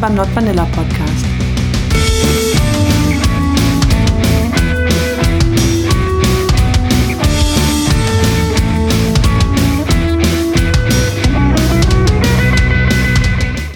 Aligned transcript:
Willkommen 0.00 0.16
beim 0.16 0.26
Not 0.26 0.36
Vanilla 0.36 0.64
Podcast. 0.66 1.24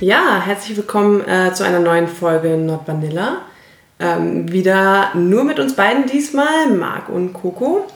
Ja, 0.01 0.41
herzlich 0.45 0.77
willkommen 0.77 1.27
äh, 1.27 1.53
zu 1.55 1.65
einer 1.65 1.81
neuen 1.81 2.07
Folge 2.07 2.57
Not 2.57 2.87
Vanilla. 2.87 3.39
Ähm, 3.99 4.53
wieder 4.53 5.17
nur 5.17 5.43
mit 5.43 5.59
uns 5.59 5.75
beiden 5.75 6.07
diesmal, 6.07 6.69
Marc 6.71 7.09
und 7.09 7.33
Coco. 7.33 7.89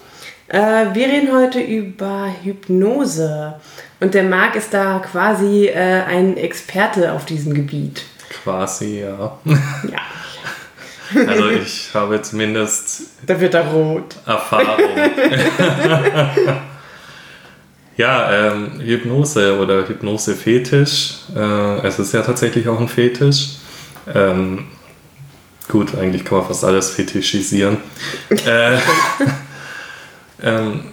Äh, 0.48 0.86
wir 0.95 1.06
reden 1.06 1.32
heute 1.32 1.60
über 1.60 2.28
Hypnose. 2.42 3.60
Und 4.00 4.14
der 4.14 4.24
Marc 4.24 4.56
ist 4.56 4.74
da 4.74 4.98
quasi 4.98 5.66
äh, 5.66 6.02
ein 6.02 6.36
Experte 6.36 7.12
auf 7.12 7.24
diesem 7.24 7.54
Gebiet. 7.54 8.02
Quasi, 8.46 9.00
ja. 9.00 9.38
Ja. 9.45 9.98
Also 11.27 11.48
ich 11.50 11.91
habe 11.95 12.23
zumindest 12.23 13.02
Da 13.27 13.41
wird 13.41 13.54
er 13.54 13.66
rot. 13.66 14.14
Erfahrung. 14.24 14.88
ja, 17.96 18.52
ähm, 18.52 18.80
Hypnose 18.80 19.59
oder 19.59 19.88
Hypnose-Fetisch. 19.88 21.14
Äh, 21.34 21.87
es 21.87 21.98
ist 21.98 22.12
ja 22.12 22.23
tatsächlich 22.23 22.68
auch 22.68 22.78
ein 22.78 22.88
Fetisch. 22.88 23.56
Ähm, 24.14 24.66
gut, 25.68 25.96
eigentlich 25.96 26.24
kann 26.24 26.38
man 26.38 26.46
fast 26.46 26.65
alles 26.65 26.90
fetischisieren. 26.90 27.79
äh, 28.46 28.79
ähm, 30.40 30.85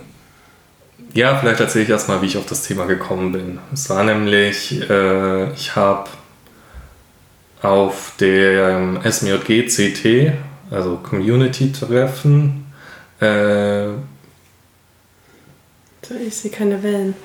ja, 1.13 1.37
vielleicht 1.37 1.59
erzähle 1.59 1.83
ich 1.83 1.89
erstmal, 1.91 2.19
wie 2.23 2.25
ich 2.25 2.37
auf 2.37 2.47
das 2.47 2.63
Thema 2.63 2.85
gekommen 2.85 3.31
bin. 3.31 3.59
Es 3.71 3.87
war 3.91 4.03
nämlich, 4.03 4.89
äh, 4.89 5.51
ich 5.53 5.75
habe 5.75 6.09
auf 7.63 8.13
dem 8.19 8.99
SMJG 9.03 9.67
CT, 9.67 10.33
also 10.69 10.97
Community-Treffen, 10.97 12.65
äh, 13.21 13.87
Ich 16.27 16.35
sehe 16.35 16.51
keine 16.51 16.83
Wellen. 16.83 17.15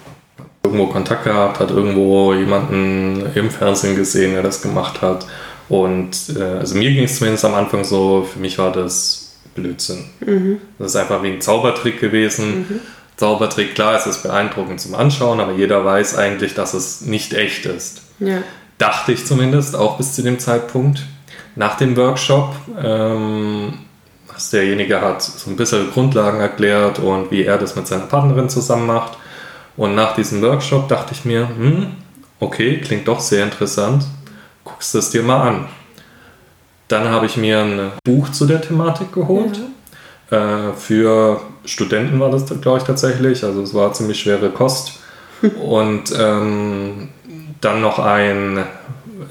irgendwo 0.65 0.87
Kontakt 0.87 1.25
gehabt, 1.25 1.61
hat 1.61 1.71
irgendwo 1.71 2.33
jemanden 2.35 3.27
im 3.35 3.51
Fernsehen 3.51 3.97
gesehen, 3.97 4.35
der 4.35 4.43
das 4.43 4.63
gemacht 4.63 5.03
hat. 5.03 5.27
Und 5.69 6.11
äh, 6.39 6.43
also 6.43 6.77
mir 6.77 6.91
ging 6.93 7.05
es 7.05 7.19
zumindest 7.19 7.45
am 7.45 7.55
Anfang 7.55 7.85
so, 7.85 8.27
für 8.31 8.39
mich 8.39 8.59
war 8.59 8.73
das 8.73 9.37
Blödsinn. 9.55 10.05
Das 10.79 10.93
ist 10.93 10.97
einfach 10.97 11.23
wie 11.23 11.29
ein 11.33 11.41
Zaubertrick 11.41 12.01
gewesen. 12.01 12.81
Zaubertrick, 13.17 13.75
klar, 13.75 13.97
es 13.97 14.07
ist 14.07 14.23
beeindruckend 14.23 14.81
zum 14.81 14.95
Anschauen, 14.95 15.41
aber 15.41 15.53
jeder 15.55 15.85
weiß 15.85 16.17
eigentlich, 16.17 16.55
dass 16.55 16.75
es 16.75 17.01
nicht 17.01 17.35
echt 17.35 17.67
ist. 17.67 18.03
Ja. 18.21 18.43
Dachte 18.79 19.13
ich 19.13 19.27
zumindest, 19.27 19.77
auch 19.77 19.97
bis 19.97 20.15
zu 20.15 20.23
dem 20.23 20.39
Zeitpunkt. 20.39 21.05
Nach 21.57 21.77
dem 21.77 21.97
Workshop, 21.97 22.55
ähm, 22.81 23.75
was 24.33 24.51
derjenige 24.51 25.01
hat 25.01 25.21
so 25.23 25.51
ein 25.51 25.57
bisschen 25.57 25.91
Grundlagen 25.91 26.41
erklärt 26.41 27.01
und 27.01 27.33
wie 27.33 27.45
er 27.45 27.59
das 27.59 27.75
mit 27.75 27.89
seiner 27.89 28.07
Partnerin 28.07 28.49
zusammen 28.49 28.87
macht. 28.87 29.19
Und 29.77 29.97
nach 29.97 30.15
diesem 30.15 30.41
Workshop 30.43 30.89
dachte 30.89 31.13
ich 31.13 31.25
mir, 31.25 31.49
hm, 31.49 31.97
okay, 32.39 32.81
klingt 32.81 33.09
doch 33.09 33.21
sehr 33.21 33.45
interessant, 33.45 34.05
guckst 34.65 34.95
es 34.95 35.11
dir 35.11 35.23
mal 35.23 35.49
an. 35.49 35.69
Dann 36.87 37.09
habe 37.09 37.27
ich 37.27 37.37
mir 37.37 37.61
ein 37.61 37.93
Buch 38.05 38.31
zu 38.31 38.47
der 38.47 38.63
Thematik 38.63 39.13
geholt. 39.13 39.61
Äh, 40.31 40.73
für 40.73 41.41
Studenten 41.65 42.19
war 42.21 42.31
das, 42.31 42.47
glaube 42.61 42.79
ich, 42.79 42.85
tatsächlich. 42.85 43.45
Also 43.45 43.63
es 43.63 43.75
war 43.75 43.93
ziemlich 43.93 44.21
schwere 44.21 44.51
Kost. 44.51 45.01
Und 45.63 46.13
ähm, 46.19 47.11
dann 47.61 47.81
noch 47.81 47.99
ein, 47.99 48.59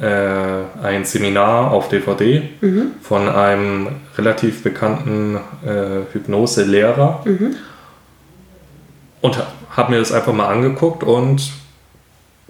äh, 0.01 0.83
ein 0.83 1.05
Seminar 1.05 1.71
auf 1.71 1.89
DVD 1.89 2.49
von 3.01 3.29
einem 3.29 3.87
relativ 4.17 4.63
bekannten 4.63 5.37
äh, 5.65 6.13
Hypnose-Lehrer. 6.13 7.23
Und 9.21 9.39
habe 9.71 9.91
mir 9.91 9.99
das 9.99 10.11
einfach 10.11 10.33
mal 10.33 10.47
angeguckt 10.47 11.03
und 11.03 11.51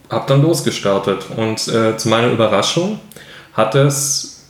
habe 0.10 0.26
dann 0.28 0.42
losgestartet. 0.42 1.28
Und 1.36 1.68
äh, 1.68 1.98
zu 1.98 2.10
meiner 2.10 2.32
Überraschung 2.32 3.00
hat 3.54 3.76
es, 3.76 4.50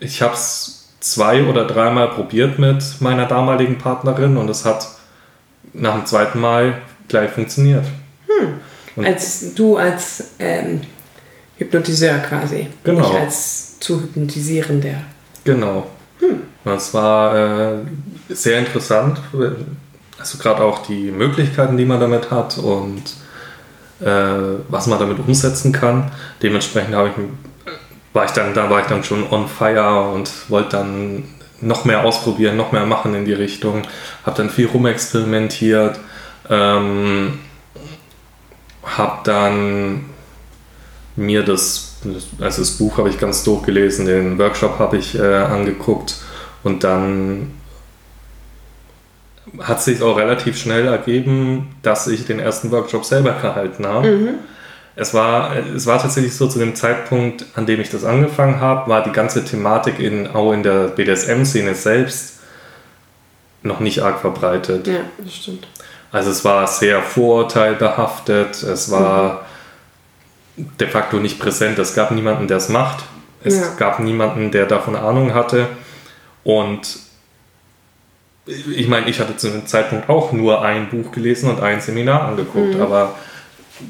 ich 0.00 0.22
habe 0.22 0.34
es 0.34 0.94
zwei 1.00 1.44
oder 1.44 1.66
dreimal 1.66 2.08
probiert 2.08 2.58
mit 2.58 3.00
meiner 3.00 3.26
damaligen 3.26 3.78
Partnerin 3.78 4.36
und 4.36 4.48
es 4.48 4.64
hat 4.64 4.86
nach 5.72 5.94
dem 5.94 6.06
zweiten 6.06 6.40
Mal 6.40 6.78
gleich 7.08 7.30
funktioniert. 7.30 7.84
Und- 8.96 9.06
Als 9.06 9.54
du 9.54 9.76
als 9.76 10.24
ähm, 10.38 10.80
Hypnotiseur 11.58 12.18
quasi. 12.18 12.66
Genau. 12.84 13.00
Nicht 13.00 13.14
als 13.20 13.78
zu 13.78 14.00
hypnotisierender. 14.02 15.02
Genau. 15.44 15.86
Das 16.64 16.94
war 16.94 17.36
äh, 17.36 17.78
sehr 18.28 18.58
interessant. 18.60 19.20
Also 20.18 20.38
gerade 20.38 20.62
auch 20.62 20.86
die 20.86 21.10
Möglichkeiten, 21.10 21.76
die 21.76 21.84
man 21.84 21.98
damit 22.00 22.30
hat 22.30 22.58
und 22.58 23.02
äh, 24.00 24.58
was 24.68 24.86
man 24.86 24.98
damit 25.00 25.18
umsetzen 25.18 25.72
kann. 25.72 26.10
Dementsprechend 26.42 26.94
habe 26.94 27.08
ich, 27.08 27.14
war 28.12 28.24
ich 28.24 28.30
dann, 28.32 28.54
da 28.54 28.70
war 28.70 28.80
ich 28.80 28.86
dann 28.86 29.02
schon 29.02 29.28
on 29.30 29.48
fire 29.48 30.10
und 30.12 30.30
wollte 30.48 30.76
dann 30.76 31.24
noch 31.60 31.84
mehr 31.84 32.04
ausprobieren, 32.04 32.56
noch 32.56 32.72
mehr 32.72 32.86
machen 32.86 33.14
in 33.14 33.24
die 33.24 33.32
Richtung. 33.32 33.82
Habe 34.24 34.36
dann 34.36 34.50
viel 34.50 34.66
rumexperimentiert. 34.66 35.98
Ähm, 36.50 37.38
habe 38.84 39.20
dann 39.24 40.04
mir 41.16 41.42
das, 41.42 41.96
also 42.40 42.62
das 42.62 42.70
Buch 42.72 42.98
habe 42.98 43.08
ich 43.08 43.18
ganz 43.18 43.44
durchgelesen, 43.44 44.06
den 44.06 44.38
Workshop 44.38 44.78
habe 44.78 44.96
ich 44.96 45.18
äh, 45.18 45.22
angeguckt 45.22 46.16
und 46.62 46.84
dann 46.84 47.52
hat 49.60 49.82
sich 49.82 50.02
auch 50.02 50.16
relativ 50.16 50.56
schnell 50.56 50.86
ergeben, 50.86 51.74
dass 51.82 52.06
ich 52.06 52.24
den 52.24 52.38
ersten 52.38 52.70
Workshop 52.70 53.04
selber 53.04 53.32
gehalten 53.32 53.86
habe. 53.86 54.34
Es, 54.94 55.14
war, 55.14 55.56
es 55.56 55.86
war 55.86 56.00
tatsächlich 56.00 56.34
so 56.34 56.48
zu 56.48 56.58
dem 56.58 56.74
Zeitpunkt, 56.74 57.46
an 57.54 57.66
dem 57.66 57.80
ich 57.80 57.90
das 57.90 58.04
angefangen 58.04 58.60
habe, 58.60 58.90
war 58.90 59.02
die 59.02 59.12
ganze 59.12 59.44
Thematik 59.44 59.98
in, 59.98 60.26
auch 60.26 60.52
in 60.52 60.62
der 60.62 60.88
BDSM-Szene 60.88 61.74
selbst 61.74 62.40
noch 63.62 63.80
nicht 63.80 64.00
arg 64.00 64.20
verbreitet. 64.20 64.86
Ja, 64.86 65.00
das 65.18 65.34
stimmt. 65.34 65.66
Also 66.12 66.30
es 66.30 66.44
war 66.44 66.66
sehr 66.66 67.00
vorurteilbehaftet, 67.02 68.62
es 68.62 68.90
war 68.90 69.46
de 70.56 70.86
facto 70.86 71.16
nicht 71.16 71.38
präsent, 71.40 71.78
es 71.78 71.94
gab 71.94 72.10
niemanden, 72.10 72.46
der 72.46 72.58
es 72.58 72.68
macht, 72.68 73.02
es 73.42 73.58
Ja. 73.58 73.66
gab 73.78 73.98
niemanden, 73.98 74.50
der 74.50 74.66
davon 74.66 74.94
Ahnung 74.94 75.32
hatte 75.34 75.66
und 76.44 76.98
ich 78.46 78.88
meine, 78.88 79.08
ich 79.08 79.20
hatte 79.20 79.36
zu 79.36 79.48
dem 79.50 79.66
Zeitpunkt 79.66 80.08
auch 80.10 80.32
nur 80.32 80.62
ein 80.62 80.88
Buch 80.90 81.12
gelesen 81.12 81.48
und 81.48 81.60
ein 81.60 81.80
Seminar 81.80 82.22
angeguckt, 82.22 82.78
aber 82.78 83.14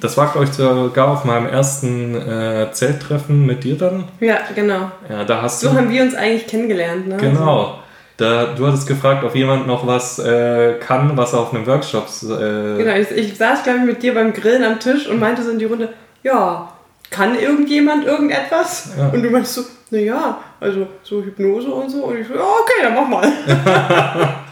das 0.01 0.17
war, 0.17 0.31
glaube 0.31 0.45
ich, 0.47 0.53
sogar 0.53 1.09
auf 1.09 1.25
meinem 1.25 1.47
ersten 1.47 2.15
äh, 2.15 2.69
Zelttreffen 2.73 3.45
mit 3.47 3.65
dir 3.65 3.77
dann. 3.77 4.05
Ja, 4.21 4.39
genau. 4.55 4.91
Ja, 5.09 5.25
da 5.25 5.43
hast 5.43 5.61
So 5.61 5.71
du... 5.71 5.77
haben 5.77 5.91
wir 5.91 6.03
uns 6.03 6.15
eigentlich 6.15 6.47
kennengelernt, 6.47 7.09
ne? 7.09 7.17
Genau. 7.17 7.82
Da, 8.23 8.55
du 8.57 8.69
hattest 8.69 8.87
gefragt, 8.87 9.25
ob 9.25 9.35
jemand 9.35 9.67
noch 9.67 9.85
was 9.85 10.21
äh, 10.21 10.75
kann, 10.75 11.17
was 11.17 11.33
er 11.33 11.41
auf 11.41 11.53
einem 11.53 11.67
Workshop 11.67 12.07
äh, 12.23 12.77
Genau, 12.79 12.95
ich, 12.95 13.11
ich 13.11 13.37
saß, 13.37 13.65
glaube 13.65 13.81
ich, 13.81 13.85
mit 13.85 14.03
dir 14.05 14.15
beim 14.15 14.33
Grillen 14.33 14.63
am 14.63 14.79
Tisch 14.79 15.09
und 15.09 15.19
meinte 15.19 15.43
so 15.43 15.51
in 15.51 15.59
die 15.59 15.65
Runde, 15.65 15.89
ja, 16.23 16.73
kann 17.11 17.37
irgendjemand 17.37 18.07
irgendetwas? 18.07 18.91
Ja. 18.97 19.09
Und 19.09 19.25
du 19.25 19.31
meinst 19.31 19.55
so, 19.55 19.63
naja, 19.91 20.39
also 20.61 20.87
so 21.03 21.21
Hypnose 21.21 21.69
und 21.69 21.91
so. 21.91 22.05
Und 22.05 22.19
ich 22.19 22.29
so, 22.29 22.35
ja, 22.35 22.41
okay, 22.41 22.83
dann 22.85 22.95
mach 22.95 23.09
mal. 23.09 23.33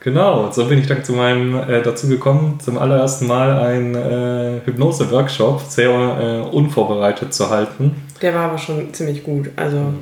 Genau, 0.00 0.50
so 0.52 0.64
bin 0.66 0.78
ich 0.78 0.86
dann 0.86 1.02
zu 1.04 1.12
meinem 1.12 1.56
äh, 1.56 1.82
dazu 1.82 2.06
gekommen, 2.08 2.60
zum 2.60 2.78
allerersten 2.78 3.26
Mal 3.26 3.58
einen 3.58 3.94
äh, 3.96 4.60
Hypnose-Workshop 4.64 5.60
sehr 5.62 5.90
äh, 5.90 6.56
unvorbereitet 6.56 7.34
zu 7.34 7.50
halten. 7.50 7.96
Der 8.22 8.32
war 8.32 8.44
aber 8.44 8.58
schon 8.58 8.94
ziemlich 8.94 9.24
gut. 9.24 9.50
Also, 9.56 9.94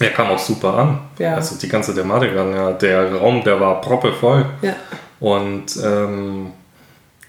Er 0.00 0.10
kam 0.10 0.28
auch 0.28 0.38
super 0.38 0.74
an. 0.74 0.98
Ja. 1.18 1.34
Also 1.34 1.56
die 1.56 1.68
ganze 1.68 1.94
Thematik 1.94 2.36
an, 2.36 2.54
ja, 2.54 2.72
der 2.72 3.14
Raum, 3.14 3.42
der 3.42 3.60
war 3.60 3.80
proppevoll. 3.80 4.46
ja. 4.62 4.76
Und 5.20 5.76
ähm, 5.84 6.52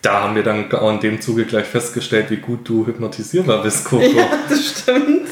da 0.01 0.23
haben 0.23 0.35
wir 0.35 0.43
dann 0.43 0.71
auch 0.71 0.91
in 0.91 0.99
dem 0.99 1.19
Zuge 1.21 1.45
gleich 1.45 1.65
festgestellt, 1.65 2.29
wie 2.29 2.37
gut 2.37 2.67
du 2.69 2.85
hypnotisierbar 2.85 3.63
bist, 3.63 3.85
Coco. 3.85 4.03
Ja, 4.15 4.27
das 4.47 4.65
stimmt. 4.65 5.27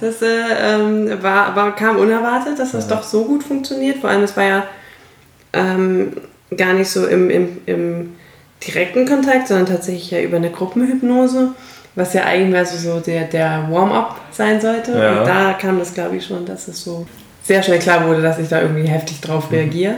Das 0.00 0.22
äh, 0.22 0.26
ähm, 0.26 1.22
war, 1.22 1.54
war, 1.56 1.74
kam 1.74 1.96
unerwartet, 1.96 2.58
dass 2.58 2.72
das 2.72 2.88
doch 2.88 3.02
so 3.02 3.24
gut 3.24 3.42
funktioniert. 3.42 3.98
Vor 3.98 4.10
allem, 4.10 4.22
es 4.22 4.36
war 4.36 4.44
ja 4.44 4.66
ähm, 5.52 6.12
gar 6.56 6.72
nicht 6.72 6.88
so 6.88 7.06
im, 7.06 7.30
im, 7.30 7.58
im 7.66 8.14
direkten 8.64 9.06
Kontakt, 9.06 9.48
sondern 9.48 9.66
tatsächlich 9.66 10.10
ja 10.10 10.20
über 10.20 10.36
eine 10.36 10.50
Gruppenhypnose, 10.50 11.54
was 11.94 12.14
ja 12.14 12.24
eigentlich 12.24 12.56
also 12.56 12.76
so 12.76 13.00
der, 13.00 13.24
der 13.24 13.66
Warm-up 13.70 14.20
sein 14.30 14.60
sollte. 14.60 14.92
Ja. 14.92 15.20
Und 15.20 15.26
da 15.26 15.52
kam 15.54 15.78
das, 15.78 15.92
glaube 15.92 16.16
ich, 16.16 16.26
schon, 16.26 16.46
dass 16.46 16.68
es 16.68 16.82
so 16.82 17.06
sehr 17.42 17.62
schnell 17.62 17.78
klar 17.78 18.06
wurde, 18.06 18.22
dass 18.22 18.38
ich 18.38 18.48
da 18.48 18.62
irgendwie 18.62 18.88
heftig 18.88 19.20
drauf 19.20 19.50
reagiere. 19.50 19.96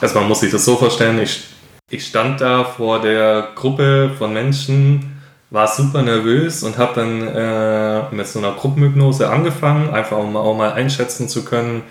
Also 0.00 0.18
man 0.18 0.28
muss 0.28 0.40
sich 0.40 0.50
das 0.50 0.64
so 0.64 0.76
vorstellen, 0.76 1.20
ich, 1.20 1.44
ich 1.90 2.06
stand 2.06 2.40
da 2.40 2.64
vor 2.64 3.00
der 3.00 3.48
Gruppe 3.54 4.10
von 4.18 4.32
Menschen, 4.32 5.20
war 5.50 5.68
super 5.68 6.02
nervös 6.02 6.62
und 6.62 6.78
habe 6.78 6.92
dann 6.94 7.26
äh, 7.26 8.14
mit 8.14 8.26
so 8.26 8.38
einer 8.38 8.52
Gruppenhypnose 8.52 9.28
angefangen, 9.28 9.92
einfach 9.92 10.16
um 10.16 10.36
auch 10.36 10.56
mal 10.56 10.72
einschätzen 10.72 11.28
zu 11.28 11.44
können, 11.44 11.82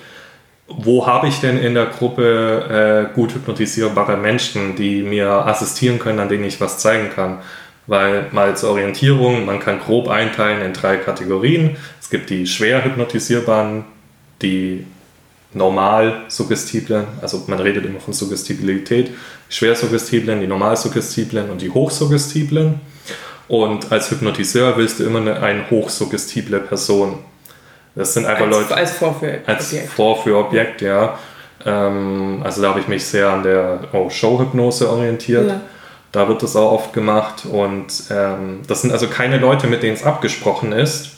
wo 0.68 1.06
habe 1.06 1.28
ich 1.28 1.42
denn 1.42 1.58
in 1.58 1.74
der 1.74 1.88
Gruppe 1.88 3.10
äh, 3.12 3.16
gut 3.16 3.34
hypnotisierbare 3.34 4.18
Menschen, 4.18 4.76
die 4.76 5.04
mir 5.04 5.30
assistieren 5.30 6.00
können, 6.00 6.20
an 6.20 6.30
denen 6.30 6.46
ich 6.46 6.62
was 6.62 6.78
zeigen 6.78 7.10
kann. 7.14 7.40
Weil 7.90 8.28
mal 8.34 8.56
zur 8.56 8.70
Orientierung, 8.70 9.48
man 9.48 9.60
kann 9.60 9.80
grob 9.80 10.10
einteilen 10.10 10.62
in 10.62 10.74
drei 10.74 10.98
Kategorien. 10.98 11.76
Es 12.00 12.12
gibt 12.12 12.30
die 12.30 12.46
schwer 12.46 12.86
hypnotisierbaren, 12.86 13.84
die 14.44 14.86
normal 15.54 16.26
suggestiblen, 16.28 17.06
also 17.20 17.44
man 17.48 17.60
redet 17.60 17.84
immer 17.84 18.00
von 18.00 18.14
Suggestibilität, 18.14 19.08
die 19.50 19.54
schwer 19.54 19.76
suggestiblen, 19.76 20.40
die 20.40 20.46
normal 20.46 20.78
suggestiblen 20.78 21.50
und 21.50 21.64
die 21.64 21.72
hochsuggestiblen. 21.72 22.80
Und 23.48 23.92
als 23.92 24.12
Hypnotiseur 24.12 24.78
willst 24.78 25.00
du 25.00 25.06
immer 25.06 25.22
eine, 25.22 25.42
eine 25.42 25.68
hochsuggestible 25.72 26.60
Person. 26.60 27.18
Das 27.96 28.14
sind 28.14 28.28
einfach 28.28 28.46
als, 28.46 28.56
Leute. 28.56 28.76
Als 28.76 28.92
Vorführobjekt. 28.92 29.50
Als 29.50 29.76
Vorführobjekt, 29.96 30.82
ja. 30.84 31.18
Ähm, 31.66 32.42
also 32.44 32.62
da 32.62 32.70
habe 32.70 32.82
ich 32.82 32.88
mich 32.88 33.04
sehr 33.04 33.30
an 33.30 33.42
der 33.42 33.80
oh, 33.94 34.12
Showhypnose 34.12 34.88
orientiert. 34.88 35.48
Ja. 35.48 35.62
Da 36.12 36.28
wird 36.28 36.42
das 36.42 36.56
auch 36.56 36.72
oft 36.72 36.94
gemacht. 36.94 37.46
Und 37.46 38.04
ähm, 38.10 38.62
das 38.68 38.82
sind 38.82 38.92
also 38.92 39.08
keine 39.08 39.38
Leute, 39.38 39.68
mit 39.68 39.84
denen 39.84 39.96
es 39.96 40.04
abgesprochen 40.04 40.72
ist. 40.72 41.18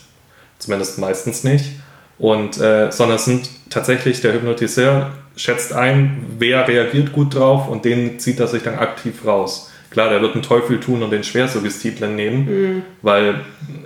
Zumindest 0.58 0.98
meistens 0.98 1.44
nicht. 1.44 1.70
Und, 2.18 2.60
äh, 2.60 2.90
sondern 2.92 3.16
es 3.16 3.24
sind 3.24 3.48
tatsächlich 3.70 4.20
der 4.20 4.34
Hypnotiseur 4.34 5.10
schätzt 5.36 5.72
ein, 5.72 6.26
wer 6.38 6.68
reagiert 6.68 7.12
gut 7.12 7.34
drauf 7.34 7.68
und 7.68 7.84
den 7.84 8.18
zieht 8.18 8.38
er 8.38 8.46
sich 8.46 8.62
dann 8.62 8.78
aktiv 8.78 9.26
raus. 9.26 9.70
Klar, 9.90 10.10
der 10.10 10.22
wird 10.22 10.34
einen 10.34 10.42
Teufel 10.42 10.80
tun 10.80 11.02
und 11.02 11.10
den 11.10 11.24
Schwersuggestiblen 11.24 12.14
nehmen, 12.16 12.44
mhm. 12.44 12.82
weil 13.02 13.40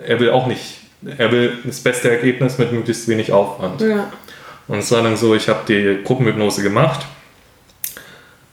er 0.06 0.20
will 0.20 0.30
auch 0.30 0.46
nicht, 0.46 0.80
er 1.18 1.32
will 1.32 1.52
das 1.64 1.80
beste 1.80 2.10
Ergebnis 2.10 2.58
mit 2.58 2.72
möglichst 2.72 3.08
wenig 3.08 3.32
Aufwand. 3.32 3.80
Ja. 3.80 4.12
Und 4.68 4.78
es 4.78 4.90
war 4.90 5.02
dann 5.02 5.16
so, 5.16 5.34
ich 5.34 5.48
habe 5.48 5.60
die 5.68 6.02
Gruppenhypnose 6.04 6.62
gemacht 6.62 7.06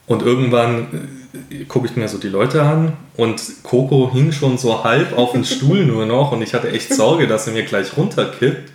und 0.05 0.21
irgendwann 0.21 1.23
gucke 1.68 1.88
ich 1.88 1.95
mir 1.95 2.07
so 2.07 2.18
die 2.18 2.30
Leute 2.30 2.62
an 2.62 2.94
und 3.18 3.41
Coco 3.63 4.12
hing 4.13 4.31
schon 4.31 4.57
so 4.57 4.83
halb 4.83 5.18
auf 5.18 5.31
dem 5.31 5.44
Stuhl 5.44 5.85
nur 5.85 6.06
noch 6.06 6.31
und 6.31 6.41
ich 6.41 6.53
hatte 6.53 6.69
echt 6.69 6.94
Sorge, 6.94 7.27
dass 7.27 7.47
er 7.47 7.53
mir 7.53 7.63
gleich 7.63 7.97
runterkippt. 7.97 8.71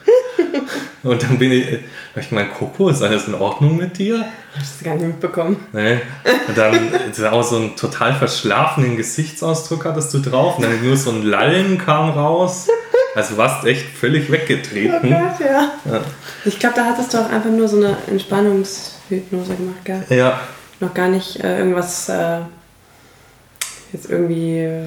Und 1.04 1.22
dann 1.22 1.38
bin 1.38 1.52
ich, 1.52 1.64
ich 2.16 2.28
gemeint, 2.28 2.52
Coco, 2.54 2.88
ist 2.88 3.02
alles 3.02 3.28
in 3.28 3.34
Ordnung 3.34 3.76
mit 3.76 3.98
dir? 3.98 4.24
Hast 4.58 4.80
du 4.80 4.84
gar 4.84 4.94
nicht 4.96 5.06
mitbekommen. 5.06 5.56
Nee. 5.72 6.00
Und 6.48 6.58
dann 6.58 7.32
auch 7.32 7.42
so 7.44 7.56
einen 7.56 7.76
total 7.76 8.14
verschlafenen 8.14 8.96
Gesichtsausdruck 8.96 9.84
hattest 9.84 10.12
du 10.12 10.18
drauf. 10.18 10.58
Und 10.58 10.64
dann 10.64 10.84
nur 10.84 10.96
so 10.96 11.10
ein 11.10 11.22
Lallen 11.22 11.78
kam 11.78 12.10
raus. 12.10 12.68
Also 13.14 13.34
du 13.34 13.38
warst 13.38 13.64
echt 13.64 13.86
völlig 13.86 14.30
weggetreten. 14.30 14.98
Oh 15.02 15.08
Gott, 15.08 15.40
ja. 15.40 15.72
ja. 15.90 16.00
Ich 16.44 16.58
glaube, 16.58 16.74
da 16.76 16.84
hattest 16.86 17.14
du 17.14 17.18
auch 17.18 17.30
einfach 17.30 17.50
nur 17.50 17.68
so 17.68 17.76
eine 17.76 17.96
Entspannungshypnose 18.08 19.54
gemacht, 19.54 19.84
gell? 19.84 20.04
Ja. 20.10 20.40
Noch 20.80 20.94
gar 20.94 21.08
nicht 21.08 21.42
äh, 21.42 21.58
irgendwas 21.58 22.08
äh, 22.08 22.40
jetzt 23.92 24.10
irgendwie 24.10 24.58
äh, 24.60 24.84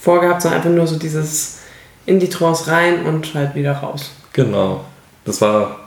vorgehabt, 0.00 0.42
sondern 0.42 0.60
einfach 0.60 0.70
nur 0.70 0.86
so 0.86 0.98
dieses 0.98 1.58
in 2.06 2.18
die 2.20 2.28
Trance 2.28 2.70
rein 2.70 3.04
und 3.06 3.34
halt 3.34 3.54
wieder 3.54 3.72
raus. 3.72 4.12
Genau. 4.32 4.84
Das 5.24 5.40
war 5.40 5.80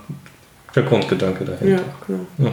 der 0.75 0.83
Grundgedanke 0.83 1.45
dahinter. 1.45 1.65
Ja, 1.67 1.79
genau. 2.07 2.25
Ja. 2.37 2.51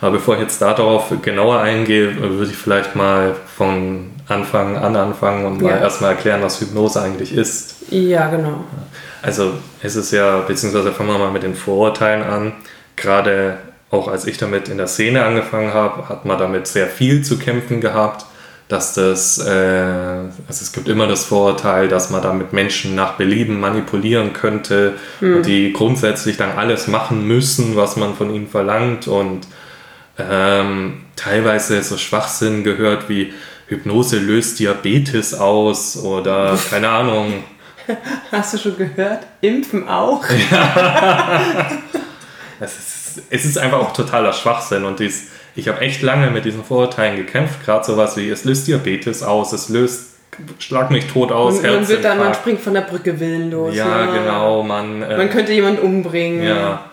Aber 0.00 0.12
bevor 0.12 0.34
ich 0.34 0.40
jetzt 0.40 0.62
darauf 0.62 1.12
genauer 1.22 1.60
eingehe, 1.60 2.16
würde 2.16 2.50
ich 2.50 2.56
vielleicht 2.56 2.96
mal 2.96 3.34
von 3.56 4.10
Anfang 4.26 4.76
an 4.76 4.96
anfangen 4.96 5.44
und 5.44 5.62
ja. 5.62 5.70
mal 5.70 5.78
erstmal 5.78 6.12
erklären, 6.12 6.42
was 6.42 6.60
Hypnose 6.60 7.02
eigentlich 7.02 7.34
ist. 7.34 7.76
Ja, 7.90 8.28
genau. 8.28 8.64
Also 9.22 9.52
es 9.82 9.96
ist 9.96 10.12
ja, 10.12 10.40
beziehungsweise 10.40 10.92
fangen 10.92 11.10
wir 11.10 11.18
mal 11.18 11.30
mit 11.30 11.42
den 11.42 11.54
Vorurteilen 11.54 12.22
an. 12.22 12.52
Gerade 12.96 13.58
auch 13.90 14.08
als 14.08 14.26
ich 14.26 14.38
damit 14.38 14.68
in 14.68 14.78
der 14.78 14.86
Szene 14.86 15.24
angefangen 15.24 15.72
habe, 15.72 16.08
hat 16.08 16.24
man 16.24 16.38
damit 16.38 16.66
sehr 16.66 16.88
viel 16.88 17.22
zu 17.22 17.38
kämpfen 17.38 17.80
gehabt 17.80 18.26
dass 18.68 18.92
das, 18.92 19.38
äh, 19.38 19.50
also 19.50 20.30
es 20.46 20.72
gibt 20.72 20.88
immer 20.88 21.06
das 21.06 21.24
Vorurteil, 21.24 21.88
dass 21.88 22.10
man 22.10 22.20
damit 22.20 22.52
Menschen 22.52 22.94
nach 22.94 23.14
Belieben 23.14 23.58
manipulieren 23.58 24.34
könnte 24.34 24.94
mhm. 25.20 25.36
und 25.36 25.46
die 25.46 25.72
grundsätzlich 25.72 26.36
dann 26.36 26.52
alles 26.52 26.86
machen 26.86 27.26
müssen, 27.26 27.76
was 27.76 27.96
man 27.96 28.14
von 28.14 28.32
ihnen 28.32 28.46
verlangt 28.46 29.08
und 29.08 29.46
ähm, 30.18 31.04
teilweise 31.16 31.82
so 31.82 31.96
Schwachsinn 31.96 32.62
gehört 32.62 33.08
wie 33.08 33.32
Hypnose 33.68 34.18
löst 34.18 34.58
Diabetes 34.58 35.32
aus 35.34 35.96
oder 35.96 36.58
keine 36.70 36.90
Ahnung. 36.90 37.44
Hast 38.30 38.52
du 38.52 38.58
schon 38.58 38.76
gehört? 38.76 39.26
Impfen 39.40 39.88
auch? 39.88 40.24
Ja. 40.50 41.70
es, 42.60 42.78
ist, 42.78 42.97
es 43.30 43.44
ist 43.44 43.58
einfach 43.58 43.78
auch 43.78 43.92
totaler 43.92 44.32
Schwachsinn 44.32 44.84
und 44.84 45.00
dies 45.00 45.28
ich 45.58 45.66
habe 45.66 45.80
echt 45.80 46.02
lange 46.02 46.30
mit 46.30 46.44
diesen 46.44 46.62
Vorurteilen 46.62 47.16
gekämpft, 47.16 47.64
gerade 47.64 47.84
sowas 47.84 48.16
wie, 48.16 48.28
es 48.28 48.44
löst 48.44 48.68
Diabetes 48.68 49.24
aus, 49.24 49.52
es 49.52 49.68
löst 49.68 50.14
Schlag 50.60 50.92
mich 50.92 51.06
tot 51.08 51.32
aus. 51.32 51.56
Und 51.56 51.62
man 51.64 51.88
wird 51.88 52.04
dann, 52.04 52.18
man 52.18 52.32
springt 52.32 52.60
von 52.60 52.72
der 52.72 52.82
Brücke 52.82 53.18
willenlos. 53.18 53.74
Ja, 53.74 54.04
ja. 54.04 54.12
genau. 54.12 54.62
Man, 54.62 55.02
äh, 55.02 55.16
man 55.16 55.30
könnte 55.30 55.52
jemanden 55.52 55.82
umbringen. 55.82 56.46
Ja. 56.46 56.84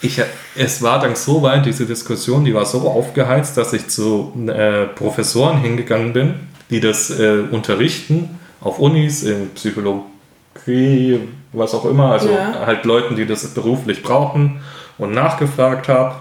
Ich, 0.00 0.18
es 0.56 0.80
war 0.80 0.98
dann 0.98 1.14
so 1.14 1.42
weit, 1.42 1.66
diese 1.66 1.84
Diskussion, 1.84 2.42
die 2.42 2.54
war 2.54 2.64
so 2.64 2.88
aufgeheizt, 2.88 3.58
dass 3.58 3.74
ich 3.74 3.88
zu 3.88 4.32
äh, 4.48 4.86
Professoren 4.86 5.58
hingegangen 5.58 6.14
bin, 6.14 6.34
die 6.70 6.80
das 6.80 7.10
äh, 7.10 7.42
unterrichten, 7.50 8.38
auf 8.62 8.78
Unis, 8.78 9.24
in 9.24 9.50
Psychologie, 9.50 11.20
was 11.52 11.74
auch 11.74 11.84
immer, 11.84 12.12
also 12.12 12.30
ja. 12.30 12.64
halt 12.64 12.86
Leuten, 12.86 13.14
die 13.14 13.26
das 13.26 13.46
beruflich 13.48 14.02
brauchen 14.02 14.62
und 15.00 15.12
nachgefragt 15.12 15.88
habe 15.88 16.16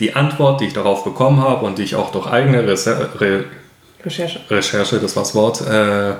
die 0.00 0.14
Antwort, 0.14 0.60
die 0.60 0.66
ich 0.66 0.72
darauf 0.72 1.04
bekommen 1.04 1.40
habe 1.40 1.66
und 1.66 1.78
die 1.78 1.82
ich 1.82 1.94
auch 1.96 2.12
durch 2.12 2.26
eigene 2.26 2.66
Reser 2.66 3.20
Re 3.20 3.44
Recherche. 4.04 4.40
Recherche, 4.48 5.00
das 5.00 5.16
war 5.16 5.24
das 5.24 5.34
Wort, 5.34 5.60
äh, 5.60 6.14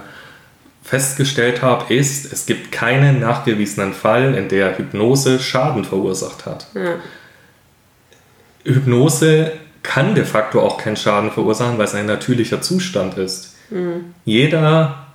festgestellt 0.83 1.63
habe, 1.63 1.95
ist, 1.95 2.33
es 2.33 2.45
gibt 2.45 2.73
keinen 2.73 3.21
nachgewiesenen 3.21 3.93
Fall, 3.93 4.35
in 4.35 4.49
der 4.49 4.77
Hypnose 4.77 5.39
Schaden 5.39 5.85
verursacht 5.85 6.45
hat. 6.45 6.67
Ja. 6.75 6.97
Hypnose 8.65 9.53
kann 9.85 10.17
de 10.17 10.25
facto 10.25 10.61
auch 10.61 10.77
keinen 10.79 10.97
Schaden 10.97 11.31
verursachen, 11.31 11.79
weil 11.79 11.85
es 11.85 11.95
ein 11.95 12.07
natürlicher 12.07 12.61
Zustand 12.63 13.17
ist. 13.17 13.55
Mhm. 13.71 14.13
Jeder 14.25 15.07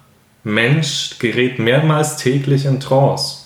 Mensch 0.45 1.17
gerät 1.19 1.59
mehrmals 1.59 2.15
täglich 2.15 2.65
in 2.65 2.79
Trance. 2.79 3.42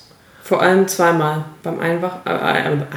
Vor 0.48 0.62
allem 0.62 0.88
zweimal. 0.88 1.44
Beim, 1.62 1.82
Einwach, 1.82 2.26
äh, 2.26 2.30
ein, 2.30 2.88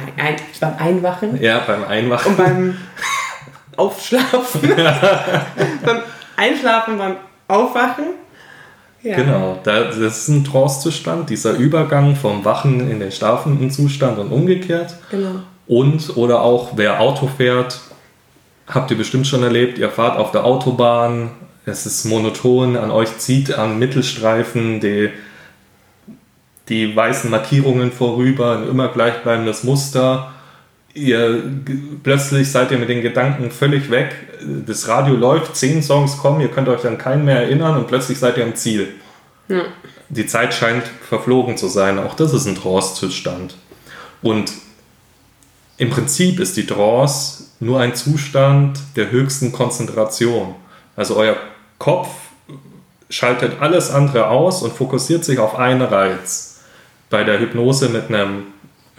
beim 0.61 0.77
Einwachen. 0.77 1.41
Ja, 1.41 1.59
beim 1.67 1.83
Einwachen. 1.83 2.31
Und 2.31 2.37
beim 2.37 2.77
Aufschlafen. 3.75 4.61
beim 5.85 5.99
Einschlafen, 6.37 6.97
beim 6.97 7.17
Aufwachen. 7.49 8.05
Ja. 9.03 9.17
Genau, 9.17 9.59
das 9.65 9.97
ist 9.97 10.29
ein 10.29 10.45
Trance-Zustand, 10.45 11.29
dieser 11.29 11.55
Übergang 11.55 12.15
vom 12.15 12.45
Wachen 12.45 12.89
in 12.89 13.01
den 13.01 13.11
schlafenden 13.11 13.69
Zustand 13.69 14.17
und 14.17 14.31
umgekehrt. 14.31 14.95
Genau. 15.09 15.41
Und 15.67 16.15
oder 16.15 16.43
auch 16.43 16.71
wer 16.77 17.01
Auto 17.01 17.27
fährt, 17.27 17.81
habt 18.65 18.91
ihr 18.91 18.97
bestimmt 18.97 19.27
schon 19.27 19.43
erlebt, 19.43 19.77
ihr 19.77 19.89
fahrt 19.89 20.17
auf 20.17 20.31
der 20.31 20.45
Autobahn, 20.45 21.31
es 21.65 21.85
ist 21.85 22.05
monoton, 22.05 22.77
an 22.77 22.91
euch 22.91 23.17
zieht 23.17 23.53
am 23.53 23.77
Mittelstreifen 23.77 24.79
die 24.79 25.09
die 26.71 26.95
weißen 26.95 27.29
Markierungen 27.29 27.91
vorüber, 27.91 28.57
ein 28.57 28.69
immer 28.69 28.87
gleichbleibendes 28.87 29.65
Muster. 29.65 30.31
Ihr, 30.93 31.43
plötzlich 32.01 32.49
seid 32.49 32.71
ihr 32.71 32.77
mit 32.77 32.87
den 32.87 33.01
Gedanken 33.01 33.51
völlig 33.51 33.91
weg. 33.91 34.15
Das 34.65 34.87
Radio 34.87 35.15
läuft, 35.15 35.57
zehn 35.57 35.83
Songs 35.83 36.17
kommen, 36.17 36.39
ihr 36.39 36.47
könnt 36.47 36.69
euch 36.69 36.87
an 36.87 36.97
keinen 36.97 37.25
mehr 37.25 37.41
erinnern 37.41 37.75
und 37.77 37.87
plötzlich 37.87 38.17
seid 38.17 38.37
ihr 38.37 38.45
am 38.45 38.55
Ziel. 38.55 38.87
Ja. 39.49 39.63
Die 40.07 40.25
Zeit 40.25 40.53
scheint 40.53 40.83
verflogen 41.07 41.57
zu 41.57 41.67
sein. 41.67 41.99
Auch 41.99 42.15
das 42.15 42.33
ist 42.33 42.45
ein 42.45 42.55
Trance-Zustand. 42.55 43.55
Und 44.21 44.53
im 45.77 45.89
Prinzip 45.89 46.39
ist 46.39 46.55
die 46.55 46.65
Trance 46.65 47.47
nur 47.59 47.81
ein 47.81 47.95
Zustand 47.95 48.79
der 48.95 49.11
höchsten 49.11 49.51
Konzentration. 49.51 50.55
Also 50.95 51.17
euer 51.17 51.35
Kopf 51.79 52.07
schaltet 53.09 53.61
alles 53.61 53.91
andere 53.91 54.27
aus 54.27 54.63
und 54.63 54.71
fokussiert 54.71 55.25
sich 55.25 55.37
auf 55.37 55.55
einen 55.55 55.81
Reiz 55.81 56.50
bei 57.11 57.23
der 57.23 57.39
Hypnose 57.39 57.89
mit 57.89 58.07
einem 58.07 58.45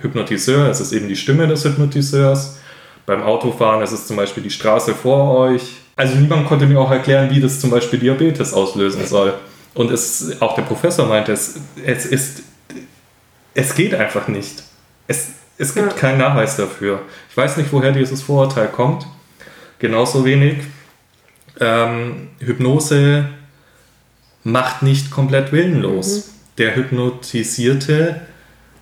Hypnotiseur, 0.01 0.69
es 0.69 0.81
ist 0.81 0.93
eben 0.93 1.09
die 1.09 1.17
Stimme 1.17 1.49
des 1.49 1.65
Hypnotiseurs. 1.65 2.59
Beim 3.07 3.23
Autofahren 3.23 3.83
ist 3.83 3.91
es 3.91 4.07
zum 4.07 4.17
Beispiel 4.17 4.45
die 4.45 4.51
Straße 4.51 4.95
vor 4.95 5.37
euch. 5.37 5.63
Also 5.97 6.15
niemand 6.17 6.47
konnte 6.47 6.67
mir 6.67 6.79
auch 6.79 6.91
erklären, 6.91 7.31
wie 7.31 7.41
das 7.41 7.59
zum 7.59 7.71
Beispiel 7.71 7.99
Diabetes 7.99 8.53
auslösen 8.53 9.07
soll. 9.07 9.35
Und 9.75 9.91
es, 9.91 10.41
auch 10.41 10.55
der 10.55 10.63
Professor 10.63 11.07
meinte, 11.07 11.33
es, 11.33 11.57
es, 11.85 12.07
ist, 12.07 12.43
es 13.55 13.75
geht 13.75 13.95
einfach 13.95 14.29
nicht. 14.29 14.63
Es, 15.09 15.29
es 15.59 15.75
gibt 15.75 15.93
ja. 15.93 15.99
keinen 15.99 16.19
Nachweis 16.19 16.57
dafür. 16.57 17.01
Ich 17.31 17.37
weiß 17.37 17.57
nicht, 17.57 17.73
woher 17.73 17.93
dieses 17.93 18.23
Vorurteil 18.23 18.69
kommt. 18.69 19.07
Genauso 19.79 20.25
wenig. 20.25 20.59
Ähm, 21.61 22.29
Hypnose 22.39 23.27
macht 24.45 24.83
nicht 24.83 25.11
komplett 25.11 25.53
willenlos. 25.53 26.27
Mhm. 26.27 26.32
Der 26.59 26.77
Hypnotisierte 26.77 28.21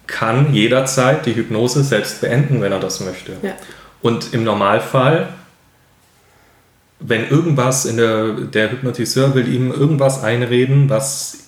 kann 0.06 0.52
jederzeit 0.52 1.24
die 1.26 1.34
Hypnose 1.34 1.84
selbst 1.84 2.20
beenden, 2.20 2.60
wenn 2.60 2.72
er 2.72 2.80
das 2.80 3.00
möchte. 3.00 3.36
Ja. 3.42 3.52
Und 4.02 4.34
im 4.34 4.44
Normalfall, 4.44 5.28
wenn 6.98 7.28
irgendwas 7.28 7.84
in 7.84 7.96
der, 7.96 8.32
der 8.32 8.72
Hypnotiseur 8.72 9.34
will 9.34 9.48
ihm 9.48 9.70
irgendwas 9.70 10.22
einreden, 10.22 10.90
was 10.90 11.38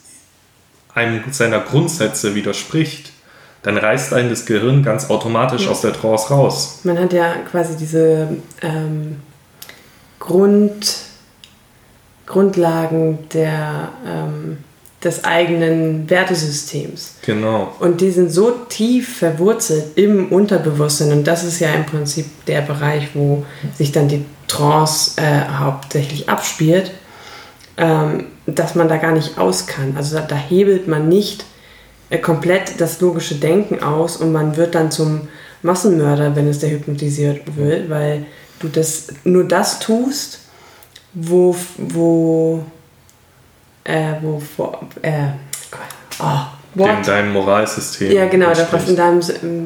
einem 0.94 1.22
seiner 1.32 1.60
Grundsätze 1.60 2.34
widerspricht, 2.34 3.12
dann 3.62 3.78
reißt 3.78 4.12
einen 4.12 4.28
das 4.28 4.44
Gehirn 4.44 4.82
ganz 4.82 5.08
automatisch 5.08 5.64
ja. 5.64 5.70
aus 5.70 5.80
der 5.80 5.92
Trance 5.92 6.28
raus. 6.28 6.80
Man 6.84 6.98
hat 6.98 7.12
ja 7.12 7.36
quasi 7.50 7.76
diese 7.76 8.28
ähm, 8.60 9.16
Grund, 10.18 10.96
Grundlagen 12.26 13.28
der, 13.32 13.90
ähm, 14.06 14.58
des 15.04 15.24
eigenen 15.24 16.08
Wertesystems. 16.08 17.14
Genau. 17.24 17.72
Und 17.80 18.00
die 18.00 18.10
sind 18.10 18.30
so 18.30 18.52
tief 18.68 19.18
verwurzelt 19.18 19.96
im 19.96 20.30
Unterbewusstsein 20.30 21.12
und 21.12 21.26
das 21.26 21.44
ist 21.44 21.60
ja 21.60 21.72
im 21.72 21.86
Prinzip 21.86 22.26
der 22.46 22.60
Bereich, 22.60 23.08
wo 23.14 23.44
sich 23.76 23.92
dann 23.92 24.08
die 24.08 24.24
Trance 24.46 25.20
äh, 25.20 25.58
hauptsächlich 25.58 26.28
abspielt, 26.28 26.92
ähm, 27.76 28.26
dass 28.46 28.74
man 28.74 28.88
da 28.88 28.96
gar 28.96 29.12
nicht 29.12 29.38
aus 29.38 29.66
kann. 29.66 29.96
Also 29.96 30.16
da, 30.16 30.22
da 30.22 30.36
hebelt 30.36 30.86
man 30.86 31.08
nicht 31.08 31.44
äh, 32.10 32.18
komplett 32.18 32.80
das 32.80 33.00
logische 33.00 33.36
Denken 33.36 33.82
aus 33.82 34.16
und 34.16 34.30
man 34.30 34.56
wird 34.56 34.74
dann 34.74 34.90
zum 34.90 35.28
Massenmörder, 35.62 36.36
wenn 36.36 36.48
es 36.48 36.58
der 36.58 36.70
hypnotisiert 36.70 37.56
will, 37.56 37.86
weil 37.88 38.26
du 38.60 38.68
das 38.68 39.08
nur 39.24 39.44
das 39.44 39.78
tust, 39.78 40.40
wo, 41.14 41.56
wo, 41.78 42.64
äh, 43.84 44.14
wo, 44.20 44.42
wo 44.56 44.72
äh, 45.02 45.28
oh, 46.20 46.84
in 46.84 47.02
deinem 47.02 47.32
Moralsystem. 47.32 48.12
Ja, 48.12 48.26
genau, 48.26 48.48
das, 48.48 48.72
was 48.72 48.88
in, 48.88 48.96
deinem, 48.96 49.20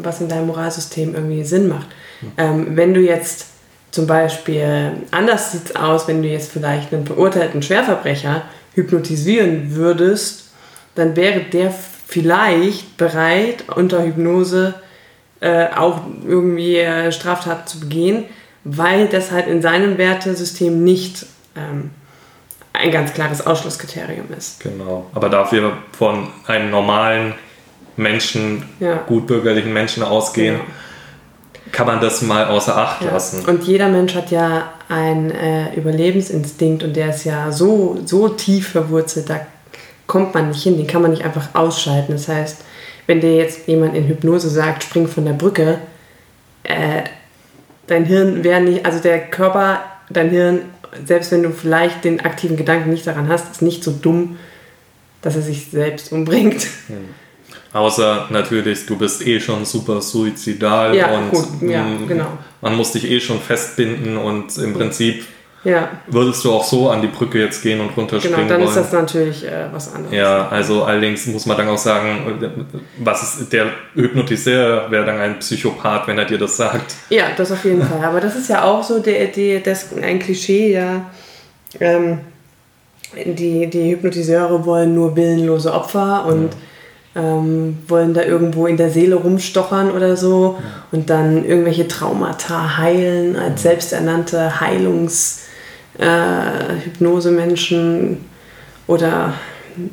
was 0.05 0.21
in 0.21 0.29
deinem 0.29 0.47
Moralsystem 0.47 1.15
irgendwie 1.15 1.45
Sinn 1.45 1.69
macht. 1.69 1.87
Hm. 2.21 2.33
Ähm, 2.37 2.77
wenn 2.77 2.95
du 2.95 3.01
jetzt 3.01 3.47
zum 3.91 4.07
Beispiel, 4.07 4.93
anders 5.11 5.53
sieht 5.53 5.67
es 5.67 5.77
aus, 5.77 6.09
wenn 6.09 6.23
du 6.23 6.29
jetzt 6.29 6.53
vielleicht 6.53 6.93
einen 6.93 7.07
verurteilten 7.07 7.63
Schwerverbrecher 7.63 8.43
hypnotisieren 8.75 9.75
würdest, 9.75 10.51
dann 10.95 11.17
wäre 11.17 11.41
der 11.41 11.73
vielleicht 12.07 12.97
bereit, 12.97 13.65
unter 13.75 14.05
Hypnose 14.05 14.75
äh, 15.41 15.67
auch 15.75 16.01
irgendwie 16.27 16.77
äh, 16.77 17.13
Straftaten 17.13 17.67
zu 17.67 17.81
begehen, 17.81 18.25
weil 18.65 19.07
das 19.07 19.31
halt 19.31 19.47
in 19.47 19.63
seinem 19.63 19.99
Wertesystem 19.99 20.83
nicht 20.83 21.27
ähm, 21.57 21.91
ein 22.77 22.91
ganz 22.91 23.13
klares 23.13 23.47
Ausschlusskriterium 23.47 24.27
ist. 24.37 24.61
Genau, 24.61 25.07
aber 25.15 25.29
dafür 25.29 25.73
von 25.93 26.29
einem 26.47 26.71
normalen 26.71 27.35
Menschen, 27.97 28.65
ja. 28.81 29.03
gutbürgerlichen 29.07 29.73
Menschen 29.73 30.03
ausgehen, 30.03 30.57
ja. 30.57 31.73
kann 31.73 31.87
man 31.87 32.01
das 32.01 32.23
mal 32.23 32.47
außer 32.47 32.77
Acht 32.77 33.03
ja. 33.03 33.11
lassen. 33.11 33.45
Und 33.47 33.65
jeder 33.65 33.89
Mensch 33.89 34.15
hat 34.15 34.31
ja 34.31 34.73
einen 34.89 35.31
äh, 35.31 35.75
Überlebensinstinkt 35.75 36.83
und 36.83 36.95
der 36.95 37.11
ist 37.11 37.25
ja 37.25 37.51
so, 37.51 37.99
so 38.05 38.29
tief 38.29 38.69
verwurzelt, 38.69 39.31
da 39.31 39.41
kommt 40.07 40.35
man 40.35 40.49
nicht 40.49 40.63
hin, 40.63 40.77
den 40.77 40.87
kann 40.87 41.03
man 41.03 41.11
nicht 41.11 41.25
einfach 41.25 41.49
ausschalten. 41.55 42.13
Das 42.13 42.29
heißt, 42.29 42.59
wenn 43.07 43.21
dir 43.21 43.37
jetzt 43.37 43.67
jemand 43.67 43.95
in 43.95 44.07
Hypnose 44.07 44.49
sagt, 44.49 44.85
spring 44.85 45.09
von 45.09 45.25
der 45.25 45.33
Brücke, 45.33 45.79
äh, 46.63 47.03
dein 47.87 48.05
Hirn 48.05 48.45
wäre 48.45 48.61
nicht, 48.61 48.85
also 48.85 48.99
der 49.01 49.19
Körper, 49.19 49.81
dein 50.11 50.31
Hirn, 50.31 50.61
selbst 51.05 51.33
wenn 51.33 51.43
du 51.43 51.51
vielleicht 51.51 52.05
den 52.05 52.21
aktiven 52.21 52.57
Gedanken 52.57 52.91
nicht 52.91 53.07
daran 53.07 53.29
hast, 53.29 53.51
ist 53.51 53.63
nicht 53.63 53.85
so 53.85 53.91
dumm, 53.91 54.37
dass 55.23 55.37
er 55.37 55.43
sich 55.43 55.71
selbst 55.71 56.13
umbringt. 56.13 56.67
Hm. 56.89 57.09
Außer 57.73 58.29
natürlich, 58.31 58.87
du 58.87 58.97
bist 58.97 59.27
eh 59.27 59.39
schon 59.39 59.65
super 59.65 60.01
suizidal 60.01 60.95
ja, 60.95 61.17
und 61.17 61.31
gut, 61.31 61.47
ja, 61.63 61.87
genau. 62.09 62.39
man 62.63 62.75
muss 62.75 62.93
dich 62.93 63.11
eh 63.11 63.21
schon 63.21 63.41
festbinden 63.41 64.17
und 64.17 64.57
im 64.57 64.73
Prinzip 64.73 65.25
ja. 65.67 65.91
Würdest 66.07 66.45
du 66.45 66.53
auch 66.53 66.63
so 66.63 66.91
an 66.91 67.03
die 67.03 67.09
Brücke 67.09 67.41
jetzt 67.41 67.61
gehen 67.61 67.81
und 67.81 67.97
runterspringen 67.97 68.39
Genau, 68.39 68.49
dann 68.49 68.61
wollen? 68.61 68.69
ist 68.69 68.77
das 68.77 68.93
natürlich 68.93 69.45
äh, 69.45 69.67
was 69.73 69.93
anderes. 69.93 70.15
Ja, 70.15 70.49
also 70.49 70.85
allerdings 70.85 71.27
muss 71.27 71.45
man 71.45 71.57
dann 71.57 71.69
auch 71.69 71.79
sagen, 71.79 72.39
was 72.99 73.41
ist 73.41 73.53
der 73.53 73.67
Hypnotiseur 73.95 74.89
wäre 74.93 75.05
dann 75.05 75.19
ein 75.19 75.41
Psychopath, 75.41 76.07
wenn 76.07 76.19
er 76.19 76.25
dir 76.25 76.39
das 76.39 76.57
sagt. 76.57 76.95
Ja, 77.11 77.25
das 77.37 77.51
auf 77.51 77.65
jeden 77.65 77.83
Fall. 77.83 78.05
Aber 78.05 78.21
das 78.21 78.37
ist 78.37 78.49
ja 78.49 78.63
auch 78.63 78.85
so 78.85 79.01
der, 79.01 79.27
der, 79.27 79.59
das, 79.59 79.89
ein 80.01 80.21
Klischee, 80.21 80.73
ja. 80.73 81.07
Ähm, 81.81 82.21
die, 83.17 83.67
die 83.67 83.91
Hypnotiseure 83.91 84.65
wollen 84.67 84.95
nur 84.95 85.17
willenlose 85.17 85.73
Opfer 85.73 86.27
und 86.27 86.51
ja. 87.17 87.23
ähm, 87.23 87.79
wollen 87.89 88.15
da 88.15 88.23
irgendwo 88.23 88.69
in 88.69 88.77
der 88.77 88.91
Seele 88.91 89.17
rumstochern 89.17 89.91
oder 89.91 90.17
so 90.17 90.59
ja. 90.61 90.65
und 90.93 91.11
dann 91.11 91.45
irgendwelche 91.45 91.89
Traumata 91.89 92.79
heilen 92.79 93.35
als 93.35 93.63
selbsternannte 93.63 94.61
Heilungs- 94.61 95.46
äh, 95.99 96.85
Hypnose-Menschen 96.85 98.25
oder 98.87 99.35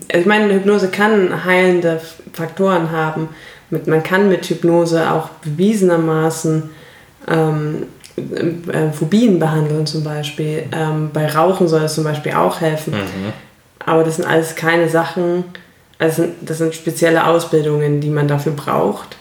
also 0.07 0.22
ich 0.22 0.25
meine, 0.25 0.53
Hypnose 0.53 0.88
kann 0.89 1.43
heilende 1.43 2.00
Faktoren 2.31 2.91
haben. 2.91 3.29
Mit, 3.69 3.88
man 3.88 4.01
kann 4.01 4.29
mit 4.29 4.45
Hypnose 4.45 5.12
auch 5.12 5.29
bewiesenermaßen 5.43 6.69
ähm, 7.27 7.88
äh, 8.15 8.91
Phobien 8.91 9.39
behandeln 9.39 9.86
zum 9.86 10.03
Beispiel. 10.03 10.63
Ähm, 10.72 11.10
bei 11.12 11.27
Rauchen 11.27 11.67
soll 11.67 11.83
es 11.83 11.95
zum 11.95 12.05
Beispiel 12.05 12.33
auch 12.33 12.62
helfen. 12.62 12.93
Mhm. 12.93 13.33
Aber 13.86 14.03
das 14.05 14.15
sind 14.15 14.25
alles 14.25 14.55
keine 14.55 14.88
Sachen, 14.88 15.43
also 16.00 16.25
das 16.41 16.60
sind 16.60 16.74
spezielle 16.74 17.25
Ausbildungen, 17.25 18.00
die 18.00 18.10
man 18.10 18.27
dafür 18.27 18.53
braucht 18.53 19.17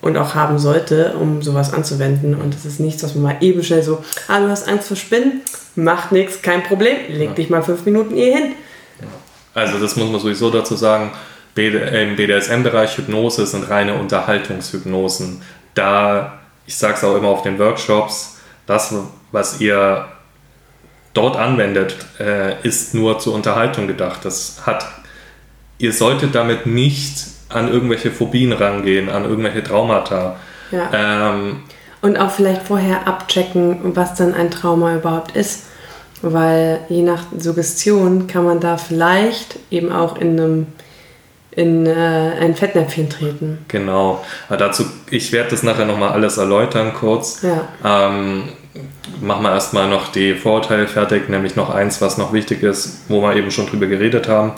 und 0.00 0.16
auch 0.16 0.34
haben 0.34 0.58
sollte, 0.58 1.14
um 1.20 1.42
sowas 1.42 1.72
anzuwenden. 1.72 2.34
Und 2.34 2.54
das 2.54 2.64
ist 2.64 2.80
nichts, 2.80 3.02
was 3.02 3.14
man 3.14 3.24
mal 3.24 3.36
eben 3.40 3.62
schnell 3.62 3.82
so, 3.82 4.02
ah, 4.28 4.40
du 4.40 4.48
hast 4.48 4.68
Angst 4.68 4.88
vor 4.88 4.96
Spinnen, 4.96 5.42
macht 5.76 6.12
nichts, 6.12 6.42
kein 6.42 6.62
Problem, 6.62 6.96
leg 7.08 7.28
ja. 7.28 7.34
dich 7.34 7.50
mal 7.50 7.62
fünf 7.62 7.84
Minuten 7.84 8.14
hier 8.14 8.36
hin. 8.36 8.52
Also 9.54 9.78
das 9.78 9.96
muss 9.96 10.10
man 10.10 10.20
sowieso 10.20 10.50
dazu 10.50 10.76
sagen, 10.76 11.10
im 11.56 12.16
BDSM-Bereich 12.16 12.96
Hypnose 12.96 13.44
sind 13.44 13.68
reine 13.68 13.94
Unterhaltungshypnosen. 13.94 15.42
Da, 15.74 16.38
ich 16.66 16.76
sage 16.76 16.94
es 16.94 17.04
auch 17.04 17.16
immer 17.16 17.28
auf 17.28 17.42
den 17.42 17.58
Workshops, 17.58 18.38
das, 18.66 18.94
was 19.32 19.60
ihr 19.60 20.06
dort 21.12 21.36
anwendet, 21.36 21.96
äh, 22.18 22.66
ist 22.66 22.94
nur 22.94 23.18
zur 23.18 23.34
Unterhaltung 23.34 23.86
gedacht. 23.88 24.24
Das 24.24 24.62
hat, 24.64 24.86
ihr 25.78 25.92
solltet 25.92 26.34
damit 26.34 26.66
nicht 26.66 27.26
an 27.50 27.72
irgendwelche 27.72 28.10
Phobien 28.10 28.52
rangehen, 28.52 29.08
an 29.08 29.24
irgendwelche 29.24 29.62
Traumata. 29.62 30.36
Ja. 30.70 30.90
Ähm, 30.92 31.60
und 32.02 32.16
auch 32.18 32.30
vielleicht 32.30 32.62
vorher 32.62 33.06
abchecken, 33.06 33.96
was 33.96 34.14
dann 34.14 34.34
ein 34.34 34.50
Trauma 34.50 34.94
überhaupt 34.94 35.36
ist. 35.36 35.66
Weil 36.22 36.80
je 36.88 37.02
nach 37.02 37.24
Suggestion 37.36 38.26
kann 38.26 38.44
man 38.44 38.60
da 38.60 38.76
vielleicht 38.76 39.58
eben 39.70 39.90
auch 39.90 40.18
in 40.18 40.38
einem 40.38 40.66
in 41.52 41.84
äh, 41.84 42.32
ein 42.40 42.54
Fettnäpfchen 42.54 43.10
treten. 43.10 43.64
Genau. 43.68 44.24
Aber 44.48 44.56
dazu, 44.56 44.84
ich 45.10 45.32
werde 45.32 45.50
das 45.50 45.62
nachher 45.62 45.84
nochmal 45.84 46.10
alles 46.10 46.36
erläutern 46.36 46.94
kurz. 46.94 47.42
Ja. 47.42 47.68
Ähm, 47.84 48.44
machen 49.20 49.42
wir 49.42 49.50
erstmal 49.50 49.88
noch 49.88 50.12
die 50.12 50.34
Vorurteile 50.34 50.86
fertig, 50.86 51.28
nämlich 51.28 51.56
noch 51.56 51.70
eins, 51.70 52.00
was 52.00 52.18
noch 52.18 52.32
wichtig 52.32 52.62
ist, 52.62 53.04
wo 53.08 53.20
wir 53.20 53.34
eben 53.34 53.50
schon 53.50 53.66
drüber 53.66 53.86
geredet 53.86 54.28
haben. 54.28 54.52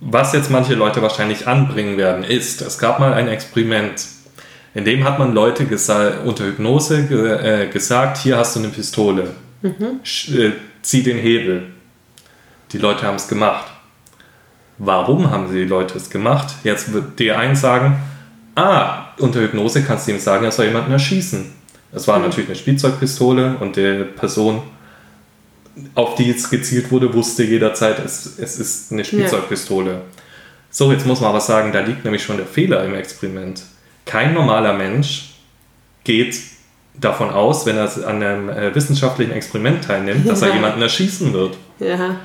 Was 0.00 0.32
jetzt 0.32 0.50
manche 0.50 0.74
Leute 0.74 1.02
wahrscheinlich 1.02 1.46
anbringen 1.46 1.98
werden, 1.98 2.24
ist, 2.24 2.62
es 2.62 2.78
gab 2.78 3.00
mal 3.00 3.12
ein 3.12 3.28
Experiment, 3.28 4.06
in 4.72 4.84
dem 4.84 5.04
hat 5.04 5.18
man 5.18 5.34
Leute 5.34 5.66
unter 6.24 6.44
Hypnose 6.44 7.06
ge 7.06 7.64
äh, 7.64 7.68
gesagt, 7.68 8.18
hier 8.18 8.38
hast 8.38 8.54
du 8.54 8.60
eine 8.60 8.68
Pistole, 8.68 9.34
mhm. 9.62 10.00
äh, 10.04 10.52
zieh 10.82 11.02
den 11.02 11.18
Hebel. 11.18 11.66
Die 12.72 12.78
Leute 12.78 13.02
haben 13.02 13.16
es 13.16 13.26
gemacht. 13.26 13.66
Warum 14.78 15.30
haben 15.30 15.52
die 15.52 15.64
Leute 15.64 15.98
es 15.98 16.08
gemacht? 16.08 16.54
Jetzt 16.62 16.92
wird 16.92 17.18
dir 17.18 17.38
eins 17.38 17.60
sagen, 17.60 18.00
ah, 18.54 19.08
unter 19.18 19.40
Hypnose 19.40 19.82
kannst 19.82 20.06
du 20.06 20.12
ihm 20.12 20.20
sagen, 20.20 20.44
er 20.44 20.52
soll 20.52 20.66
jemanden 20.66 20.92
erschießen. 20.92 21.52
Es 21.92 22.06
war 22.06 22.18
mhm. 22.18 22.26
natürlich 22.26 22.48
eine 22.48 22.56
Spielzeugpistole 22.56 23.56
und 23.58 23.76
die 23.76 24.04
Person 24.04 24.62
auf 25.94 26.14
die 26.16 26.28
jetzt 26.28 26.50
gezielt 26.50 26.90
wurde, 26.90 27.12
wusste 27.14 27.44
jederzeit, 27.44 27.98
es, 28.04 28.38
es 28.38 28.58
ist 28.58 28.92
eine 28.92 29.04
Spielzeugpistole. 29.04 29.90
Ja. 29.92 30.00
So, 30.70 30.92
jetzt 30.92 31.06
muss 31.06 31.20
man 31.20 31.30
aber 31.30 31.40
sagen, 31.40 31.72
da 31.72 31.80
liegt 31.80 32.04
nämlich 32.04 32.22
schon 32.22 32.36
der 32.36 32.46
Fehler 32.46 32.84
im 32.84 32.94
Experiment. 32.94 33.62
Kein 34.04 34.34
normaler 34.34 34.72
Mensch 34.72 35.34
geht 36.04 36.36
davon 36.94 37.30
aus, 37.30 37.66
wenn 37.66 37.76
er 37.76 37.90
an 38.06 38.22
einem 38.22 38.48
äh, 38.48 38.74
wissenschaftlichen 38.74 39.32
Experiment 39.32 39.84
teilnimmt, 39.84 40.28
dass 40.28 40.40
ja. 40.40 40.48
er 40.48 40.54
jemanden 40.54 40.82
erschießen 40.82 41.32
wird. 41.32 41.56
Ja. 41.78 42.20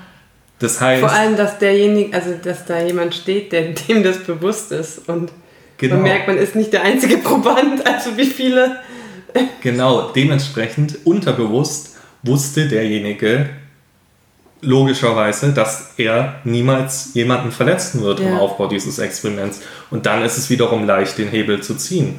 Das 0.60 0.80
heißt. 0.80 1.02
Vor 1.02 1.12
allem, 1.12 1.36
dass 1.36 1.58
derjenige, 1.60 2.16
also 2.16 2.34
dass 2.42 2.66
da 2.66 2.82
jemand 2.82 3.16
steht, 3.16 3.52
der, 3.52 3.74
dem 3.88 4.04
das 4.04 4.20
bewusst 4.20 4.72
ist 4.72 5.08
und 5.10 5.32
genau. 5.78 5.96
man 5.96 6.04
merkt, 6.04 6.28
man 6.28 6.38
ist 6.38 6.56
nicht 6.56 6.74
der 6.74 6.84
einzige 6.84 7.18
Proband, 7.20 7.86
also 7.86 8.18
wie 8.18 8.26
viele. 8.26 8.78
Genau, 9.62 10.12
dementsprechend 10.16 11.00
unterbewusst 11.04 11.95
wusste 12.26 12.68
derjenige, 12.68 13.50
logischerweise, 14.62 15.54
dass 15.54 15.94
er 15.98 16.36
niemals 16.44 17.14
jemanden 17.14 17.52
verletzen 17.52 18.02
wird 18.02 18.20
ja. 18.20 18.28
im 18.28 18.38
Aufbau 18.38 18.68
dieses 18.68 19.00
Experiments. 19.00 19.62
Und 19.92 20.06
dann 20.06 20.24
ist 20.24 20.38
es 20.38 20.50
wiederum 20.50 20.86
leicht, 20.86 21.18
den 21.18 21.30
Hebel 21.30 21.62
zu 21.62 21.76
ziehen. 21.76 22.16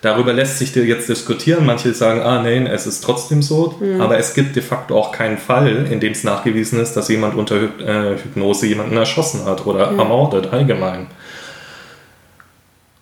Darüber 0.00 0.32
lässt 0.32 0.58
sich 0.58 0.74
jetzt 0.74 1.08
diskutieren. 1.08 1.66
Manche 1.66 1.92
sagen, 1.92 2.20
ah 2.20 2.40
nein, 2.40 2.68
es 2.68 2.86
ist 2.86 3.02
trotzdem 3.02 3.42
so. 3.42 3.74
Mhm. 3.80 4.00
Aber 4.00 4.16
es 4.16 4.32
gibt 4.32 4.54
de 4.54 4.62
facto 4.62 4.96
auch 4.96 5.10
keinen 5.10 5.38
Fall, 5.38 5.86
in 5.90 5.98
dem 5.98 6.12
es 6.12 6.22
nachgewiesen 6.22 6.78
ist, 6.80 6.94
dass 6.94 7.08
jemand 7.08 7.34
unter 7.34 7.56
äh, 7.56 8.16
Hypnose 8.16 8.66
jemanden 8.66 8.96
erschossen 8.96 9.44
hat 9.44 9.66
oder 9.66 9.90
mhm. 9.90 9.98
ermordet 9.98 10.52
allgemein. 10.52 11.08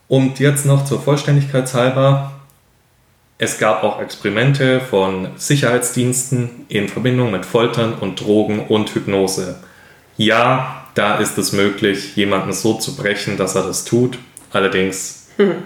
Und 0.08 0.38
jetzt 0.38 0.64
noch 0.64 0.84
zur 0.84 1.00
Vollständigkeit 1.00 1.72
halber. 1.74 2.32
Es 3.38 3.58
gab 3.58 3.82
auch 3.82 4.00
Experimente 4.00 4.80
von 4.80 5.28
Sicherheitsdiensten 5.36 6.66
in 6.68 6.88
Verbindung 6.88 7.30
mit 7.30 7.44
Foltern 7.44 7.94
und 7.94 8.20
Drogen 8.20 8.66
und 8.66 8.94
Hypnose. 8.94 9.56
Ja, 10.16 10.86
da 10.94 11.18
ist 11.18 11.36
es 11.36 11.52
möglich, 11.52 12.16
jemanden 12.16 12.52
so 12.52 12.74
zu 12.74 12.96
brechen, 12.96 13.36
dass 13.36 13.54
er 13.54 13.64
das 13.64 13.84
tut. 13.84 14.18
Allerdings 14.52 15.28
mhm 15.36 15.64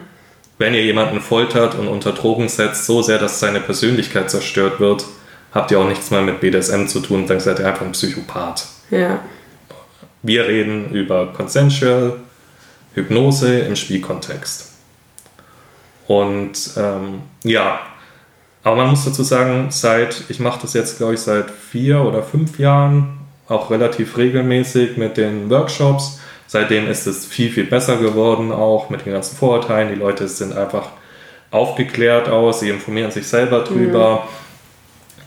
wenn 0.61 0.75
ihr 0.75 0.85
jemanden 0.85 1.23
foltert 1.23 1.75
und 1.75 1.89
unter 1.89 2.12
Drogen 2.12 2.50
setzt, 2.50 2.85
so 2.85 3.00
sehr, 3.00 3.19
dass 3.19 3.41
seine 3.41 3.61
Persönlichkeit 3.61 4.31
zerstört 4.31 4.79
wird, 4.79 5.07
habt 5.53 5.71
ihr 5.71 5.81
auch 5.81 5.89
nichts 5.89 6.11
mehr 6.11 6.21
mit 6.21 6.41
BDSM 6.41 6.85
zu 6.87 7.00
tun, 7.00 7.27
dann 7.27 7.41
seid 7.41 7.61
ihr 7.61 7.67
einfach 7.67 7.87
ein 7.87 7.93
Psychopath. 7.93 8.67
Ja. 8.91 9.21
Wir 10.23 10.47
reden 10.47 10.91
über 10.91 11.33
Consensual 11.33 12.19
Hypnose 12.93 13.61
im 13.61 13.75
Spielkontext. 13.75 14.70
Und 16.11 16.52
ähm, 16.76 17.21
ja, 17.45 17.81
aber 18.64 18.76
man 18.76 18.90
muss 18.90 19.05
dazu 19.05 19.23
sagen, 19.23 19.69
seit, 19.71 20.25
ich 20.29 20.40
mache 20.40 20.61
das 20.62 20.75
jetzt, 20.75 20.99
glaube 20.99 21.14
ich, 21.14 21.21
seit 21.21 21.50
vier 21.50 22.00
oder 22.00 22.23
fünf 22.23 22.59
Jahren, 22.59 23.19
auch 23.49 23.71
relativ 23.71 24.17
regelmäßig 24.17 24.97
mit 24.97 25.17
den 25.17 25.50
Workshops 25.50 26.21
Seitdem 26.52 26.88
ist 26.88 27.07
es 27.07 27.26
viel, 27.26 27.49
viel 27.49 27.67
besser 27.67 27.99
geworden, 27.99 28.50
auch 28.50 28.90
mit 28.90 29.07
den 29.07 29.12
ganzen 29.12 29.37
Vorurteilen. 29.37 29.90
Die 29.90 29.95
Leute 29.95 30.26
sind 30.26 30.52
einfach 30.52 30.88
aufgeklärt 31.52 32.29
aus, 32.29 32.59
sie 32.59 32.71
informieren 32.71 33.12
sich 33.12 33.29
selber 33.29 33.61
drüber. 33.61 34.25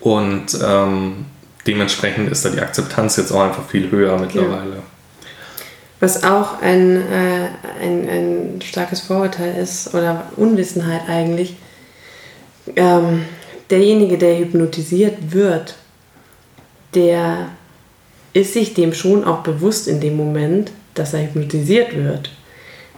Mhm. 0.01 0.11
Und 0.11 0.45
ähm, 0.61 1.25
dementsprechend 1.65 2.29
ist 2.29 2.43
da 2.43 2.49
die 2.49 2.59
Akzeptanz 2.59 3.15
jetzt 3.15 3.31
auch 3.31 3.39
einfach 3.39 3.63
viel 3.69 3.89
höher 3.89 4.19
mittlerweile. 4.19 4.71
Ja. 4.75 4.83
Was 6.03 6.25
auch 6.25 6.61
ein, 6.61 6.97
äh, 6.97 7.47
ein, 7.81 8.09
ein 8.09 8.61
starkes 8.61 8.99
Vorurteil 8.99 9.55
ist 9.55 9.93
oder 9.93 10.25
Unwissenheit 10.35 11.07
eigentlich, 11.07 11.55
ähm, 12.75 13.23
derjenige, 13.69 14.17
der 14.17 14.37
hypnotisiert 14.37 15.31
wird, 15.31 15.75
der 16.93 17.47
ist 18.33 18.51
sich 18.51 18.73
dem 18.73 18.93
schon 18.93 19.23
auch 19.23 19.43
bewusst 19.43 19.87
in 19.87 20.01
dem 20.01 20.17
Moment, 20.17 20.71
dass 20.93 21.13
er 21.13 21.23
hypnotisiert 21.23 21.95
wird. 21.95 22.31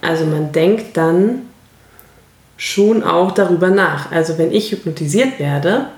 Also 0.02 0.26
man 0.26 0.52
denkt 0.52 0.98
dann 0.98 1.44
schon 2.58 3.04
auch 3.04 3.34
darüber 3.34 3.70
nach. 3.70 4.12
Also 4.12 4.40
wenn 4.40 4.52
ich 4.52 4.72
hypnotisiert 4.72 5.38
werde, 5.38 5.90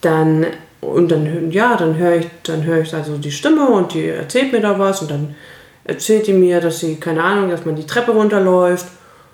dann 0.00 0.46
und 0.80 1.12
dann 1.12 1.52
ja, 1.52 1.76
dann 1.76 1.96
höre 1.96 2.16
ich 2.16 2.26
dann 2.42 2.64
höre 2.64 2.80
ich 2.80 2.92
also 2.92 3.18
die 3.18 3.30
Stimme 3.30 3.68
und 3.68 3.94
die 3.94 4.08
erzählt 4.08 4.52
mir 4.52 4.62
da 4.62 4.76
was 4.76 5.02
und 5.02 5.12
dann 5.12 5.36
erzählt 5.84 6.26
die 6.26 6.32
mir, 6.32 6.60
dass 6.60 6.80
sie 6.80 6.96
keine 6.96 7.22
Ahnung, 7.22 7.50
dass 7.50 7.64
man 7.64 7.76
die 7.76 7.86
Treppe 7.86 8.12
runterläuft 8.12 8.86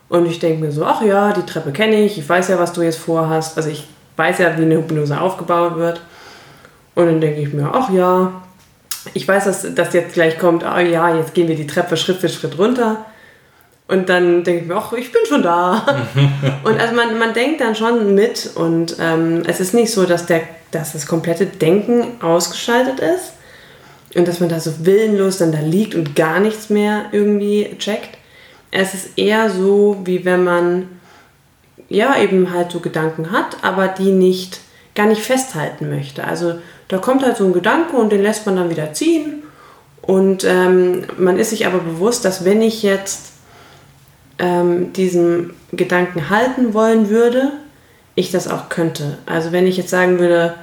und 0.08 0.26
ich 0.26 0.38
denke 0.38 0.64
mir 0.64 0.72
so, 0.72 0.84
ach 0.84 1.02
ja, 1.02 1.32
die 1.32 1.44
Treppe 1.44 1.72
kenne 1.72 2.02
ich, 2.02 2.18
ich 2.18 2.28
weiß 2.28 2.48
ja, 2.48 2.58
was 2.58 2.72
du 2.72 2.82
jetzt 2.82 2.98
vorhast. 2.98 3.56
Also 3.56 3.71
ich 3.71 3.86
weiß 4.16 4.38
ja, 4.38 4.56
wie 4.56 4.62
eine 4.62 4.76
Hypnose 4.76 5.21
aufgebaut 5.21 5.76
wird. 5.76 6.00
Und 6.94 7.06
dann 7.06 7.21
denke 7.21 7.40
ich 7.40 7.52
mir, 7.52 7.71
ach 7.73 7.90
ja, 7.90 8.42
ich 9.14 9.26
weiß, 9.26 9.44
dass 9.44 9.75
das 9.75 9.92
jetzt 9.92 10.14
gleich 10.14 10.38
kommt, 10.38 10.64
oh 10.64 10.78
ja, 10.78 11.14
jetzt 11.14 11.34
gehen 11.34 11.49
wir 11.49 11.56
die 11.56 11.66
Treppe 11.66 11.97
Schritt 11.97 12.18
für 12.18 12.28
Schritt 12.28 12.58
runter. 12.58 13.04
Und 13.88 14.08
dann 14.08 14.42
denke 14.42 14.62
ich 14.62 14.68
mir, 14.68 14.76
ach, 14.76 14.92
ich 14.94 15.12
bin 15.12 15.23
schon 15.28 15.42
da. 15.42 15.84
und 16.64 16.80
also 16.80 16.94
man, 16.94 17.18
man 17.18 17.34
denkt 17.34 17.60
dann 17.60 17.75
schon 17.75 18.14
mit 18.14 18.50
und 18.54 18.97
ähm, 19.00 19.42
es 19.47 19.60
ist 19.60 19.75
nicht 19.75 19.92
so, 19.92 20.06
dass, 20.06 20.26
der, 20.26 20.42
dass 20.71 20.92
das 20.92 21.06
komplette 21.06 21.47
Denken 21.47 22.21
ausgeschaltet 22.21 23.00
ist 23.00 23.32
und 24.16 24.26
dass 24.26 24.40
man 24.40 24.48
da 24.48 24.60
so 24.60 24.86
willenlos 24.86 25.38
dann 25.38 25.52
da 25.52 25.60
liegt 25.60 25.94
und 25.94 26.16
gar 26.16 26.40
nichts 26.40 26.70
mehr 26.70 27.06
irgendwie 27.12 27.76
checkt. 27.78 28.18
Es 28.70 28.94
ist 28.94 29.10
eher 29.16 29.50
so, 29.50 29.98
wie 30.04 30.24
wenn 30.24 30.44
man 30.44 30.88
ja 31.88 32.18
eben 32.18 32.52
halt 32.52 32.72
so 32.72 32.80
Gedanken 32.80 33.30
hat, 33.30 33.58
aber 33.62 33.88
die 33.88 34.12
nicht 34.12 34.60
gar 34.94 35.06
nicht 35.06 35.22
festhalten 35.22 35.88
möchte. 35.88 36.24
Also 36.24 36.54
da 36.88 36.98
kommt 36.98 37.22
halt 37.22 37.36
so 37.36 37.44
ein 37.44 37.52
Gedanke 37.52 37.96
und 37.96 38.10
den 38.10 38.22
lässt 38.22 38.46
man 38.46 38.56
dann 38.56 38.70
wieder 38.70 38.92
ziehen. 38.92 39.42
Und 40.02 40.44
ähm, 40.44 41.04
man 41.18 41.38
ist 41.38 41.50
sich 41.50 41.66
aber 41.66 41.78
bewusst, 41.78 42.24
dass 42.24 42.44
wenn 42.44 42.62
ich 42.62 42.82
jetzt 42.82 43.32
ähm, 44.38 44.92
diesen 44.92 45.50
Gedanken 45.72 46.30
halten 46.30 46.74
wollen 46.74 47.10
würde, 47.10 47.52
ich 48.14 48.30
das 48.30 48.48
auch 48.48 48.68
könnte. 48.68 49.18
Also 49.26 49.52
wenn 49.52 49.66
ich 49.66 49.76
jetzt 49.76 49.90
sagen 49.90 50.18
würde, 50.18 50.54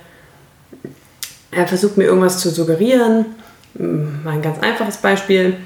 er 1.51 1.67
versucht 1.67 1.97
mir 1.97 2.05
irgendwas 2.05 2.39
zu 2.39 2.49
suggerieren, 2.49 3.25
mal 3.75 4.33
ein 4.33 4.41
ganz 4.41 4.59
einfaches 4.59 4.97
Beispiel, 4.97 5.57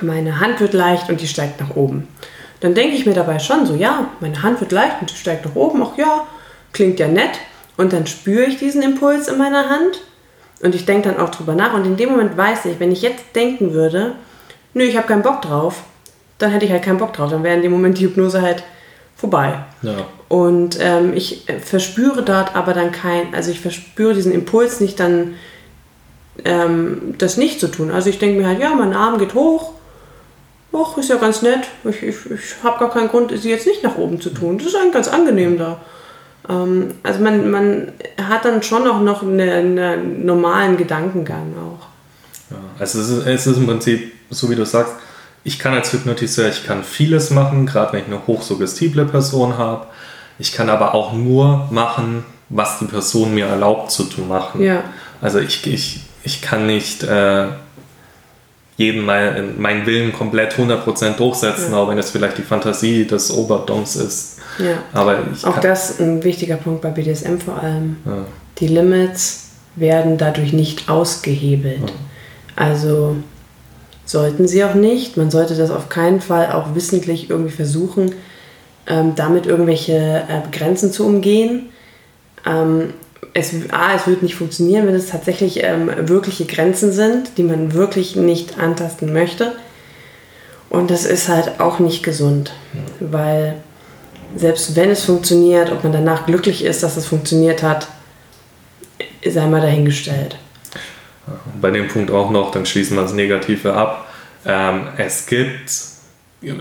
meine 0.00 0.40
Hand 0.40 0.60
wird 0.60 0.72
leicht 0.72 1.08
und 1.08 1.20
die 1.20 1.28
steigt 1.28 1.60
nach 1.60 1.76
oben. 1.76 2.08
Dann 2.60 2.74
denke 2.74 2.94
ich 2.96 3.06
mir 3.06 3.14
dabei 3.14 3.38
schon 3.38 3.66
so, 3.66 3.74
ja, 3.74 4.08
meine 4.20 4.42
Hand 4.42 4.60
wird 4.60 4.72
leicht 4.72 5.00
und 5.00 5.10
die 5.10 5.16
steigt 5.16 5.44
nach 5.44 5.54
oben, 5.54 5.82
ach 5.82 5.98
ja, 5.98 6.26
klingt 6.72 7.00
ja 7.00 7.08
nett. 7.08 7.38
Und 7.76 7.92
dann 7.92 8.06
spüre 8.06 8.44
ich 8.44 8.58
diesen 8.58 8.82
Impuls 8.82 9.28
in 9.28 9.38
meiner 9.38 9.68
Hand 9.68 10.00
und 10.62 10.74
ich 10.74 10.84
denke 10.84 11.08
dann 11.08 11.18
auch 11.18 11.30
drüber 11.30 11.54
nach. 11.54 11.74
Und 11.74 11.84
in 11.84 11.96
dem 11.96 12.10
Moment 12.10 12.36
weiß 12.36 12.66
ich, 12.66 12.80
wenn 12.80 12.92
ich 12.92 13.02
jetzt 13.02 13.24
denken 13.34 13.72
würde, 13.72 14.14
nö, 14.74 14.84
ich 14.84 14.96
habe 14.96 15.08
keinen 15.08 15.22
Bock 15.22 15.42
drauf, 15.42 15.82
dann 16.38 16.50
hätte 16.50 16.64
ich 16.64 16.70
halt 16.70 16.82
keinen 16.82 16.98
Bock 16.98 17.12
drauf. 17.12 17.30
Dann 17.30 17.42
wäre 17.42 17.56
in 17.56 17.62
dem 17.62 17.72
Moment 17.72 17.98
die 17.98 18.04
Hypnose 18.04 18.42
halt 18.42 18.62
vorbei. 19.16 19.54
Ja. 19.82 20.06
Und 20.28 20.78
ähm, 20.80 21.12
ich 21.14 21.46
verspüre 21.64 22.22
dort 22.22 22.54
aber 22.56 22.74
dann 22.74 22.92
kein, 22.92 23.34
also 23.34 23.50
ich 23.50 23.60
verspüre 23.60 24.14
diesen 24.14 24.32
Impuls 24.32 24.80
nicht 24.80 24.98
dann, 25.00 25.34
ähm, 26.44 27.14
das 27.18 27.36
nicht 27.36 27.60
zu 27.60 27.68
tun. 27.68 27.90
Also 27.90 28.10
ich 28.10 28.18
denke 28.18 28.40
mir 28.40 28.46
halt, 28.46 28.60
ja, 28.60 28.74
mein 28.74 28.94
Arm 28.94 29.18
geht 29.18 29.34
hoch. 29.34 29.72
Och, 30.72 30.96
ist 30.96 31.10
ja 31.10 31.16
ganz 31.16 31.42
nett. 31.42 31.68
Ich, 31.84 32.02
ich, 32.02 32.16
ich 32.30 32.64
habe 32.64 32.78
gar 32.78 32.90
keinen 32.90 33.08
Grund, 33.08 33.32
sie 33.38 33.50
jetzt 33.50 33.66
nicht 33.66 33.82
nach 33.82 33.98
oben 33.98 34.20
zu 34.20 34.30
tun. 34.30 34.56
Das 34.56 34.68
ist 34.68 34.76
eigentlich 34.76 34.94
ganz 34.94 35.08
angenehm 35.08 35.58
da. 35.58 35.80
Ähm, 36.48 36.94
also 37.02 37.20
man, 37.20 37.50
man 37.50 37.92
hat 38.16 38.44
dann 38.44 38.62
schon 38.62 38.86
auch 38.86 39.00
noch 39.00 39.22
einen, 39.22 39.78
einen 39.78 40.24
normalen 40.24 40.76
Gedankengang 40.76 41.54
auch. 41.58 41.86
Ja, 42.50 42.56
also 42.78 43.00
es 43.00 43.08
ist, 43.08 43.26
es 43.26 43.46
ist 43.46 43.56
im 43.58 43.66
Prinzip, 43.66 44.12
so 44.30 44.50
wie 44.50 44.56
du 44.56 44.64
sagst, 44.64 44.94
ich 45.44 45.58
kann 45.58 45.74
als 45.74 45.92
Hypnotiseur, 45.92 46.48
ich 46.48 46.64
kann 46.64 46.84
vieles 46.84 47.30
machen, 47.30 47.66
gerade 47.66 47.92
wenn 47.92 48.00
ich 48.00 48.06
eine 48.06 48.26
hochsuggestible 48.26 49.04
Person 49.06 49.58
habe. 49.58 49.86
Ich 50.38 50.52
kann 50.52 50.70
aber 50.70 50.94
auch 50.94 51.12
nur 51.12 51.68
machen, 51.70 52.24
was 52.48 52.78
die 52.78 52.84
Person 52.86 53.34
mir 53.34 53.46
erlaubt 53.46 53.90
zu 53.90 54.04
machen. 54.28 54.62
Ja. 54.62 54.84
Also 55.20 55.38
ich, 55.40 55.66
ich, 55.66 56.00
ich 56.24 56.42
kann 56.42 56.66
nicht 56.66 57.02
äh, 57.02 57.46
jeden 58.76 59.04
mein, 59.04 59.60
meinen 59.60 59.86
Willen 59.86 60.12
komplett 60.12 60.54
100% 60.54 61.16
durchsetzen, 61.16 61.72
ja. 61.72 61.78
auch 61.78 61.88
wenn 61.88 61.98
es 61.98 62.10
vielleicht 62.10 62.38
die 62.38 62.42
Fantasie 62.42 63.06
des 63.06 63.30
Oberdoms 63.30 63.96
ist. 63.96 64.38
Ja. 64.58 64.82
Aber 64.92 65.18
auch 65.44 65.58
das 65.60 65.90
ist 65.90 66.00
ein 66.00 66.22
wichtiger 66.24 66.56
Punkt 66.56 66.82
bei 66.82 66.90
BDSM 66.90 67.38
vor 67.38 67.62
allem. 67.62 67.96
Ja. 68.04 68.24
Die 68.58 68.68
Limits 68.68 69.50
werden 69.76 70.18
dadurch 70.18 70.52
nicht 70.52 70.88
ausgehebelt. 70.88 71.80
Ja. 71.80 71.94
Also 72.56 73.16
sollten 74.04 74.46
sie 74.46 74.64
auch 74.64 74.74
nicht. 74.74 75.16
Man 75.16 75.30
sollte 75.30 75.54
das 75.54 75.70
auf 75.70 75.88
keinen 75.88 76.20
Fall 76.20 76.52
auch 76.52 76.74
wissentlich 76.74 77.30
irgendwie 77.30 77.52
versuchen, 77.52 78.14
ähm, 78.86 79.14
damit 79.14 79.46
irgendwelche 79.46 80.24
äh, 80.28 80.56
Grenzen 80.56 80.92
zu 80.92 81.06
umgehen. 81.06 81.70
Ähm, 82.44 82.94
es, 83.34 83.52
A, 83.70 83.94
es 83.94 84.06
wird 84.06 84.22
nicht 84.22 84.34
funktionieren, 84.34 84.86
wenn 84.86 84.94
es 84.94 85.08
tatsächlich 85.08 85.62
ähm, 85.62 85.90
wirkliche 86.08 86.44
Grenzen 86.44 86.92
sind, 86.92 87.38
die 87.38 87.42
man 87.42 87.72
wirklich 87.72 88.16
nicht 88.16 88.58
antasten 88.58 89.12
möchte. 89.12 89.52
Und 90.68 90.90
das 90.90 91.04
ist 91.04 91.28
halt 91.28 91.60
auch 91.60 91.78
nicht 91.78 92.02
gesund, 92.02 92.52
weil 92.98 93.56
selbst 94.34 94.74
wenn 94.74 94.90
es 94.90 95.04
funktioniert, 95.04 95.70
ob 95.70 95.82
man 95.84 95.92
danach 95.92 96.24
glücklich 96.26 96.64
ist, 96.64 96.82
dass 96.82 96.96
es 96.96 97.06
funktioniert 97.06 97.62
hat, 97.62 97.88
sei 99.26 99.46
mal 99.46 99.60
dahingestellt. 99.60 100.36
Bei 101.60 101.70
dem 101.70 101.88
Punkt 101.88 102.10
auch 102.10 102.30
noch, 102.30 102.50
dann 102.50 102.66
schließen 102.66 102.96
wir 102.96 103.02
das 103.02 103.12
Negative 103.12 103.74
ab. 103.74 104.08
Ähm, 104.44 104.88
es 104.96 105.26
gibt 105.26 105.70
äh, 106.42 106.52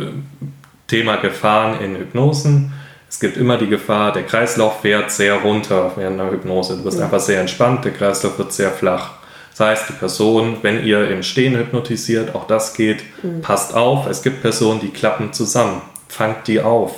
Thema 0.88 1.16
Gefahren 1.18 1.80
in 1.82 1.96
Hypnosen. 1.96 2.74
Es 3.12 3.20
gibt 3.20 3.36
immer 3.36 3.58
die 3.58 3.68
Gefahr, 3.68 4.14
der 4.14 4.24
Kreislauf 4.24 4.80
fährt 4.80 5.12
sehr 5.12 5.36
runter 5.36 5.92
während 5.98 6.22
einer 6.22 6.32
Hypnose. 6.32 6.78
Du 6.78 6.86
bist 6.86 6.98
ja. 6.98 7.04
einfach 7.04 7.20
sehr 7.20 7.42
entspannt, 7.42 7.84
der 7.84 7.92
Kreislauf 7.92 8.40
wird 8.40 8.54
sehr 8.54 8.72
flach. 8.72 9.12
Das 9.50 9.60
heißt, 9.60 9.90
die 9.90 9.94
Person, 9.94 10.60
wenn 10.62 10.86
ihr 10.86 11.12
im 11.12 11.22
Stehen 11.22 11.58
hypnotisiert, 11.58 12.34
auch 12.34 12.48
das 12.48 12.74
geht, 12.74 13.04
mhm. 13.22 13.42
passt 13.42 13.76
auf. 13.76 14.08
Es 14.08 14.22
gibt 14.22 14.42
Personen, 14.42 14.80
die 14.80 14.92
klappen 14.92 15.34
zusammen. 15.34 15.82
Fangt 16.08 16.48
die 16.48 16.62
auf. 16.62 16.96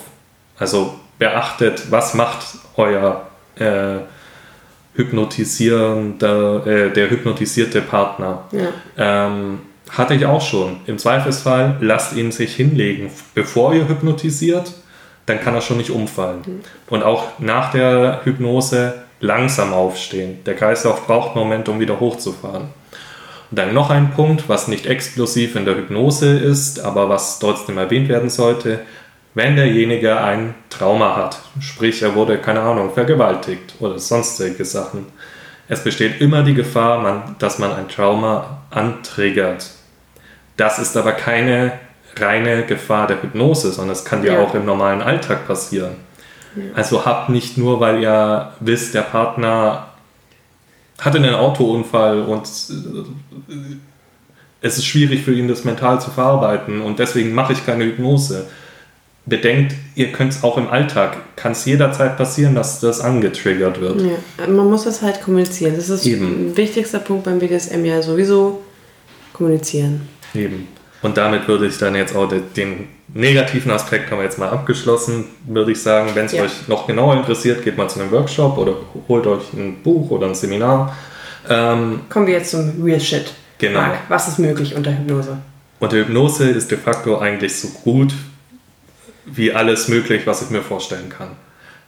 Also 0.59 0.93
beachtet, 1.17 1.89
was 1.89 2.13
macht 2.13 2.45
euer, 2.77 3.25
äh, 3.55 4.01
hypnotisierender, 4.93 6.67
äh, 6.67 6.93
der 6.93 7.09
hypnotisierte 7.09 7.81
Partner. 7.81 8.43
Ja. 8.51 8.67
Ähm, 8.97 9.61
hatte 9.89 10.13
ich 10.13 10.27
auch 10.27 10.41
schon. 10.41 10.77
Im 10.85 10.99
Zweifelsfall 10.99 11.77
lasst 11.81 12.15
ihn 12.15 12.31
sich 12.31 12.55
hinlegen, 12.55 13.09
bevor 13.33 13.73
ihr 13.73 13.87
hypnotisiert, 13.87 14.73
dann 15.25 15.39
kann 15.39 15.55
er 15.55 15.61
schon 15.61 15.77
nicht 15.77 15.91
umfallen. 15.91 16.63
Und 16.89 17.03
auch 17.03 17.39
nach 17.39 17.71
der 17.71 18.21
Hypnose 18.23 19.03
langsam 19.19 19.73
aufstehen. 19.73 20.43
Der 20.45 20.55
Kreislauf 20.55 21.07
braucht 21.07 21.35
einen 21.35 21.45
Moment, 21.45 21.69
um 21.69 21.79
wieder 21.79 21.99
hochzufahren. 21.99 22.69
Und 23.49 23.59
dann 23.59 23.73
noch 23.73 23.89
ein 23.89 24.11
Punkt, 24.11 24.49
was 24.49 24.67
nicht 24.67 24.85
explosiv 24.85 25.55
in 25.55 25.65
der 25.65 25.77
Hypnose 25.77 26.37
ist, 26.37 26.79
aber 26.79 27.07
was 27.07 27.39
trotzdem 27.39 27.77
erwähnt 27.77 28.09
werden 28.09 28.29
sollte. 28.29 28.79
Wenn 29.35 29.55
derjenige 29.55 30.19
ein 30.19 30.53
Trauma 30.69 31.15
hat, 31.15 31.39
sprich 31.59 32.01
er 32.01 32.15
wurde, 32.15 32.37
keine 32.37 32.59
Ahnung, 32.59 32.93
vergewaltigt 32.93 33.75
oder 33.79 33.97
sonstige 33.97 34.65
Sachen, 34.65 35.07
es 35.69 35.83
besteht 35.83 36.19
immer 36.19 36.43
die 36.43 36.53
Gefahr, 36.53 37.35
dass 37.39 37.57
man 37.57 37.73
ein 37.73 37.87
Trauma 37.87 38.63
antriggert. 38.69 39.71
Das 40.57 40.77
ist 40.77 40.95
aber 40.97 41.13
keine 41.13 41.71
reine 42.17 42.63
Gefahr 42.65 43.07
der 43.07 43.21
Hypnose, 43.21 43.71
sondern 43.71 43.93
es 43.95 44.05
kann 44.05 44.21
dir 44.21 44.33
Ja. 44.33 44.39
auch 44.41 44.53
im 44.55 44.65
normalen 44.65 45.01
Alltag 45.01 45.47
passieren. 45.47 45.95
Also 46.75 47.03
habt 47.03 47.29
nicht 47.29 47.57
nur, 47.57 47.79
weil 47.79 48.01
ihr 48.01 48.51
wisst, 48.59 48.93
der 48.93 49.01
Partner 49.01 49.87
hatte 50.99 51.17
einen 51.17 51.33
Autounfall 51.33 52.21
und 52.21 52.43
äh, 53.49 53.53
es 54.61 54.77
ist 54.77 54.85
schwierig 54.85 55.23
für 55.23 55.33
ihn, 55.33 55.47
das 55.47 55.63
mental 55.65 55.99
zu 55.99 56.11
verarbeiten 56.11 56.81
und 56.81 56.99
deswegen 56.99 57.33
mache 57.33 57.53
ich 57.53 57.65
keine 57.65 57.85
Hypnose. 57.85 58.45
Bedenkt, 59.25 59.73
ihr 59.95 60.11
könnt 60.11 60.33
es 60.33 60.43
auch 60.43 60.57
im 60.57 60.67
Alltag, 60.67 61.15
kann 61.37 61.53
es 61.53 61.63
jederzeit 61.65 62.17
passieren, 62.17 62.55
dass 62.55 62.81
das 62.81 62.99
angetriggert 62.99 63.79
wird. 63.79 64.01
Ja, 64.01 64.47
man 64.47 64.69
muss 64.69 64.83
das 64.83 65.01
halt 65.01 65.21
kommunizieren. 65.21 65.75
Das 65.77 65.89
ist 65.89 66.05
Eben. 66.05 66.49
ein 66.51 66.57
wichtigster 66.57 66.99
Punkt 66.99 67.23
beim 67.23 67.39
BDSM 67.39 67.85
ja 67.85 68.01
sowieso 68.01 68.61
kommunizieren. 69.31 70.07
Eben. 70.33 70.67
Und 71.03 71.17
damit 71.17 71.47
würde 71.47 71.67
ich 71.67 71.77
dann 71.77 71.95
jetzt 71.95 72.15
auch 72.15 72.27
de- 72.27 72.41
den 72.55 72.87
negativen 73.13 73.71
Aspekt 73.71 74.09
haben 74.09 74.17
wir 74.19 74.23
jetzt 74.23 74.39
mal 74.39 74.49
abgeschlossen, 74.49 75.25
würde 75.45 75.73
ich 75.73 75.81
sagen, 75.81 76.09
wenn 76.15 76.25
es 76.25 76.31
Ja. 76.31 76.43
euch 76.43 76.67
noch 76.67 76.87
genauer 76.87 77.15
interessiert, 77.15 77.61
geht 77.63 77.77
mal 77.77 77.87
zu 77.89 77.99
einem 77.99 78.09
Workshop 78.11 78.57
oder 78.57 78.73
holt 79.07 79.27
euch 79.27 79.53
ein 79.53 79.83
Buch 79.83 80.09
oder 80.09 80.27
ein 80.27 80.33
Seminar. 80.35 80.95
Ähm, 81.49 81.99
Kommen 82.09 82.25
wir 82.27 82.33
jetzt 82.35 82.51
zum 82.51 82.81
Real 82.83 82.99
Shit. 82.99 83.33
Genau. 83.59 83.81
Marc, 83.81 83.99
was 84.09 84.27
ist 84.29 84.39
möglich 84.39 84.75
unter 84.75 84.91
Hypnose? 84.91 85.37
die 85.81 85.97
Hypnose 85.97 86.49
ist 86.49 86.71
de 86.71 86.77
facto 86.77 87.19
eigentlich 87.19 87.59
so 87.59 87.67
gut 87.83 88.13
wie 89.25 89.51
alles 89.51 89.89
möglich, 89.89 90.21
was 90.25 90.41
ich 90.41 90.49
mir 90.49 90.61
vorstellen 90.61 91.09
kann. 91.09 91.27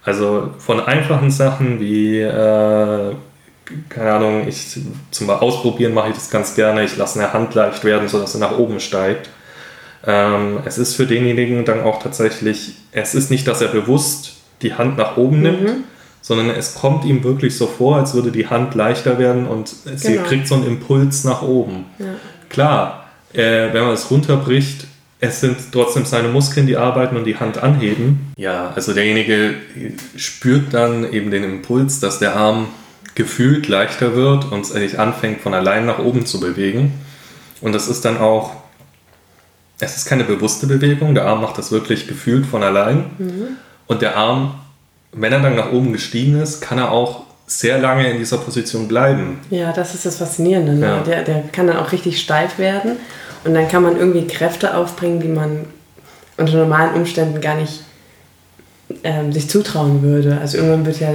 Also 0.04 0.50
von 0.60 0.82
einfachen 0.82 1.32
Sachen 1.32 1.80
wie, 1.80 2.20
äh, 2.20 3.12
keine 3.90 4.12
Ahnung, 4.14 4.48
ich 4.48 4.78
zum 5.12 5.30
Ausprobieren 5.30 5.94
mache 5.94 6.10
ich 6.10 6.16
das 6.16 6.30
ganz 6.30 6.56
gerne, 6.56 6.84
ich 6.84 6.98
lasse 6.98 7.20
eine 7.20 7.34
Hand 7.34 7.54
leicht 7.56 7.84
werden, 7.84 8.08
sodass 8.08 8.34
sie 8.34 8.40
nach 8.40 8.58
oben 8.58 8.80
steigt. 8.80 9.30
Ähm, 10.06 10.60
es 10.66 10.78
ist 10.78 10.96
für 10.96 11.06
denjenigen 11.08 11.66
dann 11.66 11.82
auch 11.82 12.02
tatsächlich, 12.02 12.76
es 12.92 13.16
ist 13.16 13.32
nicht, 13.32 13.48
dass 13.48 13.62
er 13.62 13.70
bewusst 13.70 14.34
die 14.62 14.74
Hand 14.76 14.98
nach 14.98 15.18
oben 15.18 15.42
nimmt, 15.42 15.72
sondern 16.22 16.50
es 16.50 16.76
kommt 16.76 17.06
ihm 17.06 17.24
wirklich 17.24 17.58
so 17.58 17.68
vor, 17.68 17.98
als 17.98 18.14
würde 18.14 18.32
die 18.32 18.48
Hand 18.48 18.76
leichter 18.76 19.18
werden 19.20 19.48
und 19.48 19.68
sie 19.96 20.14
Genau. 20.14 20.28
kriegt 20.28 20.48
so 20.48 20.56
einen 20.56 20.66
Impuls 20.68 21.24
nach 21.24 21.42
oben. 21.42 21.86
Ja. 22.00 22.06
Klar, 22.50 23.06
äh, 23.34 23.74
wenn 23.74 23.84
man 23.84 23.94
es 23.94 24.10
runterbricht, 24.12 24.88
es 25.20 25.42
sind 25.42 25.58
trotzdem 25.72 26.06
seine 26.06 26.28
Muskeln, 26.28 26.68
die 26.68 26.78
arbeiten 26.78 27.16
und 27.16 27.26
die 27.26 27.38
Hand 27.38 27.62
anheben. 27.62 28.32
Ja, 28.38 28.72
also 28.76 28.94
derjenige 28.94 29.56
spürt 30.16 30.74
dann 30.74 31.12
eben 31.12 31.32
den 31.32 31.44
Impuls, 31.44 32.00
dass 32.00 32.20
der 32.20 32.36
Arm 32.36 32.68
gefühlt 33.16 33.68
leichter 33.68 34.16
wird 34.16 34.52
und 34.52 34.66
sich 34.66 35.00
anfängt 35.00 35.42
von 35.42 35.54
allein 35.54 35.86
nach 35.86 36.00
oben 36.00 36.26
zu 36.26 36.40
bewegen. 36.40 36.94
Und 37.62 37.74
das 37.74 37.88
ist 37.88 38.06
dann 38.06 38.18
auch, 38.18 38.52
es 39.80 39.96
ist 39.96 40.06
keine 40.06 40.26
bewusste 40.26 40.68
Bewegung, 40.68 41.16
der 41.16 41.26
Arm 41.26 41.42
macht 41.42 41.58
das 41.58 41.72
wirklich 41.72 42.08
gefühlt 42.08 42.46
von 42.46 42.62
allein. 42.62 43.06
Und 43.88 44.02
der 44.02 44.18
Arm, 44.18 44.56
wenn 45.14 45.32
er 45.32 45.40
dann 45.40 45.56
nach 45.56 45.72
oben 45.72 45.94
gestiegen 45.94 46.42
ist, 46.42 46.62
kann 46.62 46.78
er 46.78 46.92
auch 46.92 47.24
sehr 47.48 47.78
lange 47.78 48.10
in 48.10 48.18
dieser 48.18 48.38
Position 48.38 48.88
bleiben. 48.88 49.40
Ja, 49.50 49.72
das 49.72 49.94
ist 49.94 50.06
das 50.06 50.18
Faszinierende. 50.18 50.74
Ne? 50.74 50.86
Ja. 50.86 51.00
Der, 51.04 51.24
der 51.24 51.44
kann 51.52 51.68
dann 51.68 51.78
auch 51.78 51.92
richtig 51.92 52.20
steif 52.20 52.58
werden 52.58 52.98
und 53.44 53.54
dann 53.54 53.68
kann 53.68 53.84
man 53.84 53.98
irgendwie 53.98 54.28
Kräfte 54.28 54.76
aufbringen, 54.76 55.20
die 55.20 55.28
man 55.28 55.66
unter 56.38 56.54
normalen 56.58 56.96
Umständen 56.96 57.40
gar 57.42 57.56
nicht 57.56 57.82
ähm, 59.04 59.32
sich 59.32 59.50
zutrauen 59.50 60.02
würde. 60.02 60.40
Also 60.42 60.58
irgendwann 60.58 60.86
wird 60.86 61.00
ja 61.00 61.14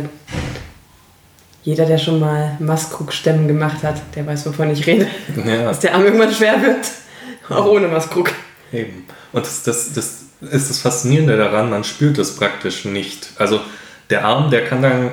jeder, 1.71 1.87
der 1.87 1.99
schon 1.99 2.19
mal 2.21 2.57
Maskrug-Stämmen 2.59 3.47
gemacht 3.49 3.83
hat, 3.85 3.97
der 4.17 4.27
weiß, 4.27 4.45
wovon 4.47 4.71
ich 4.71 4.87
rede, 4.87 5.07
Ja. 5.47 5.65
dass 5.65 5.79
der 5.81 5.95
Arm 5.95 6.05
irgendwann 6.05 6.33
schwer 6.33 6.61
wird, 6.61 6.91
auch 7.49 7.67
ohne 7.67 7.87
Maskrug. 7.89 8.33
Eben. 8.73 9.07
Und 9.33 9.45
das, 9.47 9.63
das, 9.63 9.93
das 9.93 10.23
ist 10.41 10.71
das 10.71 10.79
Faszinierende 10.81 11.37
daran, 11.37 11.71
man 11.71 11.85
spürt 11.85 12.19
es 12.19 12.35
praktisch 12.37 12.85
nicht. 12.85 13.31
Also 13.39 13.61
der 14.11 14.25
Arm, 14.25 14.51
der 14.51 14.65
kann 14.65 14.83
dann 14.83 15.13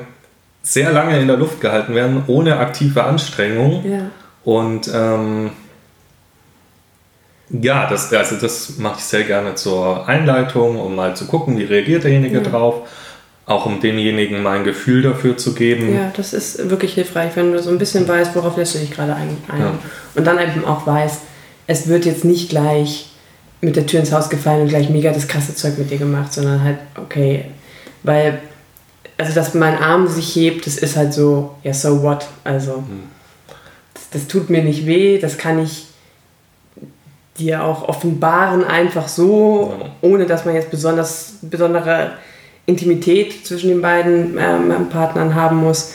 sehr 0.64 0.92
lange 0.92 1.20
in 1.20 1.28
der 1.28 1.38
Luft 1.38 1.62
gehalten 1.62 1.94
werden, 1.96 2.24
ohne 2.28 2.58
aktive 2.58 3.04
Anstrengung. 3.04 3.84
Ja. 3.90 4.00
Und 4.44 4.90
ähm, 4.94 5.52
ja, 7.50 7.88
das, 7.90 8.12
also 8.14 8.36
das 8.36 8.78
mache 8.78 8.96
ich 9.00 9.06
sehr 9.06 9.24
gerne 9.24 9.56
zur 9.56 10.08
Einleitung, 10.08 10.80
um 10.80 10.96
mal 10.96 11.16
zu 11.16 11.28
gucken, 11.28 11.58
wie 11.58 11.64
reagiert 11.64 12.04
derjenige 12.04 12.38
Ja. 12.38 12.44
drauf. 12.44 12.88
Auch 13.48 13.66
um 13.66 13.80
demjenigen 13.80 14.44
mal 14.44 14.58
ein 14.58 14.66
Gefühl 14.66 15.02
dafür 15.02 15.38
zu 15.38 15.56
geben. 15.56 15.96
Ja, 15.96 16.12
das 16.16 16.34
ist 16.34 16.70
wirklich 16.70 16.94
hilfreich, 16.94 17.32
wenn 17.36 17.54
du 17.54 17.64
so 17.64 17.70
ein 17.70 17.78
bisschen 17.78 18.06
weißt, 18.06 18.36
worauf 18.36 18.58
lässt 18.58 18.76
du 18.76 18.80
dich 18.80 18.92
gerade 18.92 19.16
ein. 19.16 19.38
ein. 19.48 19.62
Ja. 19.62 19.74
Und 20.16 20.28
dann 20.28 20.38
eben 20.38 20.66
auch 20.66 20.86
weißt, 20.86 21.22
es 21.66 21.88
wird 21.88 22.06
jetzt 22.06 22.26
nicht 22.26 22.50
gleich 22.50 23.10
mit 23.62 23.78
der 23.78 23.86
Tür 23.86 24.02
ins 24.02 24.12
Haus 24.12 24.30
gefallen 24.30 24.64
und 24.64 24.68
gleich 24.68 24.90
mega 24.90 25.12
das 25.14 25.30
krasse 25.30 25.56
Zeug 25.56 25.78
mit 25.78 25.90
dir 25.90 25.98
gemacht, 25.98 26.34
sondern 26.34 26.62
halt, 26.62 26.78
okay, 26.98 27.46
weil, 28.04 28.40
also 29.18 29.34
dass 29.34 29.54
mein 29.54 29.78
Arm 29.78 30.08
sich 30.08 30.36
hebt, 30.36 30.68
das 30.68 30.78
ist 30.78 30.98
halt 30.98 31.14
so, 31.14 31.56
ja, 31.64 31.74
so 31.74 32.04
what? 32.04 32.28
Also, 32.44 32.84
das, 33.94 34.10
das 34.12 34.28
tut 34.28 34.50
mir 34.50 34.64
nicht 34.64 34.86
weh, 34.86 35.20
das 35.20 35.38
kann 35.38 35.64
ich 35.64 35.88
dir 37.40 37.64
auch 37.64 37.88
offenbaren, 37.88 38.64
einfach 38.64 39.08
so, 39.08 39.74
ohne 40.02 40.26
dass 40.26 40.46
man 40.46 40.56
jetzt 40.56 40.70
besonders, 40.70 41.36
besondere 41.42 42.12
Intimität 42.68 43.46
zwischen 43.48 43.70
den 43.70 43.82
beiden 43.82 44.38
ähm, 44.38 44.90
Partnern 44.90 45.34
haben 45.34 45.58
muss. 45.58 45.94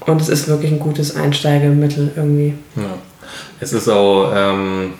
Und 0.00 0.20
es 0.20 0.28
ist 0.28 0.48
wirklich 0.48 0.70
ein 0.70 0.78
gutes 0.80 1.16
Einsteigemittel 1.16 2.10
irgendwie. 2.14 2.54
Ja. 2.76 2.98
Es 3.60 3.72
ist 3.72 3.88
auch, 3.88 4.32
ähm, 4.34 4.94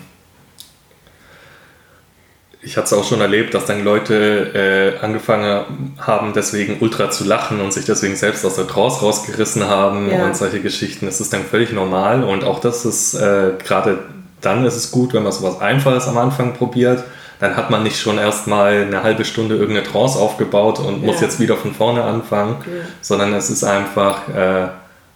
ich 2.61 2.77
hatte 2.77 2.85
es 2.85 2.93
auch 2.93 3.03
schon 3.07 3.21
erlebt, 3.21 3.53
dass 3.53 3.65
dann 3.65 3.83
Leute 3.83 4.95
äh, 5.01 5.03
angefangen 5.03 5.93
haben, 5.99 6.33
deswegen 6.33 6.77
ultra 6.81 7.09
zu 7.09 7.23
lachen 7.25 7.61
und 7.61 7.73
sich 7.73 7.85
deswegen 7.85 8.15
selbst 8.15 8.45
aus 8.45 8.55
der 8.55 8.67
Trance 8.67 9.01
rausgerissen 9.01 9.67
haben 9.67 10.09
Ja. 10.11 10.25
und 10.25 10.35
solche 10.35 10.61
Geschichten. 10.61 11.05
Das 11.05 11.21
ist 11.21 11.31
dann 11.33 11.43
völlig 11.43 11.71
normal 11.71 12.23
und 12.23 12.43
auch 12.43 12.59
das 12.59 12.85
ist 12.85 13.13
äh, 13.15 13.53
gerade 13.63 13.99
dann 14.41 14.65
ist 14.65 14.77
es 14.77 14.91
gut, 14.91 15.13
wenn 15.13 15.23
man 15.23 15.33
sowas 15.33 15.59
Einfaches 15.59 16.07
am 16.07 16.17
Anfang 16.17 16.53
probiert. 16.53 17.03
Dann 17.39 17.55
hat 17.55 17.69
man 17.69 17.83
nicht 17.83 17.97
schon 17.99 18.17
erstmal 18.17 18.83
eine 18.83 19.01
halbe 19.03 19.23
Stunde 19.23 19.55
irgendeine 19.55 19.87
Trance 19.87 20.19
aufgebaut 20.19 20.79
und 20.79 21.03
muss 21.05 21.17
Ja. 21.21 21.27
jetzt 21.27 21.39
wieder 21.39 21.55
von 21.55 21.73
vorne 21.73 22.03
anfangen, 22.03 22.57
Ja. 22.65 22.81
sondern 23.01 23.33
es 23.33 23.49
ist 23.49 23.63
einfach 23.63 24.27
äh, 24.29 24.67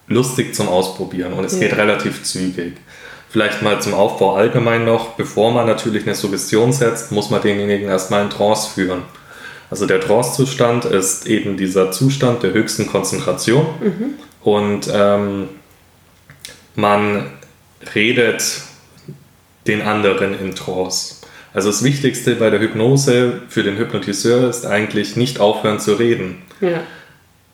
lustig 0.08 0.56
zum 0.56 0.70
Ausprobieren 0.70 1.34
und 1.34 1.44
es 1.44 1.60
geht 1.60 1.76
relativ 1.76 2.24
zügig. 2.24 2.78
Vielleicht 3.30 3.62
mal 3.62 3.82
zum 3.82 3.94
Aufbau 3.94 4.36
allgemein 4.36 4.86
noch, 4.86 5.12
bevor 5.16 5.52
man 5.52 5.66
natürlich 5.66 6.04
eine 6.04 6.16
Suggestion 6.16 6.72
setzt, 6.72 7.12
muss 7.12 7.30
man 7.30 7.42
denjenigen 7.42 7.88
erstmal 7.90 8.22
in 8.24 8.30
Trance 8.30 8.70
führen. 8.70 9.02
Also 9.72 9.88
der 9.88 10.00
Trance-Zustand 10.00 10.86
ist 10.86 11.26
eben 11.26 11.58
dieser 11.58 11.92
Zustand 11.92 12.44
der 12.44 12.54
höchsten 12.54 12.86
Konzentration 12.88 13.66
und 14.42 14.88
ähm, 14.94 15.50
man 16.76 17.32
redet 17.96 18.62
den 19.68 19.82
anderen 19.82 20.40
in 20.40 20.54
Trance. 20.56 21.16
Also 21.54 21.70
das 21.70 21.84
Wichtigste 21.84 22.36
bei 22.36 22.50
der 22.50 22.60
Hypnose 22.60 23.42
für 23.48 23.64
den 23.64 23.78
Hypnotiseur 23.78 24.50
ist 24.50 24.66
eigentlich 24.66 25.16
nicht 25.16 25.40
aufhören 25.40 25.80
zu 25.80 25.94
reden. 25.94 26.42
Ja. 26.62 26.82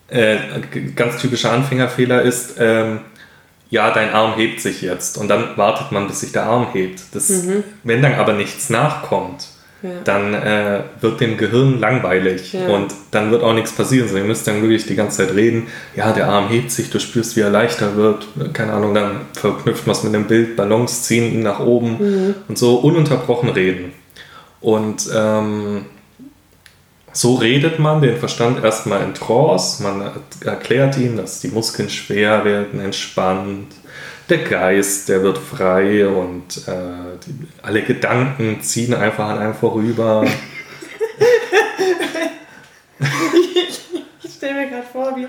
Äh, 0.08 0.38
ganz 0.96 1.22
typischer 1.22 1.52
Anfängerfehler 1.52 2.22
ist, 2.22 2.56
ähm, 2.60 3.02
ja, 3.70 3.92
dein 3.92 4.12
Arm 4.12 4.36
hebt 4.36 4.62
sich 4.62 4.82
jetzt 4.82 5.18
und 5.18 5.28
dann 5.28 5.56
wartet 5.58 5.92
man, 5.92 6.08
bis 6.08 6.22
sich 6.22 6.32
der 6.32 6.44
Arm 6.44 6.68
hebt. 6.74 7.02
Das, 7.14 7.30
Wenn 7.84 8.02
dann 8.02 8.16
aber 8.16 8.34
nichts 8.34 8.70
nachkommt, 8.70 9.48
Ja. 9.82 9.90
dann 10.04 10.34
äh, 10.34 10.82
wird 11.00 11.22
dem 11.22 11.38
Gehirn 11.38 11.80
langweilig 11.80 12.52
Ja. 12.54 12.68
und 12.68 12.94
dann 13.12 13.32
wird 13.32 13.44
auch 13.44 13.54
nichts 13.54 13.72
passieren. 13.72 14.08
Also 14.08 14.18
ihr 14.18 14.26
müsst 14.26 14.46
dann 14.46 14.62
wirklich 14.62 14.86
die 14.86 14.96
ganze 14.96 15.26
Zeit 15.26 15.36
reden, 15.36 15.68
ja, 15.96 16.12
der 16.12 16.28
Arm 16.28 16.50
hebt 16.50 16.70
sich, 16.72 16.90
du 16.90 17.00
spürst, 17.00 17.36
wie 17.38 17.42
er 17.42 17.50
leichter 17.50 17.96
wird, 17.96 18.28
keine 18.54 18.74
Ahnung, 18.74 18.94
dann 18.94 19.22
verknüpft 19.34 19.88
man 19.88 19.96
es 19.96 20.04
mit 20.04 20.14
einem 20.14 20.26
Bild, 20.26 20.56
Ballons 20.58 21.04
ziehen 21.04 21.32
ihn 21.34 21.44
nach 21.44 21.60
oben 21.62 22.36
und 22.48 22.58
so 22.58 22.76
ununterbrochen 22.76 23.50
reden. 23.50 23.94
Und 24.62 25.10
ähm, 25.16 25.86
so 27.14 27.36
redet 27.36 27.80
man 27.80 28.02
den 28.02 28.18
Verstand 28.18 28.64
erstmal 28.64 29.02
in 29.04 29.14
Trance. 29.14 29.82
Man 29.82 30.12
erklärt 30.46 30.98
ihm, 30.98 31.18
dass 31.18 31.40
die 31.40 31.48
Muskeln 31.48 31.90
schwer 31.90 32.46
werden, 32.46 32.80
entspannt. 32.82 33.68
Der 34.30 34.38
Geist, 34.38 35.10
der 35.10 35.24
wird 35.24 35.40
frei 35.40 36.08
und 36.08 36.68
äh, 36.68 37.18
die, 37.26 37.48
alle 37.64 37.82
Gedanken 37.82 38.62
ziehen 38.62 38.94
einfach 38.94 39.28
an 39.28 39.40
einem 39.40 39.56
vorüber. 39.56 40.24
ich, 43.00 43.82
ich 44.24 44.34
stelle 44.34 44.54
mir 44.54 44.70
gerade 44.70 44.86
vor, 44.92 45.16
wie 45.18 45.28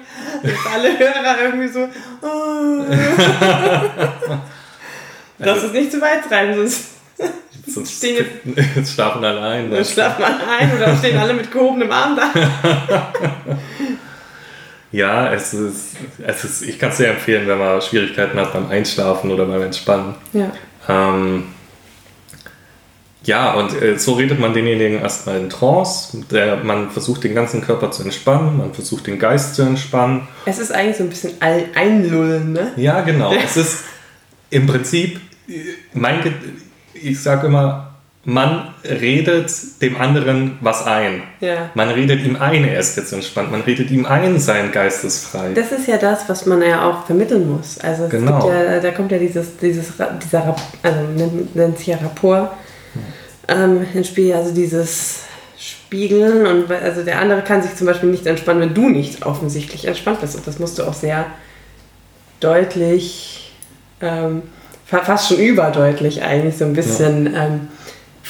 alle 0.70 0.98
Hörer 0.98 1.42
irgendwie 1.44 1.68
so. 1.68 1.88
Oh. 2.20 2.84
Lass 5.38 5.62
es 5.62 5.72
nicht 5.72 5.90
zu 5.90 6.00
weit 6.00 6.28
treiben, 6.28 6.54
sonst. 6.54 6.90
Sonst 7.66 7.98
stehen 7.98 8.24
jetzt, 8.74 8.94
schlafen 8.94 9.24
alle 9.24 9.42
ein. 9.42 9.70
Dann 9.70 9.84
schlafen 9.84 10.24
alle 10.24 10.48
ein 10.48 10.76
oder 10.76 10.96
stehen 10.96 11.18
alle 11.18 11.34
mit 11.34 11.52
gehobenem 11.52 11.92
Arm 11.92 12.16
da. 12.16 12.32
Ja, 14.92 15.32
es 15.32 15.54
ist, 15.54 15.96
es 16.26 16.44
ist, 16.44 16.62
ich 16.62 16.78
kann 16.78 16.90
es 16.90 16.96
sehr 16.96 17.12
empfehlen, 17.12 17.46
wenn 17.46 17.58
man 17.58 17.80
Schwierigkeiten 17.80 18.38
hat 18.38 18.52
beim 18.52 18.68
Einschlafen 18.68 19.30
oder 19.30 19.46
beim 19.46 19.62
Entspannen. 19.62 20.14
Ja. 20.32 20.50
Ähm, 20.88 21.44
ja, 23.22 23.52
und 23.52 23.80
äh, 23.80 23.98
so 23.98 24.14
redet 24.14 24.40
man 24.40 24.54
denjenigen 24.54 25.00
erstmal 25.00 25.38
in 25.38 25.50
Trance. 25.50 26.24
Der, 26.30 26.56
man 26.56 26.90
versucht 26.90 27.22
den 27.22 27.34
ganzen 27.34 27.60
Körper 27.60 27.90
zu 27.90 28.02
entspannen, 28.02 28.56
man 28.56 28.72
versucht 28.72 29.06
den 29.06 29.18
Geist 29.18 29.54
zu 29.54 29.62
entspannen. 29.62 30.26
Es 30.46 30.58
ist 30.58 30.72
eigentlich 30.72 30.96
so 30.96 31.04
ein 31.04 31.10
bisschen 31.10 31.34
Einlullen, 31.40 32.52
ne? 32.52 32.72
Ja, 32.76 33.02
genau. 33.02 33.32
es 33.32 33.56
ist 33.56 33.84
im 34.48 34.66
Prinzip, 34.66 35.20
mein, 35.92 36.34
ich 36.94 37.20
sage 37.22 37.46
immer, 37.46 37.89
man 38.24 38.74
redet 38.84 39.50
dem 39.80 39.98
anderen 39.98 40.58
was 40.60 40.86
ein. 40.86 41.22
Ja. 41.40 41.70
Man 41.74 41.88
redet 41.88 42.22
ihm 42.22 42.36
ein, 42.36 42.64
er 42.64 42.78
ist 42.78 42.96
jetzt 42.96 43.12
entspannt. 43.12 43.50
Man 43.50 43.62
redet 43.62 43.90
ihm 43.90 44.04
ein, 44.04 44.38
sein 44.38 44.72
Geist 44.72 45.04
ist 45.04 45.24
frei. 45.24 45.52
Das 45.54 45.72
ist 45.72 45.86
ja 45.88 45.96
das, 45.96 46.28
was 46.28 46.44
man 46.44 46.60
ja 46.60 46.88
auch 46.88 47.06
vermitteln 47.06 47.50
muss. 47.50 47.78
Also 47.78 48.08
genau. 48.08 48.50
ja, 48.50 48.78
da 48.80 48.90
kommt 48.90 49.10
ja 49.10 49.18
dieses, 49.18 49.56
dieses 49.56 49.92
dieser, 50.22 50.54
also 50.82 51.00
nennt 51.54 51.78
sich 51.78 51.86
ja 51.86 51.96
Rapport 51.96 52.52
ähm, 53.48 53.86
ins 53.94 54.08
Spiel, 54.08 54.34
also 54.34 54.52
dieses 54.54 55.22
Spiegeln 55.58 56.46
und 56.46 56.70
also 56.70 57.02
der 57.02 57.20
andere 57.20 57.42
kann 57.42 57.62
sich 57.62 57.74
zum 57.74 57.86
Beispiel 57.86 58.10
nicht 58.10 58.26
entspannen, 58.26 58.60
wenn 58.60 58.74
du 58.74 58.90
nicht 58.90 59.24
offensichtlich 59.24 59.86
entspannt 59.86 60.20
bist. 60.20 60.36
Und 60.36 60.46
das 60.46 60.58
musst 60.58 60.78
du 60.78 60.84
auch 60.84 60.94
sehr 60.94 61.24
deutlich 62.40 63.52
ähm, 64.02 64.42
fast 64.84 65.28
schon 65.28 65.38
überdeutlich 65.38 66.22
eigentlich, 66.22 66.56
so 66.56 66.64
ein 66.64 66.74
bisschen 66.74 67.32
ja. 67.32 67.46
ähm, 67.46 67.68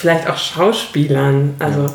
vielleicht 0.01 0.29
auch 0.29 0.39
Schauspielern. 0.39 1.55
Also 1.59 1.83
ja. 1.83 1.93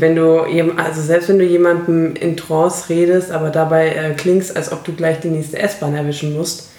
wenn 0.00 0.16
du 0.16 0.46
eben, 0.46 0.78
also 0.78 1.02
selbst 1.02 1.28
wenn 1.28 1.38
du 1.38 1.44
jemandem 1.44 2.14
in 2.14 2.36
Trance 2.36 2.88
redest, 2.88 3.30
aber 3.30 3.50
dabei 3.50 3.88
äh, 3.88 4.14
klingst, 4.14 4.56
als 4.56 4.72
ob 4.72 4.84
du 4.84 4.92
gleich 4.92 5.20
die 5.20 5.28
nächste 5.28 5.58
S-Bahn 5.58 5.94
erwischen 5.94 6.36
musst, 6.36 6.70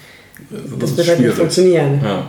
das, 0.49 0.79
das 0.79 0.97
wird 0.97 1.07
halt 1.07 1.19
nicht 1.19 1.33
funktionieren. 1.35 2.01
Ja. 2.03 2.27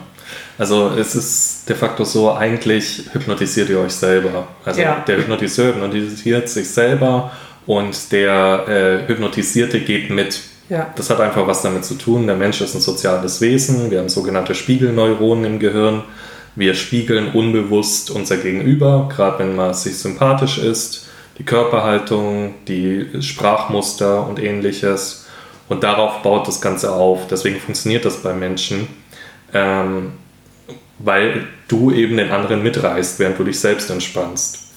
Also 0.58 0.90
es 0.90 1.14
ist 1.14 1.68
de 1.68 1.74
facto 1.74 2.04
so, 2.04 2.32
eigentlich 2.32 3.04
hypnotisiert 3.12 3.70
ihr 3.70 3.80
euch 3.80 3.92
selber. 3.92 4.48
Also 4.64 4.82
ja. 4.82 5.02
der 5.06 5.16
Hypnotiseur 5.16 5.68
hypnotisiert 5.68 6.48
sich 6.48 6.68
selber 6.68 7.32
und 7.66 8.12
der 8.12 8.68
äh, 8.68 9.08
Hypnotisierte 9.08 9.80
geht 9.80 10.10
mit 10.10 10.40
ja. 10.68 10.88
Das 10.94 11.10
hat 11.10 11.20
einfach 11.20 11.48
was 11.48 11.62
damit 11.62 11.84
zu 11.84 11.94
tun. 11.94 12.28
Der 12.28 12.36
Mensch 12.36 12.60
ist 12.60 12.76
ein 12.76 12.80
soziales 12.80 13.40
Wesen. 13.40 13.90
Wir 13.90 13.98
haben 13.98 14.08
sogenannte 14.08 14.54
Spiegelneuronen 14.54 15.44
im 15.44 15.58
Gehirn. 15.58 16.04
Wir 16.56 16.74
spiegeln 16.74 17.32
unbewusst 17.32 18.10
unser 18.10 18.36
Gegenüber, 18.36 19.08
gerade 19.14 19.40
wenn 19.40 19.56
man 19.56 19.72
sich 19.72 19.96
sympathisch 19.98 20.58
ist, 20.58 21.08
die 21.38 21.44
Körperhaltung, 21.44 22.54
die 22.68 23.06
Sprachmuster 23.22 24.26
und 24.26 24.38
ähnliches. 24.38 25.26
Und 25.68 25.84
darauf 25.84 26.22
baut 26.22 26.48
das 26.48 26.60
Ganze 26.60 26.92
auf. 26.92 27.28
Deswegen 27.28 27.60
funktioniert 27.60 28.04
das 28.04 28.22
bei 28.22 28.34
Menschen, 28.34 28.88
ähm, 29.54 30.12
weil 30.98 31.46
du 31.68 31.92
eben 31.92 32.16
den 32.16 32.30
anderen 32.30 32.62
mitreißt, 32.62 33.20
während 33.20 33.38
du 33.38 33.44
dich 33.44 33.58
selbst 33.60 33.88
entspannst. 33.88 34.70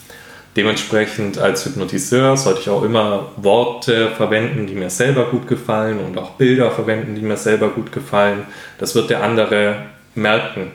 Dementsprechend 0.56 1.40
als 1.40 1.66
Hypnotiseur 1.66 2.38
sollte 2.38 2.62
ich 2.62 2.70
auch 2.70 2.84
immer 2.84 3.32
Worte 3.38 4.12
verwenden, 4.12 4.68
die 4.68 4.76
mir 4.76 4.92
selber 4.92 5.26
gut 5.26 5.48
gefallen 5.48 6.00
und 6.00 6.16
auch 6.20 6.32
Bilder 6.32 6.70
verwenden, 6.70 7.16
die 7.16 7.22
mir 7.22 7.38
selber 7.38 7.70
gut 7.70 7.92
gefallen. 7.92 8.44
Das 8.78 8.94
wird 8.94 9.10
der 9.10 9.24
andere 9.24 9.86
merken. 10.14 10.72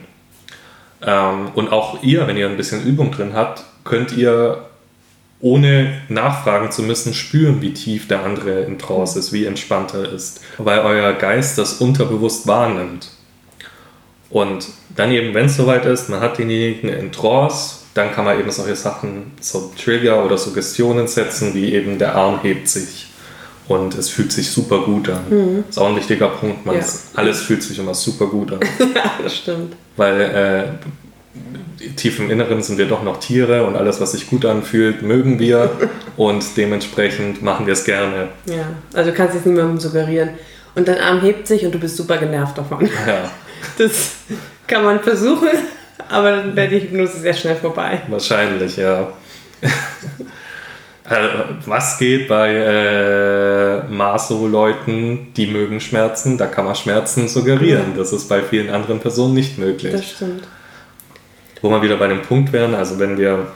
Ähm, 1.05 1.49
und 1.55 1.71
auch 1.71 2.03
ihr, 2.03 2.27
wenn 2.27 2.37
ihr 2.37 2.47
ein 2.47 2.57
bisschen 2.57 2.83
Übung 2.83 3.11
drin 3.11 3.33
habt, 3.33 3.63
könnt 3.83 4.15
ihr 4.15 4.65
ohne 5.41 6.01
nachfragen 6.09 6.71
zu 6.71 6.83
müssen 6.83 7.13
spüren, 7.13 7.61
wie 7.61 7.73
tief 7.73 8.07
der 8.07 8.23
andere 8.23 8.61
in 8.61 8.77
Trance 8.77 9.17
ist, 9.17 9.31
wie 9.31 9.45
entspannt 9.45 9.93
er 9.93 10.11
ist, 10.11 10.41
weil 10.57 10.79
euer 10.79 11.13
Geist 11.13 11.57
das 11.57 11.75
unterbewusst 11.75 12.45
wahrnimmt. 12.45 13.11
Und 14.29 14.67
dann 14.95 15.11
eben, 15.11 15.33
wenn 15.33 15.45
es 15.45 15.55
soweit 15.55 15.85
ist, 15.85 16.09
man 16.09 16.19
hat 16.19 16.37
denjenigen 16.37 16.89
in 16.89 17.11
Trance, 17.11 17.77
dann 17.93 18.11
kann 18.11 18.25
man 18.25 18.39
eben 18.39 18.51
solche 18.51 18.75
Sachen, 18.75 19.31
so 19.39 19.71
Trigger 19.81 20.23
oder 20.23 20.37
Suggestionen 20.37 21.07
setzen, 21.07 21.53
wie 21.53 21.73
eben 21.73 21.97
der 21.97 22.15
Arm 22.15 22.41
hebt 22.41 22.67
sich 22.67 23.08
und 23.69 23.95
es 23.95 24.09
fühlt 24.09 24.31
sich 24.31 24.49
super 24.49 24.79
gut 24.79 25.07
an. 25.09 25.21
Mhm. 25.29 25.63
Das 25.67 25.77
ist 25.77 25.81
auch 25.81 25.89
ein 25.89 25.95
wichtiger 25.95 26.27
Punkt. 26.27 26.65
Man 26.65 26.75
ja. 26.75 26.83
alles 27.15 27.41
fühlt 27.41 27.63
sich 27.63 27.77
immer 27.77 27.93
super 27.93 28.25
gut 28.25 28.51
an. 28.51 28.59
ja, 28.95 29.13
das 29.23 29.37
stimmt. 29.37 29.75
Weil 29.95 30.21
äh, 31.79 31.89
tief 31.95 32.19
im 32.19 32.31
Inneren 32.31 32.63
sind 32.63 32.79
wir 32.79 32.87
doch 32.87 33.03
noch 33.03 33.19
Tiere 33.19 33.65
und 33.65 33.75
alles, 33.75 34.01
was 34.01 34.13
sich 34.13 34.27
gut 34.27 34.43
anfühlt, 34.45 35.03
mögen 35.03 35.39
wir 35.39 35.69
und 36.17 36.43
dementsprechend 36.57 37.43
machen 37.43 37.67
wir 37.67 37.73
es 37.73 37.85
gerne. 37.85 38.29
Ja, 38.45 38.65
also 38.93 39.11
du 39.11 39.15
kannst 39.15 39.35
es 39.35 39.45
niemandem 39.45 39.79
suggerieren. 39.79 40.31
Und 40.75 40.87
dein 40.87 40.99
Arm 40.99 41.21
hebt 41.21 41.47
sich 41.47 41.63
und 41.65 41.71
du 41.73 41.79
bist 41.79 41.95
super 41.95 42.17
genervt 42.17 42.57
davon. 42.57 42.89
Ja. 43.07 43.31
Das 43.77 44.11
kann 44.67 44.85
man 44.85 45.01
versuchen, 45.01 45.49
aber 46.07 46.31
dann 46.31 46.55
wäre 46.55 46.69
die 46.69 46.79
Hypnose 46.79 47.19
sehr 47.19 47.33
schnell 47.33 47.57
vorbei. 47.57 48.01
Wahrscheinlich, 48.07 48.77
ja. 48.77 49.11
Was 51.65 51.97
geht 51.97 52.27
bei 52.27 52.53
äh, 52.53 53.83
Maso-Leuten, 53.91 55.33
die 55.35 55.47
mögen 55.47 55.81
Schmerzen? 55.81 56.37
Da 56.37 56.45
kann 56.45 56.65
man 56.65 56.75
Schmerzen 56.75 57.27
suggerieren. 57.27 57.93
Das 57.97 58.13
ist 58.13 58.29
bei 58.29 58.43
vielen 58.43 58.69
anderen 58.69 58.99
Personen 58.99 59.33
nicht 59.33 59.57
möglich. 59.57 59.91
Das 59.91 60.11
stimmt. 60.11 60.43
Wo 61.61 61.69
wir 61.71 61.81
wieder 61.81 61.97
bei 61.97 62.07
dem 62.07 62.21
Punkt 62.21 62.53
wären, 62.53 62.75
also 62.75 62.99
wenn 62.99 63.17
wir 63.17 63.47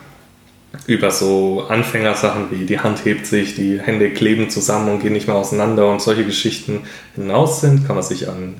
über 0.88 1.12
so 1.12 1.66
Anfängersachen 1.70 2.48
wie 2.50 2.66
die 2.66 2.80
Hand 2.80 3.06
hebt 3.06 3.28
sich, 3.28 3.54
die 3.56 3.80
Hände 3.80 4.10
kleben 4.10 4.50
zusammen 4.50 4.90
und 4.90 5.02
gehen 5.02 5.14
nicht 5.14 5.28
mehr 5.28 5.38
auseinander 5.38 5.90
und 5.90 6.02
solche 6.02 6.26
Geschichten 6.26 6.82
hinaus 7.16 7.62
sind, 7.62 7.86
kann 7.86 7.96
man 7.96 8.04
sich 8.04 8.28
an 8.28 8.56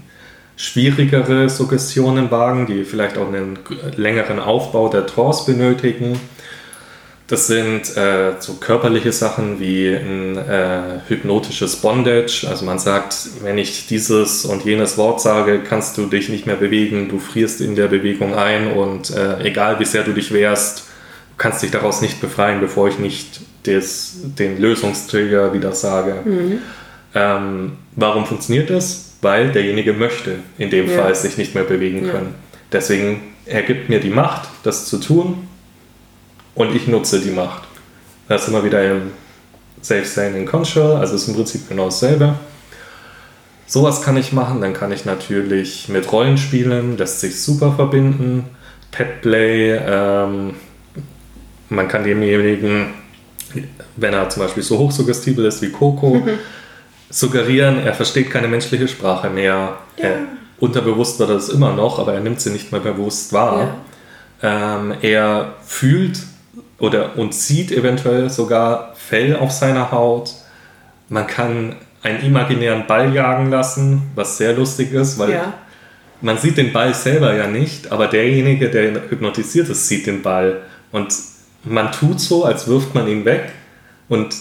schwierigere 0.56 1.50
Suggestionen 1.50 2.30
wagen, 2.30 2.68
die 2.68 2.84
vielleicht 2.84 3.18
auch 3.18 3.28
einen 3.28 3.58
längeren 3.96 4.40
Aufbau 4.40 4.88
der 4.88 5.08
Trance 5.08 5.52
benötigen. 5.52 6.20
Das 7.34 7.48
sind 7.48 7.98
äh, 7.98 8.34
so 8.38 8.54
körperliche 8.60 9.12
Sachen 9.12 9.60
wie 9.60 9.88
ein 9.88 10.38
äh, 10.38 11.00
hypnotisches 11.08 11.78
Bondage. 11.78 12.46
Also 12.48 12.64
man 12.64 12.78
sagt, 12.78 13.16
wenn 13.42 13.58
ich 13.58 13.88
dieses 13.88 14.46
und 14.46 14.64
jenes 14.66 15.00
Wort 15.00 15.20
sage, 15.20 15.62
kannst 15.68 15.98
du 15.98 16.06
dich 16.06 16.30
nicht 16.30 16.46
mehr 16.46 16.58
bewegen, 16.58 17.10
du 17.10 17.18
frierst 17.18 17.60
in 17.60 17.76
der 17.76 17.88
Bewegung 17.88 18.36
ein 18.36 18.74
und 18.74 19.10
äh, 19.10 19.40
egal 19.46 19.80
wie 19.80 19.86
sehr 19.86 20.04
du 20.04 20.14
dich 20.14 20.32
wehrst, 20.32 20.86
kannst 21.40 21.64
dich 21.64 21.72
daraus 21.72 22.04
nicht 22.04 22.22
befreien, 22.22 22.60
bevor 22.60 22.88
ich 22.88 23.00
nicht 23.00 23.42
des, 23.66 24.18
den 24.38 24.62
Lösungstrigger 24.62 25.56
wieder 25.56 25.72
sage. 25.72 26.18
Mhm. 26.24 26.60
Ähm, 27.16 27.72
warum 27.96 28.28
funktioniert 28.28 28.70
das? 28.70 29.10
weil 29.24 29.54
derjenige 29.54 29.94
möchte 29.94 30.36
in 30.58 30.70
dem 30.70 30.88
ja. 30.92 30.98
Fall 30.98 31.16
sich 31.16 31.38
nicht 31.38 31.56
mehr 31.56 31.64
bewegen 31.64 32.10
können. 32.12 32.36
Deswegen 32.74 33.22
ergibt 33.46 33.88
mir 33.88 34.02
die 34.02 34.10
Macht, 34.10 34.50
das 34.64 34.86
zu 34.86 34.98
tun 34.98 35.48
und 36.56 36.76
ich 36.76 36.88
nutze 36.88 37.20
die 37.20 37.32
Macht. 37.32 37.64
Das 38.28 38.44
ist 38.44 38.48
immer 38.50 38.64
wieder 38.64 38.84
im 38.90 39.12
Safe 39.82 40.22
in 40.22 40.46
Control, 40.46 40.98
also 40.98 41.16
ist 41.16 41.28
im 41.28 41.36
Prinzip 41.36 41.68
genau 41.68 41.86
dasselbe. 41.86 42.36
Sowas 43.66 44.02
kann 44.02 44.18
ich 44.18 44.34
machen, 44.34 44.62
dann 44.62 44.74
kann 44.74 44.92
ich 44.92 45.06
natürlich 45.06 45.90
mit 45.90 46.12
Rollenspielen, 46.12 46.98
lässt 46.98 47.20
sich 47.20 47.42
super 47.42 47.74
verbinden. 47.74 48.46
Petplay, 48.92 49.78
ähm, 49.78 50.56
man 51.70 51.88
kann 51.88 52.04
demjenigen, 52.04 52.94
wenn 53.96 54.14
er 54.14 54.30
zum 54.30 54.44
Beispiel 54.44 54.64
so 54.64 54.78
hochsuggestibel 54.78 55.46
ist 55.46 55.62
wie 55.62 55.70
Coco, 55.70 56.22
suggerieren, 57.10 57.80
er 57.80 57.94
versteht 57.94 58.32
keine 58.32 58.48
menschliche 58.48 58.88
Sprache 58.88 59.30
mehr. 59.30 59.78
Ja. 59.98 60.04
Er, 60.04 60.20
unterbewusst 60.60 61.20
wird 61.20 61.30
er 61.30 61.36
das 61.36 61.50
immer 61.50 61.74
noch, 61.74 62.00
aber 62.00 62.14
er 62.14 62.20
nimmt 62.20 62.42
sie 62.42 62.52
nicht 62.52 62.72
mehr 62.72 62.82
bewusst 62.82 63.34
wahr. 63.34 63.76
Ja. 64.42 64.78
Ähm, 64.78 64.94
er 65.02 65.56
fühlt 65.66 66.20
oder 66.84 67.18
und 67.18 67.34
sieht 67.34 67.72
eventuell 67.72 68.30
sogar 68.30 68.94
Fell 68.96 69.38
auf 69.38 69.52
seiner 69.52 69.94
Haut. 69.94 70.34
Man 71.08 71.28
kann 71.28 71.78
einen 72.02 72.22
imaginären 72.26 72.88
Ball 72.88 73.16
jagen 73.16 73.50
lassen, 73.50 74.12
was 74.16 74.38
sehr 74.38 74.52
lustig 74.52 74.92
ist, 74.92 75.18
weil 75.18 75.32
ja. 75.32 75.54
man 76.20 76.38
sieht 76.38 76.58
den 76.58 76.74
Ball 76.74 76.94
selber 76.94 77.34
ja 77.36 77.48
nicht, 77.48 77.90
aber 77.94 78.08
derjenige, 78.08 78.70
der 78.70 79.10
hypnotisiert 79.10 79.70
ist, 79.70 79.88
sieht 79.88 80.08
den 80.08 80.22
Ball. 80.22 80.60
Und 80.92 81.14
man 81.64 81.90
tut 81.94 82.20
so, 82.20 82.44
als 82.44 82.68
wirft 82.68 82.94
man 82.94 83.08
ihn 83.08 83.24
weg, 83.24 83.54
Und 84.10 84.36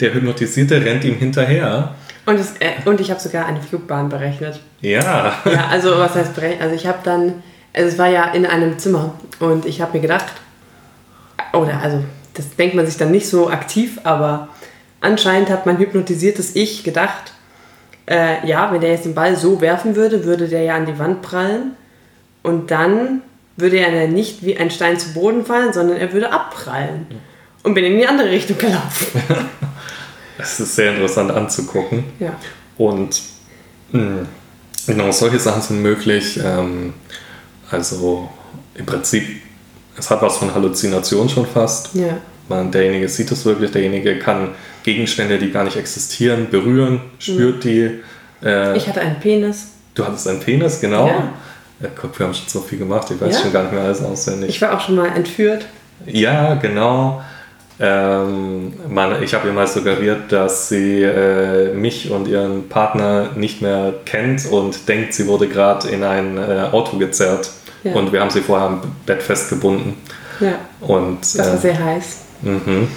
der 0.00 0.14
Hypnotisierte 0.14 0.82
rennt 0.82 1.04
ihm 1.04 1.16
hinterher. 1.16 1.94
Und, 2.24 2.40
es, 2.40 2.54
äh, 2.58 2.88
und 2.88 3.02
ich 3.02 3.10
habe 3.10 3.20
sogar 3.20 3.44
eine 3.44 3.60
Flugbahn 3.60 4.08
berechnet. 4.08 4.60
Ja. 4.80 5.34
Ja, 5.44 5.66
also 5.70 5.98
was 5.98 6.14
heißt 6.14 6.34
berechnet? 6.34 6.62
Also 6.62 6.74
ich 6.74 6.86
habe 6.86 7.00
dann, 7.04 7.42
also 7.74 7.88
es 7.90 7.98
war 7.98 8.08
ja 8.08 8.32
in 8.32 8.46
einem 8.46 8.78
Zimmer 8.78 9.12
und 9.40 9.66
ich 9.66 9.82
habe 9.82 9.92
mir 9.92 10.00
gedacht, 10.00 10.24
oder 11.58 11.80
also 11.80 12.02
das 12.34 12.54
denkt 12.56 12.74
man 12.74 12.86
sich 12.86 12.96
dann 12.96 13.10
nicht 13.10 13.28
so 13.28 13.48
aktiv, 13.48 13.98
aber 14.04 14.48
anscheinend 15.00 15.50
hat 15.50 15.66
mein 15.66 15.78
hypnotisiertes 15.78 16.54
Ich 16.54 16.84
gedacht, 16.84 17.32
äh, 18.08 18.46
ja, 18.46 18.72
wenn 18.72 18.80
der 18.80 18.90
jetzt 18.90 19.04
den 19.04 19.14
Ball 19.14 19.36
so 19.36 19.60
werfen 19.60 19.96
würde, 19.96 20.24
würde 20.24 20.48
der 20.48 20.62
ja 20.62 20.76
an 20.76 20.86
die 20.86 20.98
Wand 20.98 21.22
prallen 21.22 21.72
und 22.42 22.70
dann 22.70 23.22
würde 23.56 23.78
er 23.78 24.08
nicht 24.08 24.44
wie 24.44 24.56
ein 24.56 24.70
Stein 24.70 24.98
zu 24.98 25.14
Boden 25.14 25.44
fallen, 25.44 25.72
sondern 25.72 25.96
er 25.96 26.12
würde 26.12 26.30
abprallen. 26.30 27.06
Und 27.62 27.74
bin 27.74 27.84
in 27.84 27.98
die 27.98 28.06
andere 28.06 28.30
Richtung 28.30 28.58
gelaufen. 28.58 29.22
Es 30.38 30.60
ist 30.60 30.76
sehr 30.76 30.92
interessant 30.92 31.30
anzugucken. 31.30 32.04
Ja. 32.18 32.38
Und 32.76 33.22
mh, 33.92 34.26
genau, 34.86 35.10
solche 35.10 35.38
Sachen 35.38 35.62
sind 35.62 35.80
möglich. 35.80 36.38
Ähm, 36.44 36.92
also 37.70 38.28
im 38.74 38.84
Prinzip, 38.84 39.42
es 39.98 40.10
hat 40.10 40.22
was 40.22 40.36
von 40.38 40.54
Halluzination 40.54 41.28
schon 41.28 41.46
fast. 41.46 41.94
Ja. 41.94 42.18
Man, 42.48 42.70
derjenige 42.70 43.08
sieht 43.08 43.30
es 43.32 43.44
wirklich, 43.44 43.70
derjenige 43.72 44.18
kann 44.18 44.50
Gegenstände, 44.84 45.38
die 45.38 45.50
gar 45.50 45.64
nicht 45.64 45.76
existieren, 45.76 46.48
berühren, 46.50 47.00
spürt 47.18 47.64
die. 47.64 47.90
Äh, 48.44 48.76
Ich 48.76 48.86
hatte 48.88 49.00
einen 49.00 49.18
Penis. 49.18 49.68
du 49.94 50.04
hattest 50.06 50.28
einen 50.28 50.40
Penis, 50.40 50.80
genau. 50.80 51.06
Ja. 51.08 51.32
Ja, 51.80 51.88
guck, 52.00 52.18
wir 52.18 52.26
haben 52.26 52.32
schon 52.34 52.48
so 52.48 52.60
viel 52.60 52.78
gemacht, 52.78 53.10
ich 53.10 53.20
weiß 53.20 53.34
Ja? 53.36 53.42
schon 53.42 53.52
gar 53.52 53.62
nicht 53.64 53.72
mehr 53.72 53.82
alles 53.82 54.02
auswendig. 54.02 54.48
Ich 54.48 54.62
war 54.62 54.74
auch 54.74 54.80
schon 54.80 54.94
mal 54.96 55.08
entführt. 55.08 55.66
Ja, 56.06 56.54
genau. 56.54 57.20
Ähm, 57.78 58.72
man, 58.88 59.22
ich 59.22 59.34
habe 59.34 59.48
ihr 59.48 59.52
mal 59.52 59.66
suggeriert, 59.66 60.32
dass 60.32 60.70
sie 60.70 61.02
äh, 61.02 61.74
mich 61.74 62.10
und 62.10 62.26
ihren 62.28 62.68
Partner 62.70 63.30
nicht 63.36 63.60
mehr 63.60 63.92
kennt 64.06 64.46
und 64.50 64.88
denkt, 64.88 65.12
sie 65.12 65.26
wurde 65.26 65.46
gerade 65.48 65.88
in 65.88 66.02
ein 66.02 66.38
äh, 66.38 66.68
Auto 66.72 66.96
gezerrt. 66.96 67.50
Ja. 67.84 67.92
Und 67.94 68.12
wir 68.12 68.20
haben 68.20 68.30
sie 68.30 68.40
vorher 68.40 68.66
am 68.66 68.80
Bett 69.04 69.22
festgebunden. 69.22 69.94
Ja. 70.40 70.58
Und 70.80 71.20
Das 71.20 71.38
war 71.38 71.54
äh, 71.54 71.58
sehr 71.58 71.84
heiß. 71.84 72.18
mhm. 72.42 72.88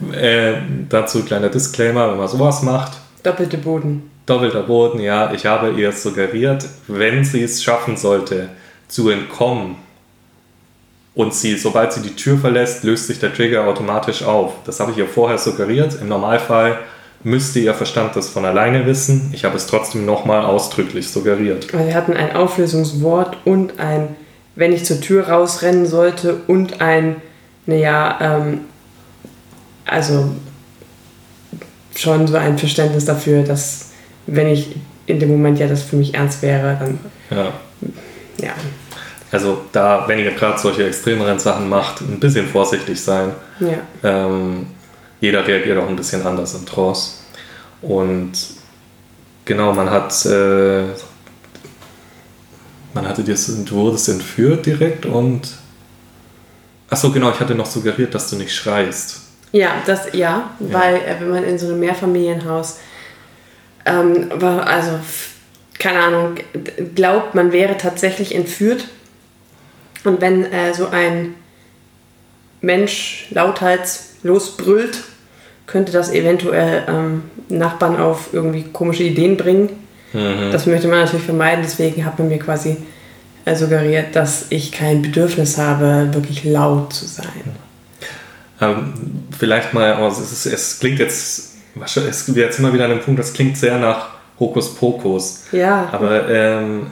äh, 0.12 0.54
dazu 0.88 1.22
kleiner 1.24 1.48
Disclaimer, 1.48 2.10
wenn 2.10 2.18
man 2.18 2.28
sowas 2.28 2.62
macht, 2.62 2.92
Doppelte 3.22 3.58
Boden. 3.58 4.10
doppelter 4.26 4.62
Boden, 4.62 5.00
ja, 5.00 5.32
ich 5.32 5.44
habe 5.46 5.70
ihr 5.70 5.90
suggeriert, 5.92 6.64
wenn 6.86 7.24
sie 7.24 7.42
es 7.42 7.62
schaffen 7.62 7.96
sollte, 7.96 8.48
zu 8.86 9.08
entkommen 9.10 9.76
und 11.14 11.34
sie, 11.34 11.56
sobald 11.56 11.92
sie 11.92 12.00
die 12.00 12.14
Tür 12.14 12.38
verlässt, 12.38 12.84
löst 12.84 13.08
sich 13.08 13.18
der 13.18 13.34
Trigger 13.34 13.66
automatisch 13.66 14.22
auf. 14.22 14.52
Das 14.64 14.78
habe 14.80 14.92
ich 14.92 14.98
ihr 14.98 15.08
vorher 15.08 15.36
suggeriert. 15.36 15.98
Im 16.00 16.08
Normalfall 16.08 16.78
müsste 17.24 17.58
ihr 17.58 17.74
Verstand 17.74 18.14
das 18.16 18.28
von 18.28 18.44
alleine 18.44 18.86
wissen. 18.86 19.30
Ich 19.32 19.44
habe 19.44 19.56
es 19.56 19.66
trotzdem 19.66 20.06
nochmal 20.06 20.44
ausdrücklich 20.44 21.08
suggeriert. 21.08 21.72
Also 21.74 21.86
wir 21.86 21.94
hatten 21.94 22.12
ein 22.12 22.34
Auflösungswort 22.34 23.36
und 23.44 23.78
ein, 23.80 24.16
wenn 24.54 24.72
ich 24.72 24.84
zur 24.84 25.00
Tür 25.00 25.28
rausrennen 25.28 25.86
sollte 25.86 26.40
und 26.46 26.80
ein, 26.80 27.16
naja, 27.66 28.18
ähm, 28.20 28.60
also 29.84 30.30
schon 31.96 32.26
so 32.26 32.36
ein 32.36 32.58
Verständnis 32.58 33.04
dafür, 33.04 33.42
dass 33.42 33.90
wenn 34.26 34.46
ich 34.46 34.76
in 35.06 35.18
dem 35.18 35.30
Moment 35.30 35.58
ja 35.58 35.66
das 35.66 35.82
für 35.82 35.96
mich 35.96 36.14
ernst 36.14 36.42
wäre, 36.42 36.76
dann 36.78 36.98
Ja. 37.30 37.52
ja. 38.40 38.52
Also 39.30 39.62
da, 39.72 40.04
wenn 40.06 40.18
ihr 40.18 40.30
gerade 40.30 40.58
solche 40.58 40.86
extremeren 40.86 41.38
Sachen 41.38 41.68
macht, 41.68 42.00
ein 42.00 42.18
bisschen 42.18 42.46
vorsichtig 42.46 43.00
sein. 43.00 43.32
Ja. 43.60 43.78
Ähm, 44.02 44.66
jeder 45.20 45.46
reagiert 45.46 45.78
auch 45.78 45.88
ein 45.88 45.96
bisschen 45.96 46.26
anders 46.26 46.54
in 46.54 46.66
Trance. 46.66 47.18
Und 47.82 48.32
genau, 49.44 49.72
man 49.72 49.90
hat, 49.90 50.24
äh, 50.26 50.84
man 52.94 53.08
hatte 53.08 53.22
dir, 53.22 53.34
du 53.34 53.74
wurdest 53.76 54.08
entführt 54.08 54.66
direkt 54.66 55.06
und, 55.06 55.48
achso 56.90 57.10
genau, 57.10 57.30
ich 57.30 57.40
hatte 57.40 57.54
noch 57.54 57.66
suggeriert, 57.66 58.14
dass 58.14 58.30
du 58.30 58.36
nicht 58.36 58.54
schreist. 58.54 59.22
Ja, 59.52 59.82
das 59.86 60.12
ja, 60.12 60.50
weil 60.58 60.96
äh, 60.96 61.16
wenn 61.20 61.30
man 61.30 61.44
in 61.44 61.58
so 61.58 61.68
einem 61.68 61.80
Mehrfamilienhaus, 61.80 62.78
ähm, 63.86 64.30
war, 64.34 64.66
also 64.66 64.98
keine 65.78 66.00
Ahnung, 66.00 66.34
glaubt, 66.94 67.34
man 67.34 67.52
wäre 67.52 67.78
tatsächlich 67.78 68.34
entführt 68.34 68.88
und 70.04 70.20
wenn 70.20 70.44
äh, 70.44 70.74
so 70.74 70.88
ein 70.88 71.34
Mensch 72.60 73.28
lauthals 73.30 74.14
losbrüllt, 74.22 74.98
könnte 75.68 75.92
das 75.92 76.10
eventuell 76.10 76.82
ähm, 76.88 77.22
Nachbarn 77.48 77.96
auf 77.96 78.30
irgendwie 78.32 78.64
komische 78.64 79.04
Ideen 79.04 79.36
bringen. 79.36 79.68
Das 80.52 80.64
möchte 80.64 80.88
man 80.88 81.00
natürlich 81.00 81.26
vermeiden, 81.26 81.60
deswegen 81.62 82.06
hat 82.06 82.18
man 82.18 82.28
mir 82.28 82.38
quasi 82.38 82.78
äh, 83.44 83.54
suggeriert, 83.54 84.16
dass 84.16 84.46
ich 84.48 84.72
kein 84.72 85.02
Bedürfnis 85.02 85.58
habe, 85.58 86.08
wirklich 86.12 86.44
laut 86.44 86.94
zu 86.94 87.06
sein. 87.06 87.26
Ähm, 88.60 88.94
vielleicht 89.38 89.74
mal, 89.74 89.92
aber 89.92 90.08
es, 90.08 90.18
ist, 90.18 90.46
es 90.46 90.80
klingt 90.80 90.98
jetzt, 90.98 91.56
es 91.84 92.26
wird 92.26 92.36
jetzt 92.38 92.58
immer 92.58 92.72
wieder 92.72 92.86
an 92.86 92.92
einem 92.92 93.00
Punkt, 93.00 93.20
das 93.20 93.34
klingt 93.34 93.58
sehr 93.58 93.78
nach 93.78 94.08
Hokuspokus. 94.40 95.44
Ja, 95.52 95.88
Aber 95.92 96.28
ähm, 96.30 96.86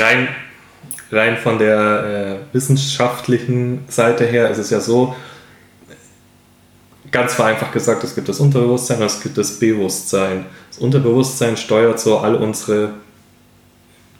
rein, 0.00 0.28
rein 1.12 1.36
von 1.36 1.58
der 1.58 2.40
äh, 2.50 2.54
wissenschaftlichen 2.54 3.84
Seite 3.88 4.24
her 4.24 4.50
ist 4.50 4.58
es 4.58 4.70
ja 4.70 4.80
so, 4.80 5.14
ganz 7.10 7.34
vereinfacht 7.34 7.72
gesagt, 7.72 8.04
es 8.04 8.14
gibt 8.14 8.28
das 8.28 8.40
Unterbewusstsein 8.40 8.98
und 8.98 9.06
es 9.06 9.20
gibt 9.20 9.36
das 9.38 9.58
Bewusstsein. 9.58 10.46
Das 10.68 10.78
Unterbewusstsein 10.78 11.56
steuert 11.56 12.00
so 12.00 12.18
all 12.18 12.34
unsere 12.34 12.90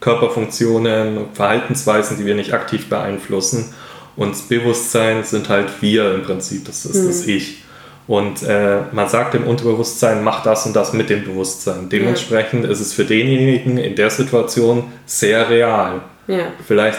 Körperfunktionen, 0.01 1.27
Verhaltensweisen, 1.35 2.17
die 2.17 2.27
wir 2.27 2.35
nicht 2.35 2.53
aktiv 2.53 2.89
beeinflussen. 2.89 3.73
Und 4.17 4.33
das 4.33 4.43
Bewusstsein 4.43 5.25
sind 5.25 5.49
halt 5.49 5.69
wir 5.81 6.15
im 6.15 6.23
Prinzip, 6.23 6.65
das 6.65 6.85
ist 6.85 7.07
das 7.07 7.27
Ich. 7.27 7.63
Und 8.07 8.43
äh, 8.43 8.79
man 8.91 9.09
sagt 9.09 9.35
dem 9.35 9.47
Unterbewusstsein, 9.47 10.25
mach 10.25 10.43
das 10.43 10.67
und 10.67 10.75
das 10.75 10.93
mit 10.93 11.11
dem 11.11 11.25
Bewusstsein. 11.25 11.89
Dementsprechend 11.89 12.65
ist 12.65 12.81
es 12.81 12.93
für 12.93 13.05
denjenigen 13.05 13.79
in 13.79 13.95
der 13.95 14.11
Situation 14.11 14.85
sehr 15.07 15.49
real. 15.49 16.01
ja. 16.27 16.47
Vielleicht, 16.67 16.99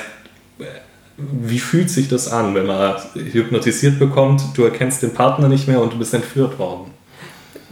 wie 1.42 1.60
fühlt 1.60 1.90
sich 1.90 2.08
das 2.08 2.32
an, 2.32 2.56
wenn 2.56 2.66
man 2.66 2.96
hypnotisiert 3.14 4.00
bekommt, 4.00 4.42
du 4.56 4.64
erkennst 4.64 5.04
den 5.04 5.14
Partner 5.14 5.48
nicht 5.48 5.68
mehr 5.68 5.82
und 5.82 5.94
du 5.94 5.98
bist 5.98 6.14
entführt 6.14 6.58
worden? 6.60 6.92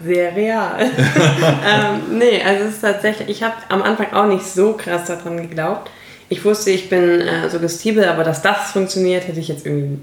Sehr 0.03 0.35
real. 0.35 0.79
ähm, 0.79 2.17
nee, 2.17 2.41
also 2.41 2.65
es 2.65 2.75
ist 2.75 2.81
tatsächlich, 2.81 3.29
ich 3.29 3.43
habe 3.43 3.55
am 3.67 3.81
Anfang 3.81 4.13
auch 4.13 4.27
nicht 4.27 4.45
so 4.45 4.73
krass 4.73 5.05
daran 5.05 5.37
geglaubt. 5.37 5.89
Ich 6.29 6.45
wusste, 6.45 6.71
ich 6.71 6.89
bin 6.89 7.21
äh, 7.21 7.49
suggestibel, 7.49 8.05
aber 8.05 8.23
dass 8.23 8.41
das 8.41 8.71
funktioniert, 8.71 9.27
hätte 9.27 9.39
ich 9.39 9.47
jetzt 9.47 9.65
irgendwie 9.65 9.99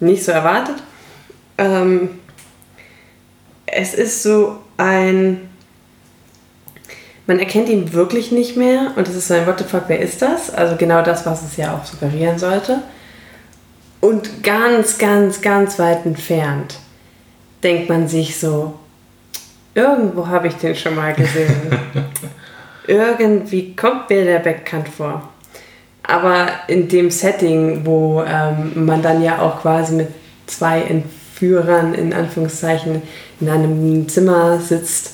nicht 0.00 0.24
so 0.24 0.32
erwartet. 0.32 0.76
Ähm, 1.56 2.10
es 3.66 3.94
ist 3.94 4.22
so 4.22 4.58
ein. 4.76 5.49
Man 7.30 7.38
erkennt 7.38 7.68
ihn 7.68 7.92
wirklich 7.92 8.32
nicht 8.32 8.56
mehr 8.56 8.90
und 8.96 9.06
es 9.06 9.14
ist 9.14 9.28
so 9.28 9.34
ein 9.34 9.46
What 9.46 9.60
the 9.60 9.64
fuck, 9.64 9.84
wer 9.86 10.00
ist 10.00 10.20
das? 10.20 10.52
Also 10.52 10.74
genau 10.74 11.00
das, 11.00 11.26
was 11.26 11.44
es 11.44 11.56
ja 11.56 11.76
auch 11.76 11.84
suggerieren 11.84 12.40
sollte. 12.40 12.82
Und 14.00 14.42
ganz, 14.42 14.98
ganz, 14.98 15.40
ganz 15.40 15.78
weit 15.78 16.04
entfernt 16.04 16.80
denkt 17.62 17.88
man 17.88 18.08
sich 18.08 18.40
so, 18.40 18.74
irgendwo 19.76 20.26
habe 20.26 20.48
ich 20.48 20.54
den 20.54 20.74
schon 20.74 20.96
mal 20.96 21.14
gesehen. 21.14 21.54
Irgendwie 22.88 23.76
kommt 23.76 24.10
mir 24.10 24.24
der 24.24 24.40
bekannt 24.40 24.88
vor. 24.88 25.28
Aber 26.02 26.48
in 26.66 26.88
dem 26.88 27.12
Setting, 27.12 27.86
wo 27.86 28.24
ähm, 28.24 28.86
man 28.86 29.02
dann 29.02 29.22
ja 29.22 29.38
auch 29.40 29.62
quasi 29.62 29.94
mit 29.94 30.08
zwei 30.48 30.82
Entführern 30.82 31.94
in 31.94 32.12
Anführungszeichen 32.12 33.02
in 33.40 33.48
einem 33.48 34.08
Zimmer 34.08 34.58
sitzt 34.58 35.12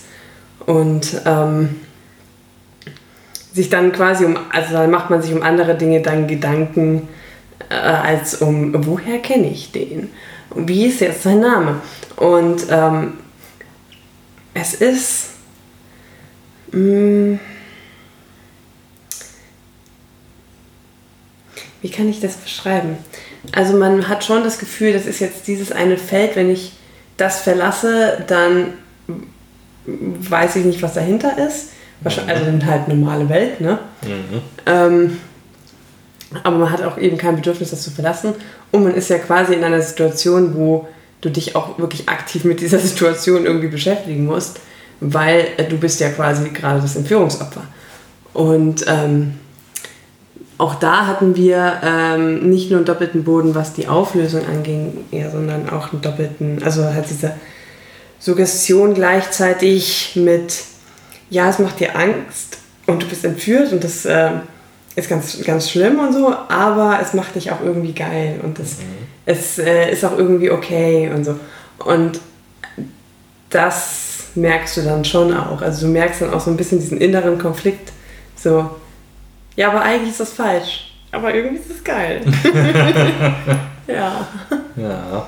und 0.65 1.21
ähm, 1.27 1.83
sich 3.57 3.71
dann 3.71 3.91
quasi 3.91 4.27
um, 4.27 4.37
also 4.53 4.75
dann 4.75 4.91
macht 4.91 5.09
man 5.09 5.23
sich 5.23 5.33
um 5.33 5.43
andere 5.43 5.77
Dinge 5.77 6.03
dann 6.03 6.27
Gedanken, 6.27 7.09
äh, 7.71 7.75
als 7.75 8.43
um, 8.43 8.87
woher 8.87 9.19
kenne 9.21 9.49
ich 9.49 9.73
den? 9.73 10.11
Wie 10.55 10.87
ist 10.87 11.01
jetzt 11.01 11.23
sein 11.23 11.41
Name? 11.41 11.81
Und 12.17 12.67
ähm, 12.71 13.15
es 14.53 14.75
ist. 14.75 15.31
Mh, 16.73 17.39
wie 21.81 21.91
kann 21.91 22.11
ich 22.11 22.21
das 22.21 22.37
beschreiben? 22.37 22.99
Also 23.53 23.75
man 23.79 24.09
hat 24.09 24.23
schon 24.23 24.45
das 24.45 24.59
Gefühl, 24.59 24.93
das 24.93 25.07
ist 25.07 25.21
jetzt 25.21 25.47
dieses 25.47 25.73
eine 25.73 25.97
Feld, 25.97 26.37
wenn 26.37 26.51
ich 26.51 26.73
das 27.17 27.41
verlasse, 27.41 28.23
dann 28.27 28.75
weiß 29.87 30.57
ich 30.57 30.65
nicht, 30.67 30.83
was 30.83 30.95
dahinter 30.95 31.39
ist. 31.39 31.71
Wahrscheinlich, 32.01 32.37
also 32.37 32.47
dann 32.47 32.67
halt 32.67 32.89
normale 32.89 33.29
Welt, 33.29 33.61
ne? 33.61 33.79
Ähm, 34.67 35.19
aber 36.43 36.59
man 36.59 36.71
hat 36.71 36.83
auch 36.83 36.99
eben 36.99 37.17
kein 37.17 37.37
Bedürfnis, 37.37 37.71
das 37.71 37.83
zu 37.83 37.91
verlassen. 37.91 38.35
Und 38.73 38.85
man 38.85 38.95
ist 38.95 39.09
ja 39.09 39.19
quasi 39.19 39.55
in 39.55 39.65
einer 39.65 39.81
Situation, 39.81 40.55
wo 40.55 40.89
du 41.21 41.31
dich 41.31 41.57
auch 41.57 41.79
wirklich 41.79 42.09
aktiv 42.09 42.45
mit 42.45 42.61
dieser 42.61 42.79
Situation 42.81 43.47
irgendwie 43.47 43.69
beschäftigen 43.69 44.27
musst, 44.27 44.61
weil 45.01 45.49
äh, 45.57 45.65
du 45.65 45.79
bist 45.79 46.01
ja 46.01 46.11
quasi 46.11 46.51
gerade 46.51 46.81
das 46.81 46.97
Entführungsopfer. 46.97 47.63
Und 48.33 48.85
ähm, 48.87 49.35
auch 50.59 50.75
da 50.77 51.07
hatten 51.07 51.37
wir 51.37 51.81
ähm, 51.83 52.49
nicht 52.49 52.71
nur 52.71 52.79
einen 52.79 52.87
doppelten 52.87 53.25
Boden, 53.25 53.55
was 53.55 53.75
die 53.75 53.89
Auflösung 53.89 54.47
anging, 54.47 55.05
ja, 55.11 55.31
sondern 55.31 55.69
auch 55.69 55.93
einen 55.93 56.01
doppelten, 56.01 56.63
also 56.63 56.85
halt 56.85 57.09
diese 57.11 57.35
Suggestion 58.19 58.95
gleichzeitig 58.95 60.13
mit, 60.17 60.65
ja, 61.31 61.49
es 61.49 61.59
macht 61.59 61.81
dir 61.81 61.97
Angst 61.97 62.59
und 62.87 63.03
du 63.03 63.07
bist 63.07 63.25
entführt 63.25 63.73
und 63.73 63.83
das 63.83 64.05
äh, 64.05 64.31
ist 64.95 65.09
ganz, 65.09 65.43
ganz 65.45 65.71
schlimm 65.71 65.99
und 65.99 66.13
so, 66.13 66.35
aber 66.49 66.99
es 67.03 67.15
macht 67.15 67.35
dich 67.35 67.51
auch 67.51 67.61
irgendwie 67.63 67.93
geil 67.93 68.41
und 68.43 68.59
das, 68.59 68.79
mhm. 68.79 69.07
es 69.27 69.59
äh, 69.59 69.91
ist 69.93 70.05
auch 70.05 70.17
irgendwie 70.17 70.51
okay 70.51 71.11
und 71.15 71.25
so. 71.25 71.39
Und 71.79 72.21
das 73.51 74.29
merkst 74.35 74.79
du 74.79 74.83
dann 74.83 75.05
schon 75.05 75.37
auch. 75.37 75.63
Also 75.63 75.87
du 75.87 75.93
merkst 75.93 76.23
dann 76.23 76.33
auch 76.33 76.41
so 76.41 76.51
ein 76.51 76.57
bisschen 76.57 76.81
diesen 76.81 76.99
inneren 76.99 77.39
Konflikt. 77.39 77.93
So, 78.37 78.71
ja, 79.57 79.69
aber 79.69 79.83
eigentlich 79.83 80.11
ist 80.11 80.21
das 80.21 80.33
falsch. 80.33 80.95
Aber 81.13 81.35
irgendwie 81.35 81.57
ist 81.57 81.71
es 81.71 81.85
geil. 81.85 82.23
ja. 83.87 84.27
Ja. 84.77 85.27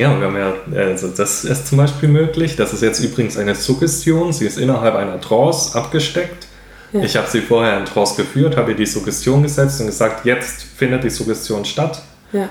Ja, 0.00 0.18
wir 0.18 0.28
haben 0.28 0.36
ja, 0.36 0.80
also 0.80 1.08
das 1.08 1.44
ist 1.44 1.68
zum 1.68 1.76
Beispiel 1.76 2.08
möglich. 2.08 2.56
Das 2.56 2.72
ist 2.72 2.82
jetzt 2.82 3.00
übrigens 3.00 3.36
eine 3.36 3.54
Suggestion. 3.54 4.32
Sie 4.32 4.46
ist 4.46 4.58
innerhalb 4.58 4.94
einer 4.94 5.20
Trance 5.20 5.76
abgesteckt. 5.76 6.46
Ja. 6.92 7.02
Ich 7.02 7.16
habe 7.16 7.28
sie 7.28 7.42
vorher 7.42 7.78
in 7.78 7.84
Trance 7.84 8.16
geführt, 8.16 8.56
habe 8.56 8.70
ihr 8.70 8.76
die 8.78 8.86
Suggestion 8.86 9.42
gesetzt 9.42 9.78
und 9.80 9.86
gesagt, 9.86 10.24
jetzt 10.24 10.62
findet 10.62 11.04
die 11.04 11.10
Suggestion 11.10 11.66
statt. 11.66 12.00
Ja. 12.32 12.48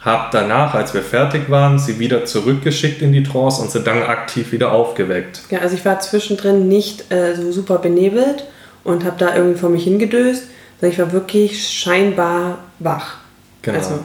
Habe 0.00 0.28
danach, 0.32 0.74
als 0.74 0.92
wir 0.92 1.02
fertig 1.02 1.48
waren, 1.48 1.78
sie 1.78 1.98
wieder 1.98 2.26
zurückgeschickt 2.26 3.00
in 3.00 3.12
die 3.12 3.22
Trance 3.22 3.62
und 3.62 3.70
sie 3.70 3.80
dann 3.80 4.02
aktiv 4.02 4.52
wieder 4.52 4.72
aufgeweckt. 4.72 5.40
Ja, 5.50 5.60
also 5.60 5.74
ich 5.74 5.84
war 5.86 5.98
zwischendrin 6.00 6.68
nicht 6.68 7.10
äh, 7.10 7.34
so 7.36 7.50
super 7.52 7.78
benebelt 7.78 8.44
und 8.84 9.04
habe 9.06 9.16
da 9.18 9.34
irgendwie 9.34 9.58
vor 9.58 9.70
mich 9.70 9.84
hingedöst, 9.84 10.44
sondern 10.78 10.92
ich 10.92 10.98
war 10.98 11.12
wirklich 11.12 11.66
scheinbar 11.66 12.58
wach. 12.78 13.16
Genau. 13.62 13.78
Also. 13.78 13.98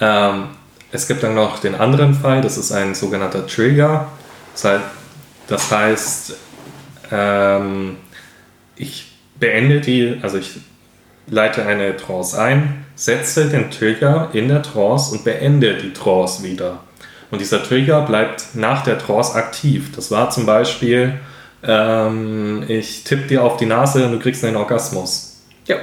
Ähm, 0.00 0.44
es 0.92 1.08
gibt 1.08 1.22
dann 1.22 1.34
noch 1.34 1.58
den 1.58 1.74
anderen 1.74 2.14
Fall, 2.14 2.42
das 2.42 2.58
ist 2.58 2.70
ein 2.70 2.94
sogenannter 2.94 3.46
Trigger. 3.46 4.08
Das 5.48 5.70
heißt, 5.70 6.34
ähm, 7.10 7.96
ich 8.76 9.16
beende 9.40 9.80
die, 9.80 10.18
also 10.22 10.36
ich 10.36 10.60
leite 11.26 11.64
eine 11.64 11.96
Trance 11.96 12.40
ein, 12.40 12.84
setze 12.94 13.48
den 13.48 13.70
Trigger 13.70 14.28
in 14.34 14.48
der 14.48 14.62
Trance 14.62 15.12
und 15.12 15.24
beende 15.24 15.78
die 15.78 15.94
Trance 15.94 16.42
wieder. 16.42 16.80
Und 17.30 17.40
dieser 17.40 17.62
Trigger 17.62 18.02
bleibt 18.02 18.54
nach 18.54 18.84
der 18.84 18.98
Trance 18.98 19.34
aktiv. 19.34 19.92
Das 19.96 20.10
war 20.10 20.28
zum 20.28 20.44
Beispiel, 20.44 21.18
ähm, 21.62 22.64
ich 22.68 23.04
tippe 23.04 23.28
dir 23.28 23.42
auf 23.44 23.56
die 23.56 23.64
Nase 23.64 24.04
und 24.04 24.12
du 24.12 24.18
kriegst 24.18 24.44
einen 24.44 24.56
Orgasmus. 24.56 25.42
Ja. 25.66 25.76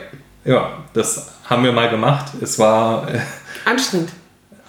Ja, 0.45 0.83
das 0.93 1.31
haben 1.45 1.63
wir 1.63 1.71
mal 1.71 1.89
gemacht. 1.89 2.33
Es 2.41 2.59
war. 2.59 3.11
Äh, 3.11 3.19
anstrengend. 3.65 4.11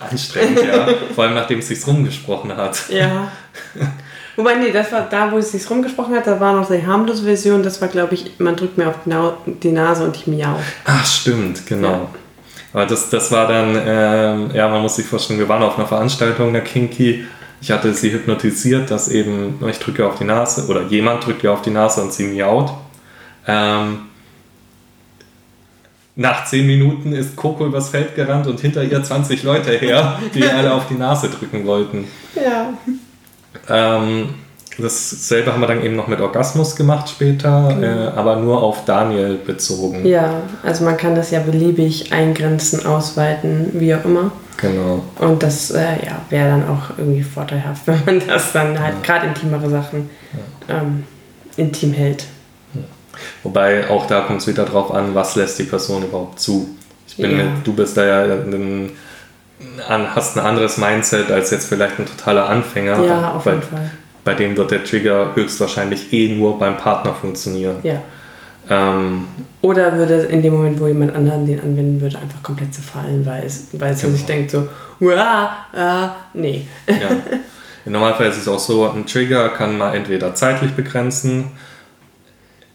Anstrengend, 0.00 0.62
ja. 0.62 0.88
Vor 1.14 1.24
allem 1.24 1.34
nachdem 1.34 1.58
es 1.58 1.68
sich 1.68 1.86
rumgesprochen 1.86 2.56
hat. 2.56 2.88
Ja. 2.88 3.30
Wobei, 4.36 4.54
nee, 4.54 4.72
das 4.72 4.90
war 4.90 5.02
da, 5.02 5.30
wo 5.30 5.38
es 5.38 5.52
sich 5.52 5.68
rumgesprochen 5.68 6.14
hat, 6.14 6.26
da 6.26 6.40
war 6.40 6.54
noch 6.54 6.70
die 6.70 6.86
harmlose 6.86 7.24
Version, 7.24 7.62
das 7.62 7.80
war, 7.82 7.88
glaube 7.88 8.14
ich, 8.14 8.38
man 8.38 8.56
drückt 8.56 8.78
mir 8.78 8.88
auf 8.88 8.94
die 9.04 9.72
Nase 9.72 10.04
und 10.04 10.16
ich 10.16 10.26
miau. 10.26 10.58
Ach, 10.84 11.04
stimmt, 11.04 11.66
genau. 11.66 11.90
Ja. 11.90 12.08
Aber 12.72 12.86
das, 12.86 13.10
das 13.10 13.30
war 13.32 13.48
dann, 13.48 13.76
ähm, 13.84 14.50
ja, 14.54 14.68
man 14.68 14.80
muss 14.80 14.96
sich 14.96 15.06
vorstellen, 15.06 15.40
wir 15.40 15.48
waren 15.48 15.62
auf 15.62 15.76
einer 15.76 15.88
Veranstaltung 15.88 16.52
der 16.52 16.62
Kinky. 16.62 17.26
Ich 17.60 17.70
hatte 17.70 17.92
sie 17.92 18.12
hypnotisiert, 18.12 18.90
dass 18.90 19.08
eben, 19.08 19.62
ich 19.68 19.78
drücke 19.78 20.06
auf 20.06 20.16
die 20.16 20.24
Nase 20.24 20.66
oder 20.68 20.82
jemand 20.84 21.26
drückt 21.26 21.44
ihr 21.44 21.52
auf 21.52 21.62
die 21.62 21.70
Nase 21.70 22.00
und 22.00 22.12
sie 22.12 22.24
miaut. 22.24 22.72
Ähm, 23.46 24.02
nach 26.16 26.44
zehn 26.44 26.66
Minuten 26.66 27.12
ist 27.12 27.36
Coco 27.36 27.66
übers 27.66 27.90
Feld 27.90 28.14
gerannt 28.14 28.46
und 28.46 28.60
hinter 28.60 28.82
ihr 28.82 29.02
20 29.02 29.42
Leute 29.42 29.72
her, 29.72 30.18
die 30.34 30.44
alle 30.44 30.72
auf 30.74 30.86
die 30.88 30.94
Nase 30.94 31.28
drücken 31.28 31.66
wollten. 31.66 32.06
Ja. 32.34 32.74
Ähm, 33.68 34.34
dasselbe 34.78 35.52
haben 35.52 35.60
wir 35.60 35.66
dann 35.66 35.82
eben 35.82 35.96
noch 35.96 36.08
mit 36.08 36.20
Orgasmus 36.20 36.76
gemacht 36.76 37.08
später, 37.08 37.68
genau. 37.74 37.86
äh, 37.86 38.08
aber 38.08 38.36
nur 38.36 38.62
auf 38.62 38.84
Daniel 38.84 39.36
bezogen. 39.36 40.04
Ja, 40.04 40.42
also 40.62 40.84
man 40.84 40.96
kann 40.96 41.14
das 41.14 41.30
ja 41.30 41.40
beliebig 41.40 42.12
eingrenzen, 42.12 42.84
ausweiten, 42.86 43.70
wie 43.74 43.94
auch 43.94 44.04
immer. 44.04 44.32
Genau. 44.56 45.02
Und 45.18 45.42
das 45.42 45.70
äh, 45.70 46.04
ja, 46.04 46.20
wäre 46.28 46.50
dann 46.50 46.68
auch 46.68 46.98
irgendwie 46.98 47.22
vorteilhaft, 47.22 47.82
wenn 47.86 48.04
man 48.04 48.26
das 48.26 48.52
dann 48.52 48.78
halt 48.78 48.96
ja. 48.96 49.00
gerade 49.02 49.26
intimere 49.28 49.70
Sachen 49.70 50.10
ja. 50.68 50.80
ähm, 50.80 51.04
intim 51.56 51.92
hält. 51.92 52.26
Ja. 53.20 53.40
Wobei 53.44 53.88
auch 53.88 54.06
da 54.06 54.22
kommt 54.22 54.40
es 54.40 54.46
wieder 54.46 54.64
drauf 54.64 54.92
an, 54.92 55.14
was 55.14 55.36
lässt 55.36 55.58
die 55.58 55.64
Person 55.64 56.04
überhaupt 56.04 56.40
zu. 56.40 56.76
Ich 57.08 57.16
bin 57.16 57.36
mit, 57.36 57.46
du 57.64 57.72
bist 57.72 57.96
da 57.96 58.04
ja 58.04 58.34
ein 58.34 58.92
hast 59.88 60.36
ein 60.36 60.44
anderes 60.44 60.78
Mindset 60.78 61.30
als 61.30 61.50
jetzt 61.50 61.68
vielleicht 61.68 61.98
ein 61.98 62.06
totaler 62.06 62.48
Anfänger. 62.48 63.04
Ja, 63.04 63.32
auf 63.32 63.46
jeden 63.46 63.62
Fall. 63.62 63.90
Bei 64.24 64.34
dem 64.34 64.56
wird 64.56 64.70
der 64.70 64.84
Trigger 64.84 65.34
höchstwahrscheinlich 65.34 66.12
eh 66.12 66.34
nur 66.34 66.58
beim 66.58 66.76
Partner 66.76 67.14
funktionieren. 67.14 67.76
Ja. 67.82 68.02
Ähm, 68.68 69.26
Oder 69.62 69.96
würde 69.96 70.14
in 70.24 70.42
dem 70.42 70.54
Moment, 70.54 70.80
wo 70.80 70.86
jemand 70.86 71.14
anderen 71.14 71.46
den 71.46 71.60
anwenden 71.60 72.00
würde, 72.00 72.18
einfach 72.18 72.42
komplett 72.42 72.72
zerfallen, 72.72 73.24
weil 73.24 73.44
es, 73.44 73.68
weil 73.72 73.94
es 73.94 74.00
genau. 74.00 74.12
sich 74.12 74.26
denkt 74.26 74.50
so, 74.50 74.68
Uah, 75.00 75.50
äh, 75.74 76.08
nee. 76.34 76.66
Ja. 76.86 77.08
Im 77.86 77.92
Normalfall 77.92 78.26
ist 78.26 78.36
es 78.36 78.46
auch 78.46 78.58
so, 78.58 78.88
ein 78.90 79.06
Trigger 79.06 79.48
kann 79.48 79.78
man 79.78 79.94
entweder 79.94 80.34
zeitlich 80.34 80.72
begrenzen, 80.72 81.50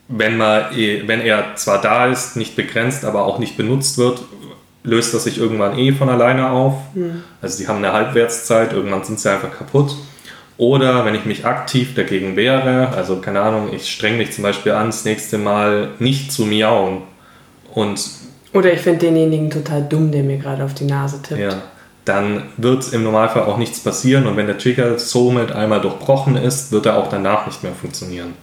wenn, 0.08 0.38
man, 0.38 0.76
eh, 0.76 1.04
wenn 1.08 1.22
er 1.22 1.56
zwar 1.56 1.82
da 1.82 2.08
ist, 2.08 2.36
nicht 2.36 2.56
begrenzt, 2.56 3.06
aber 3.06 3.26
auch 3.26 3.40
nicht 3.40 3.58
benutzt 3.58 3.98
wird, 3.98 4.22
löst 4.84 5.14
das 5.14 5.24
sich 5.24 5.38
irgendwann 5.38 5.78
eh 5.78 5.92
von 5.92 6.10
alleine 6.10 6.50
auf. 6.50 6.76
Mhm. 6.94 7.24
Also 7.42 7.58
die 7.58 7.68
haben 7.68 7.78
eine 7.78 7.92
Halbwertszeit, 7.92 8.74
irgendwann 8.74 9.04
sind 9.04 9.20
sie 9.20 9.32
einfach 9.32 9.52
kaputt. 9.52 9.96
Oder 10.58 11.04
wenn 11.06 11.16
ich 11.16 11.26
mich 11.26 11.46
aktiv 11.46 11.96
dagegen 11.96 12.36
wehre, 12.36 12.90
also 12.90 13.18
keine 13.18 13.42
Ahnung, 13.42 13.74
ich 13.74 13.92
streng 13.92 14.18
mich 14.18 14.32
zum 14.32 14.44
Beispiel 14.44 14.72
an, 14.72 14.88
das 14.88 15.04
nächste 15.04 15.38
Mal 15.38 15.90
nicht 16.00 16.32
zu 16.32 16.46
miauen. 16.46 17.02
Und 17.74 18.00
Oder 18.54 18.72
ich 18.72 18.80
finde 18.80 19.00
denjenigen 19.00 19.50
total 19.50 19.84
dumm, 19.84 20.12
der 20.12 20.24
mir 20.24 20.38
gerade 20.38 20.64
auf 20.64 20.74
die 20.74 20.86
Nase 20.86 21.22
tippt. 21.22 21.42
Ja, 21.42 21.62
dann 22.06 22.44
wird 22.56 22.94
im 22.94 23.04
Normalfall 23.04 23.44
auch 23.44 23.58
nichts 23.58 23.82
passieren 23.82 24.28
und 24.28 24.38
wenn 24.38 24.48
der 24.48 24.58
Trigger 24.58 24.98
somit 24.98 25.52
einmal 25.52 25.82
durchbrochen 25.82 26.38
ist, 26.38 26.72
wird 26.72 26.86
er 26.86 26.98
auch 26.98 27.10
danach 27.10 27.48
nicht 27.48 27.64
mehr 27.64 27.74
funktionieren. 27.74 28.34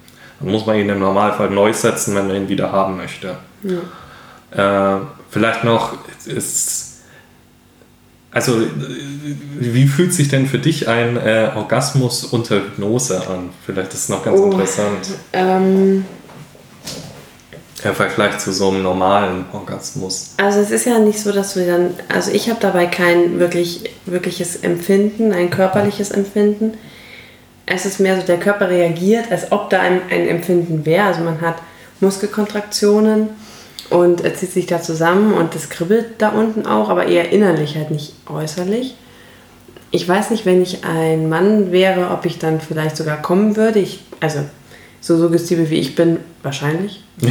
Dann 0.43 0.53
muss 0.53 0.67
man 0.67 0.77
ihn 0.77 0.89
im 0.89 0.99
Normalfall 0.99 1.51
neu 1.51 1.73
setzen, 1.73 2.15
wenn 2.15 2.27
man 2.27 2.37
ihn 2.37 2.49
wieder 2.49 2.73
haben 2.73 2.97
möchte. 2.97 3.37
Ja. 3.63 4.97
Äh, 4.97 5.01
Vielleicht 5.33 5.65
noch 5.65 5.95
ist. 6.27 6.91
Also, 8.33 8.61
wie 9.59 9.87
fühlt 9.87 10.13
sich 10.13 10.29
denn 10.29 10.47
für 10.47 10.59
dich 10.59 10.89
ein 10.89 11.17
äh, 11.17 11.51
Orgasmus 11.55 12.25
unter 12.25 12.57
Hypnose 12.57 13.27
an? 13.27 13.49
Vielleicht 13.65 13.95
ist 13.95 14.01
es 14.01 14.09
noch 14.11 14.23
ganz 14.23 14.39
oh, 14.39 14.51
interessant. 14.51 15.07
Ähm, 15.33 16.05
Im 17.83 17.95
Vergleich 17.95 18.39
zu 18.39 18.53
so 18.53 18.69
einem 18.69 18.83
normalen 18.83 19.47
Orgasmus. 19.53 20.35
Also 20.37 20.61
es 20.61 20.71
ist 20.71 20.85
ja 20.85 20.99
nicht 20.99 21.19
so, 21.19 21.33
dass 21.33 21.57
wir 21.57 21.67
dann, 21.67 21.95
also 22.09 22.31
ich 22.31 22.51
habe 22.51 22.61
dabei 22.61 22.87
kein 22.87 23.39
wirklich, 23.39 23.91
wirkliches 24.05 24.57
Empfinden, 24.57 25.33
ein 25.33 25.49
körperliches 25.49 26.11
Empfinden. 26.11 26.75
Es 27.67 27.87
ist 27.87 28.01
mehr 28.01 28.21
so, 28.21 28.27
der 28.27 28.39
Körper 28.39 28.69
reagiert, 28.69 29.31
als 29.31 29.53
ob 29.53 29.71
da 29.71 29.81
ein, 29.81 30.01
ein 30.11 30.27
Empfinden 30.29 30.85
wäre. 30.85 31.07
Also 31.07 31.23
man 31.23 31.41
hat 31.41 31.57
Muskelkontraktionen 32.01 33.31
und 33.91 34.23
er 34.23 34.35
zieht 34.35 34.53
sich 34.53 34.67
da 34.67 34.81
zusammen 34.81 35.35
und 35.35 35.55
das 35.55 35.69
kribbelt 35.69 36.07
da 36.19 36.31
unten 36.31 36.67
auch, 36.67 36.89
aber 36.89 37.07
eher 37.07 37.31
innerlich, 37.31 37.77
halt 37.77 37.91
nicht 37.91 38.15
äußerlich. 38.27 38.97
Ich 39.91 40.09
weiß 40.09 40.31
nicht, 40.31 40.47
wenn 40.47 40.63
ich 40.63 40.85
ein 40.85 41.29
Mann 41.29 41.71
wäre, 41.71 42.11
ob 42.11 42.25
ich 42.25 42.39
dann 42.39 42.61
vielleicht 42.61 42.97
sogar 42.97 43.21
kommen 43.21 43.57
würde. 43.57 43.79
Ich, 43.79 44.01
also 44.21 44.41
so 45.03 45.19
suggestive 45.19 45.69
wie 45.69 45.79
ich 45.79 45.95
bin, 45.95 46.19
wahrscheinlich. 46.43 47.05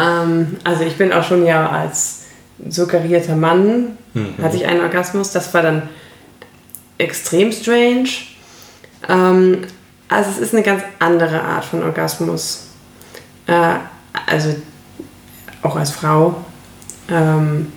ähm, 0.00 0.58
also 0.62 0.84
ich 0.84 0.96
bin 0.96 1.12
auch 1.12 1.24
schon 1.24 1.44
ja 1.44 1.68
als 1.68 2.26
suggerierter 2.68 3.34
Mann, 3.34 3.98
mhm. 4.14 4.34
hatte 4.40 4.56
ich 4.56 4.66
einen 4.66 4.80
Orgasmus. 4.80 5.32
Das 5.32 5.52
war 5.52 5.62
dann 5.62 5.88
extrem 6.98 7.50
strange. 7.50 8.08
Ähm, 9.08 9.62
also 10.08 10.30
es 10.30 10.38
ist 10.38 10.54
eine 10.54 10.62
ganz 10.62 10.82
andere 10.98 11.42
Art 11.42 11.64
von 11.64 11.82
Orgasmus. 11.82 12.68
Äh, 13.46 13.74
also 14.26 14.54
auch 15.62 15.76
als 15.76 15.90
Frau. 15.90 16.36
Ähm, 17.08 17.72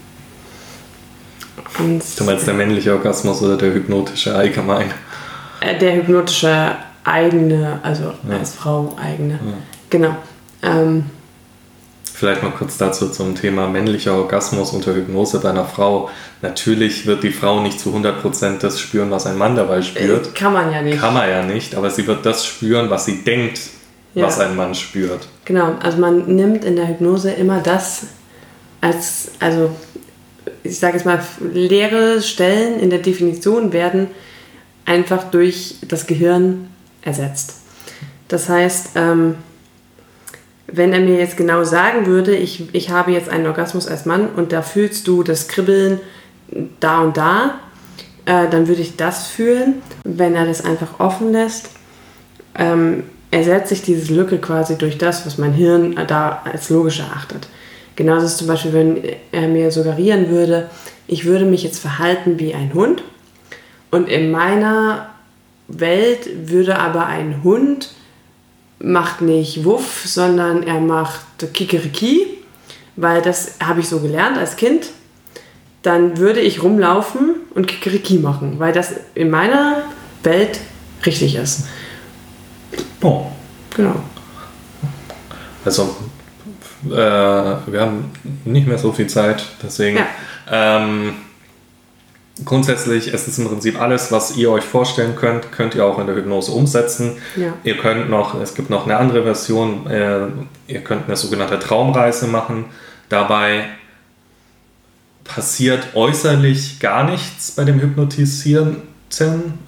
du 1.77 2.23
meinst 2.23 2.47
der 2.47 2.53
männliche 2.53 2.93
Orgasmus 2.93 3.41
oder 3.41 3.57
der 3.57 3.73
hypnotische 3.73 4.35
allgemein? 4.35 4.91
Äh, 5.61 5.77
der 5.77 5.95
hypnotische 5.95 6.75
eigene, 7.03 7.79
also 7.83 8.13
ja. 8.29 8.37
als 8.37 8.53
Frau 8.53 8.95
eigene. 9.01 9.33
Ja. 9.33 9.39
Genau. 9.89 10.15
Ähm, 10.61 11.05
Vielleicht 12.15 12.43
mal 12.43 12.51
kurz 12.51 12.77
dazu 12.77 13.09
zum 13.09 13.35
Thema 13.35 13.67
männlicher 13.67 14.13
Orgasmus 14.13 14.71
unter 14.71 14.95
Hypnose 14.95 15.41
bei 15.41 15.49
einer 15.49 15.65
Frau. 15.65 16.09
Natürlich 16.41 17.05
wird 17.05 17.23
die 17.23 17.31
Frau 17.31 17.59
nicht 17.59 17.77
zu 17.77 17.89
100% 17.89 18.59
das 18.59 18.79
spüren, 18.79 19.11
was 19.11 19.25
ein 19.25 19.37
Mann 19.37 19.57
dabei 19.57 19.81
spürt. 19.81 20.27
Äh, 20.27 20.31
kann 20.31 20.53
man 20.53 20.71
ja 20.71 20.81
nicht. 20.81 20.97
Kann 20.97 21.13
man 21.13 21.29
ja 21.29 21.43
nicht, 21.43 21.75
aber 21.75 21.89
sie 21.89 22.07
wird 22.07 22.25
das 22.25 22.45
spüren, 22.45 22.89
was 22.89 23.03
sie 23.03 23.25
denkt, 23.25 23.59
ja. 24.13 24.25
was 24.25 24.39
ein 24.39 24.55
Mann 24.55 24.75
spürt. 24.75 25.27
Genau, 25.43 25.73
also 25.81 25.97
man 25.97 26.33
nimmt 26.33 26.63
in 26.63 26.77
der 26.77 26.87
Hypnose 26.87 27.31
immer 27.31 27.59
das 27.59 28.05
als, 28.79 29.31
also 29.41 29.71
ich 30.63 30.79
sage 30.79 30.93
jetzt 30.95 31.05
mal, 31.05 31.19
leere 31.41 32.21
Stellen 32.21 32.79
in 32.79 32.91
der 32.91 32.99
Definition 32.99 33.73
werden 33.73 34.07
einfach 34.85 35.25
durch 35.31 35.79
das 35.85 36.07
Gehirn 36.07 36.69
ersetzt. 37.01 37.55
Das 38.29 38.47
heißt, 38.47 38.91
ähm, 38.95 39.35
wenn 40.75 40.93
er 40.93 40.99
mir 40.99 41.17
jetzt 41.17 41.37
genau 41.37 41.63
sagen 41.63 42.05
würde, 42.05 42.35
ich, 42.35 42.73
ich 42.73 42.89
habe 42.89 43.11
jetzt 43.11 43.29
einen 43.29 43.47
Orgasmus 43.47 43.87
als 43.87 44.05
Mann 44.05 44.29
und 44.35 44.51
da 44.51 44.61
fühlst 44.61 45.07
du 45.07 45.23
das 45.23 45.47
Kribbeln 45.47 45.99
da 46.79 47.01
und 47.01 47.17
da, 47.17 47.59
äh, 48.25 48.49
dann 48.49 48.67
würde 48.67 48.81
ich 48.81 48.95
das 48.95 49.27
fühlen. 49.27 49.81
Wenn 50.03 50.35
er 50.35 50.45
das 50.45 50.63
einfach 50.63 50.99
offen 50.99 51.31
lässt, 51.31 51.69
ähm, 52.57 53.03
ersetzt 53.31 53.69
sich 53.69 53.81
diese 53.81 54.13
Lücke 54.13 54.37
quasi 54.37 54.77
durch 54.77 54.97
das, 54.97 55.25
was 55.25 55.37
mein 55.37 55.53
Hirn 55.53 55.95
da 56.07 56.41
als 56.45 56.69
logisch 56.69 56.99
erachtet. 56.99 57.47
Genauso 57.95 58.25
ist 58.25 58.37
zum 58.37 58.47
Beispiel, 58.47 58.73
wenn 58.73 59.03
er 59.31 59.47
mir 59.47 59.71
suggerieren 59.71 60.29
würde, 60.29 60.69
ich 61.07 61.25
würde 61.25 61.45
mich 61.45 61.63
jetzt 61.63 61.79
verhalten 61.79 62.39
wie 62.39 62.53
ein 62.53 62.73
Hund 62.73 63.03
und 63.91 64.09
in 64.09 64.31
meiner 64.31 65.09
Welt 65.67 66.49
würde 66.49 66.77
aber 66.77 67.05
ein 67.05 67.43
Hund 67.43 67.94
macht 68.85 69.21
nicht 69.21 69.65
Wuff, 69.65 70.03
sondern 70.05 70.63
er 70.63 70.79
macht 70.79 71.53
Kikeriki, 71.53 72.27
weil 72.95 73.21
das 73.21 73.55
habe 73.63 73.79
ich 73.79 73.89
so 73.89 73.99
gelernt 73.99 74.37
als 74.37 74.55
Kind. 74.55 74.87
Dann 75.81 76.17
würde 76.17 76.39
ich 76.39 76.63
rumlaufen 76.63 77.35
und 77.53 77.67
Kikeriki 77.67 78.17
machen, 78.17 78.59
weil 78.59 78.73
das 78.73 78.93
in 79.13 79.29
meiner 79.29 79.83
Welt 80.23 80.59
richtig 81.05 81.35
ist. 81.35 81.67
Oh. 83.01 83.25
Genau. 83.75 83.95
Also, 85.65 85.95
äh, 86.85 86.95
wir 86.95 87.81
haben 87.81 88.11
nicht 88.45 88.67
mehr 88.67 88.77
so 88.77 88.91
viel 88.91 89.07
Zeit, 89.07 89.43
deswegen. 89.61 89.97
Ja. 89.97 90.07
Ähm, 90.49 91.13
grundsätzlich 92.43 93.07
ist 93.07 93.27
es 93.27 93.39
im 93.39 93.47
Prinzip 93.47 93.79
alles, 93.79 94.11
was 94.11 94.35
ihr 94.35 94.51
euch 94.51 94.63
vorstellen 94.63 95.15
könnt, 95.15 95.51
könnt 95.51 95.75
ihr 95.75 95.85
auch 95.85 95.99
in 95.99 96.07
der 96.07 96.15
Hypnose 96.15 96.51
umsetzen. 96.51 97.17
Ja. 97.35 97.53
Ihr 97.63 97.77
könnt 97.77 98.09
noch, 98.09 98.39
es 98.41 98.55
gibt 98.55 98.69
noch 98.69 98.85
eine 98.85 98.97
andere 98.97 99.23
Version, 99.23 99.87
äh, 99.87 100.27
ihr 100.67 100.81
könnt 100.81 101.05
eine 101.05 101.15
sogenannte 101.15 101.59
Traumreise 101.59 102.27
machen. 102.27 102.65
Dabei 103.07 103.65
passiert 105.23 105.95
äußerlich 105.95 106.79
gar 106.79 107.09
nichts 107.09 107.51
bei 107.51 107.63
dem 107.63 107.79
Hypnotisieren. 107.79 108.77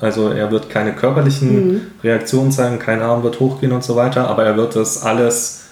Also 0.01 0.29
er 0.31 0.51
wird 0.51 0.69
keine 0.69 0.93
körperlichen 0.93 1.67
mhm. 1.67 1.81
Reaktionen 2.03 2.51
zeigen, 2.51 2.79
kein 2.79 3.01
Arm 3.01 3.23
wird 3.23 3.39
hochgehen 3.39 3.71
und 3.71 3.81
so 3.81 3.95
weiter, 3.95 4.27
aber 4.27 4.43
er 4.43 4.57
wird 4.57 4.75
das 4.75 5.03
alles 5.03 5.67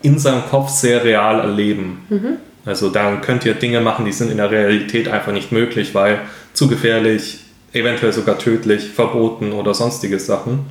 in 0.00 0.18
seinem 0.18 0.42
Kopf 0.48 0.70
sehr 0.70 1.04
real 1.04 1.40
erleben. 1.40 2.06
Mhm. 2.08 2.36
Also 2.64 2.88
dann 2.88 3.20
könnt 3.20 3.44
ihr 3.44 3.54
Dinge 3.54 3.80
machen, 3.80 4.04
die 4.04 4.12
sind 4.12 4.30
in 4.30 4.38
der 4.38 4.50
Realität 4.50 5.08
einfach 5.08 5.32
nicht 5.32 5.52
möglich, 5.52 5.94
weil 5.94 6.20
zu 6.54 6.68
gefährlich, 6.68 7.40
eventuell 7.72 8.12
sogar 8.12 8.38
tödlich, 8.38 8.88
verboten 8.88 9.52
oder 9.52 9.74
sonstige 9.74 10.18
Sachen. 10.18 10.66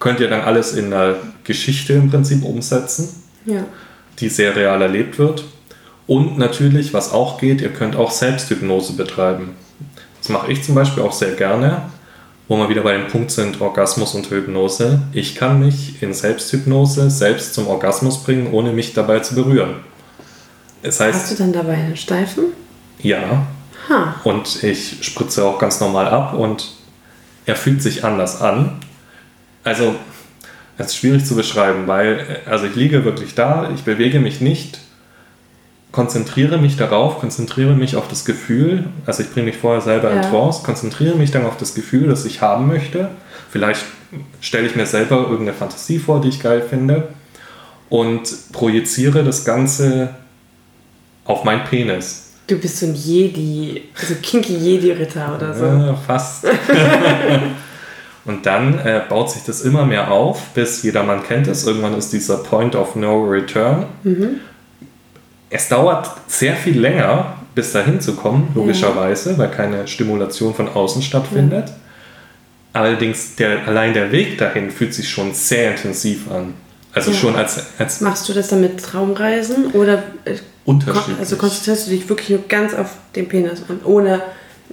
Könnt 0.00 0.20
ihr 0.20 0.28
dann 0.28 0.40
alles 0.40 0.72
in 0.72 0.86
einer 0.92 1.16
Geschichte 1.44 1.92
im 1.92 2.10
Prinzip 2.10 2.44
umsetzen, 2.44 3.22
ja. 3.44 3.64
die 4.18 4.28
sehr 4.28 4.56
real 4.56 4.80
erlebt 4.80 5.18
wird. 5.18 5.44
Und 6.06 6.38
natürlich, 6.38 6.92
was 6.92 7.12
auch 7.12 7.38
geht, 7.38 7.60
ihr 7.60 7.68
könnt 7.68 7.94
auch 7.94 8.10
Selbsthypnose 8.10 8.94
betreiben. 8.94 9.50
Das 10.18 10.28
mache 10.30 10.50
ich 10.50 10.62
zum 10.64 10.74
Beispiel 10.74 11.02
auch 11.02 11.12
sehr 11.12 11.32
gerne, 11.32 11.82
wo 12.48 12.56
wir 12.56 12.68
wieder 12.68 12.82
bei 12.82 12.96
dem 12.96 13.06
Punkt 13.06 13.30
sind, 13.30 13.60
Orgasmus 13.60 14.14
und 14.14 14.28
Hypnose. 14.30 15.02
Ich 15.12 15.36
kann 15.36 15.60
mich 15.60 16.02
in 16.02 16.12
Selbsthypnose 16.12 17.10
selbst 17.10 17.54
zum 17.54 17.68
Orgasmus 17.68 18.24
bringen, 18.24 18.52
ohne 18.52 18.72
mich 18.72 18.92
dabei 18.92 19.20
zu 19.20 19.36
berühren. 19.36 19.76
Es 20.82 21.00
heißt, 21.00 21.14
Hast 21.14 21.32
du 21.32 21.36
dann 21.36 21.52
dabei 21.52 21.74
einen 21.74 21.96
Steifen? 21.96 22.44
Ja. 22.98 23.46
Ha. 23.88 24.16
Und 24.24 24.62
ich 24.62 24.98
spritze 25.04 25.44
auch 25.44 25.58
ganz 25.58 25.80
normal 25.80 26.08
ab 26.08 26.34
und 26.34 26.72
er 27.46 27.56
fühlt 27.56 27.82
sich 27.82 28.04
anders 28.04 28.40
an. 28.40 28.80
Also, 29.64 29.94
es 30.78 30.86
ist 30.86 30.96
schwierig 30.96 31.24
zu 31.24 31.34
beschreiben, 31.34 31.86
weil, 31.86 32.40
also 32.46 32.66
ich 32.66 32.74
liege 32.74 33.04
wirklich 33.04 33.34
da, 33.34 33.70
ich 33.74 33.82
bewege 33.82 34.20
mich 34.20 34.40
nicht, 34.40 34.78
konzentriere 35.92 36.58
mich 36.58 36.76
darauf, 36.76 37.18
konzentriere 37.18 37.74
mich 37.74 37.96
auf 37.96 38.08
das 38.08 38.24
Gefühl, 38.24 38.84
also 39.06 39.22
ich 39.22 39.30
bringe 39.32 39.46
mich 39.46 39.56
vorher 39.56 39.80
selber 39.80 40.10
ja. 40.10 40.16
in 40.16 40.30
Trance, 40.30 40.62
konzentriere 40.62 41.16
mich 41.16 41.30
dann 41.30 41.44
auf 41.44 41.56
das 41.56 41.74
Gefühl, 41.74 42.08
das 42.08 42.24
ich 42.24 42.40
haben 42.40 42.68
möchte. 42.68 43.10
Vielleicht 43.50 43.84
stelle 44.40 44.66
ich 44.66 44.76
mir 44.76 44.86
selber 44.86 45.16
irgendeine 45.16 45.52
Fantasie 45.52 45.98
vor, 45.98 46.20
die 46.20 46.28
ich 46.28 46.40
geil 46.40 46.62
finde 46.62 47.08
und 47.88 48.52
projiziere 48.52 49.24
das 49.24 49.44
Ganze 49.44 50.14
auf 51.24 51.44
meinen 51.44 51.64
Penis. 51.64 52.30
Du 52.46 52.58
bist 52.58 52.78
so 52.78 52.86
ein 52.86 52.94
Jedi, 52.94 53.84
so 53.94 54.14
kinky 54.20 54.56
Jedi-Ritter 54.56 55.36
oder 55.36 55.54
so. 55.54 55.64
Ja, 55.64 55.94
fast. 55.94 56.46
und 58.24 58.44
dann 58.44 58.78
äh, 58.80 59.02
baut 59.08 59.30
sich 59.30 59.44
das 59.44 59.62
immer 59.62 59.86
mehr 59.86 60.10
auf, 60.10 60.48
bis 60.54 60.82
jedermann 60.82 61.22
kennt 61.22 61.46
es. 61.46 61.66
Irgendwann 61.66 61.96
ist 61.96 62.12
dieser 62.12 62.38
Point 62.38 62.74
of 62.74 62.96
No 62.96 63.24
Return. 63.24 63.86
Mhm. 64.02 64.40
Es 65.48 65.68
dauert 65.68 66.10
sehr 66.26 66.56
viel 66.56 66.78
länger, 66.80 67.36
bis 67.54 67.72
dahin 67.72 68.00
zu 68.00 68.14
kommen, 68.14 68.50
logischerweise, 68.54 69.32
ja. 69.32 69.38
weil 69.38 69.50
keine 69.50 69.86
Stimulation 69.86 70.54
von 70.54 70.68
außen 70.68 71.02
stattfindet. 71.02 71.68
Ja. 71.68 71.74
Allerdings 72.72 73.34
der, 73.36 73.66
allein 73.66 73.94
der 73.94 74.12
Weg 74.12 74.38
dahin 74.38 74.70
fühlt 74.70 74.94
sich 74.94 75.08
schon 75.08 75.34
sehr 75.34 75.72
intensiv 75.72 76.30
an. 76.30 76.54
Also 76.92 77.10
ja. 77.10 77.16
schon 77.16 77.36
als, 77.36 77.66
als. 77.78 78.00
Machst 78.00 78.28
du 78.28 78.32
das 78.32 78.48
dann 78.48 78.60
mit 78.60 78.80
Traumreisen 78.82 79.72
oder 79.72 80.02
äh, 80.24 80.36
unterschiedlich? 80.70 81.18
Also 81.18 81.36
konzentrierst 81.36 81.86
du 81.86 81.90
dich 81.90 82.08
wirklich 82.08 82.30
nur 82.30 82.40
ganz 82.48 82.74
auf 82.74 82.88
den 83.14 83.28
Penis 83.28 83.62
und 83.68 83.84
ohne 83.84 84.22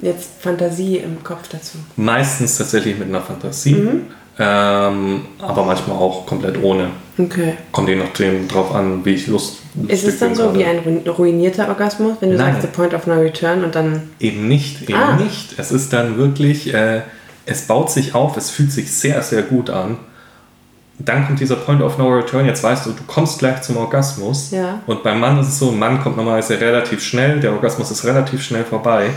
jetzt 0.01 0.29
Fantasie 0.39 0.97
im 0.97 1.23
Kopf 1.23 1.47
dazu? 1.49 1.77
Meistens 1.95 2.57
tatsächlich 2.57 2.97
mit 2.97 3.09
einer 3.09 3.21
Fantasie, 3.21 3.73
mhm. 3.75 4.01
ähm, 4.39 5.21
aber 5.39 5.65
manchmal 5.65 5.97
auch 5.97 6.25
komplett 6.25 6.61
ohne. 6.61 6.89
Okay. 7.17 7.53
Kommt 7.71 7.89
je 7.89 7.95
nachdem 7.95 8.47
drauf 8.47 8.73
an, 8.73 9.03
wie 9.03 9.15
ich 9.15 9.27
Lust 9.27 9.57
Ist 9.87 10.07
es 10.07 10.19
dann 10.19 10.35
so 10.35 10.51
gerade. 10.51 10.59
wie 10.59 10.65
ein 10.65 11.03
ruinierter 11.07 11.67
Orgasmus, 11.67 12.17
wenn 12.19 12.31
du 12.31 12.37
Nein. 12.37 12.53
sagst, 12.53 12.67
the 12.67 12.75
point 12.75 12.93
of 12.93 13.07
no 13.07 13.15
return 13.15 13.63
und 13.63 13.73
dann. 13.75 14.03
Eben 14.19 14.47
nicht, 14.47 14.89
eben 14.89 14.93
ah. 14.93 15.15
nicht. 15.15 15.55
Es 15.57 15.71
ist 15.71 15.93
dann 15.93 16.17
wirklich, 16.17 16.73
äh, 16.73 17.01
es 17.45 17.63
baut 17.63 17.89
sich 17.89 18.13
auf, 18.13 18.37
es 18.37 18.51
fühlt 18.51 18.71
sich 18.71 18.91
sehr, 18.91 19.21
sehr 19.23 19.41
gut 19.41 19.69
an 19.69 19.97
dann 20.99 21.25
kommt 21.27 21.39
dieser 21.39 21.57
Point 21.57 21.81
of 21.81 21.97
No 21.97 22.09
Return, 22.09 22.45
jetzt 22.45 22.63
weißt 22.63 22.87
du, 22.87 22.91
du 22.91 23.03
kommst 23.05 23.39
gleich 23.39 23.61
zum 23.61 23.77
Orgasmus. 23.77 24.51
Ja. 24.51 24.81
Und 24.87 25.03
beim 25.03 25.19
Mann 25.19 25.39
ist 25.39 25.49
es 25.49 25.59
so, 25.59 25.69
ein 25.69 25.77
Mann 25.77 26.01
kommt 26.01 26.17
normalerweise 26.17 26.59
relativ 26.59 27.03
schnell, 27.03 27.39
der 27.39 27.51
Orgasmus 27.51 27.91
ist 27.91 28.03
relativ 28.03 28.41
schnell 28.41 28.63
vorbei. 28.63 29.11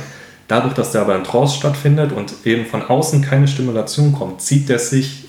Dadurch, 0.46 0.74
dass 0.74 0.92
der 0.92 1.02
aber 1.02 1.16
in 1.16 1.24
Trance 1.24 1.56
stattfindet 1.56 2.12
und 2.12 2.34
eben 2.44 2.66
von 2.66 2.82
außen 2.82 3.22
keine 3.22 3.48
Stimulation 3.48 4.12
kommt, 4.12 4.42
zieht 4.42 4.68
der 4.68 4.78
sich 4.78 5.28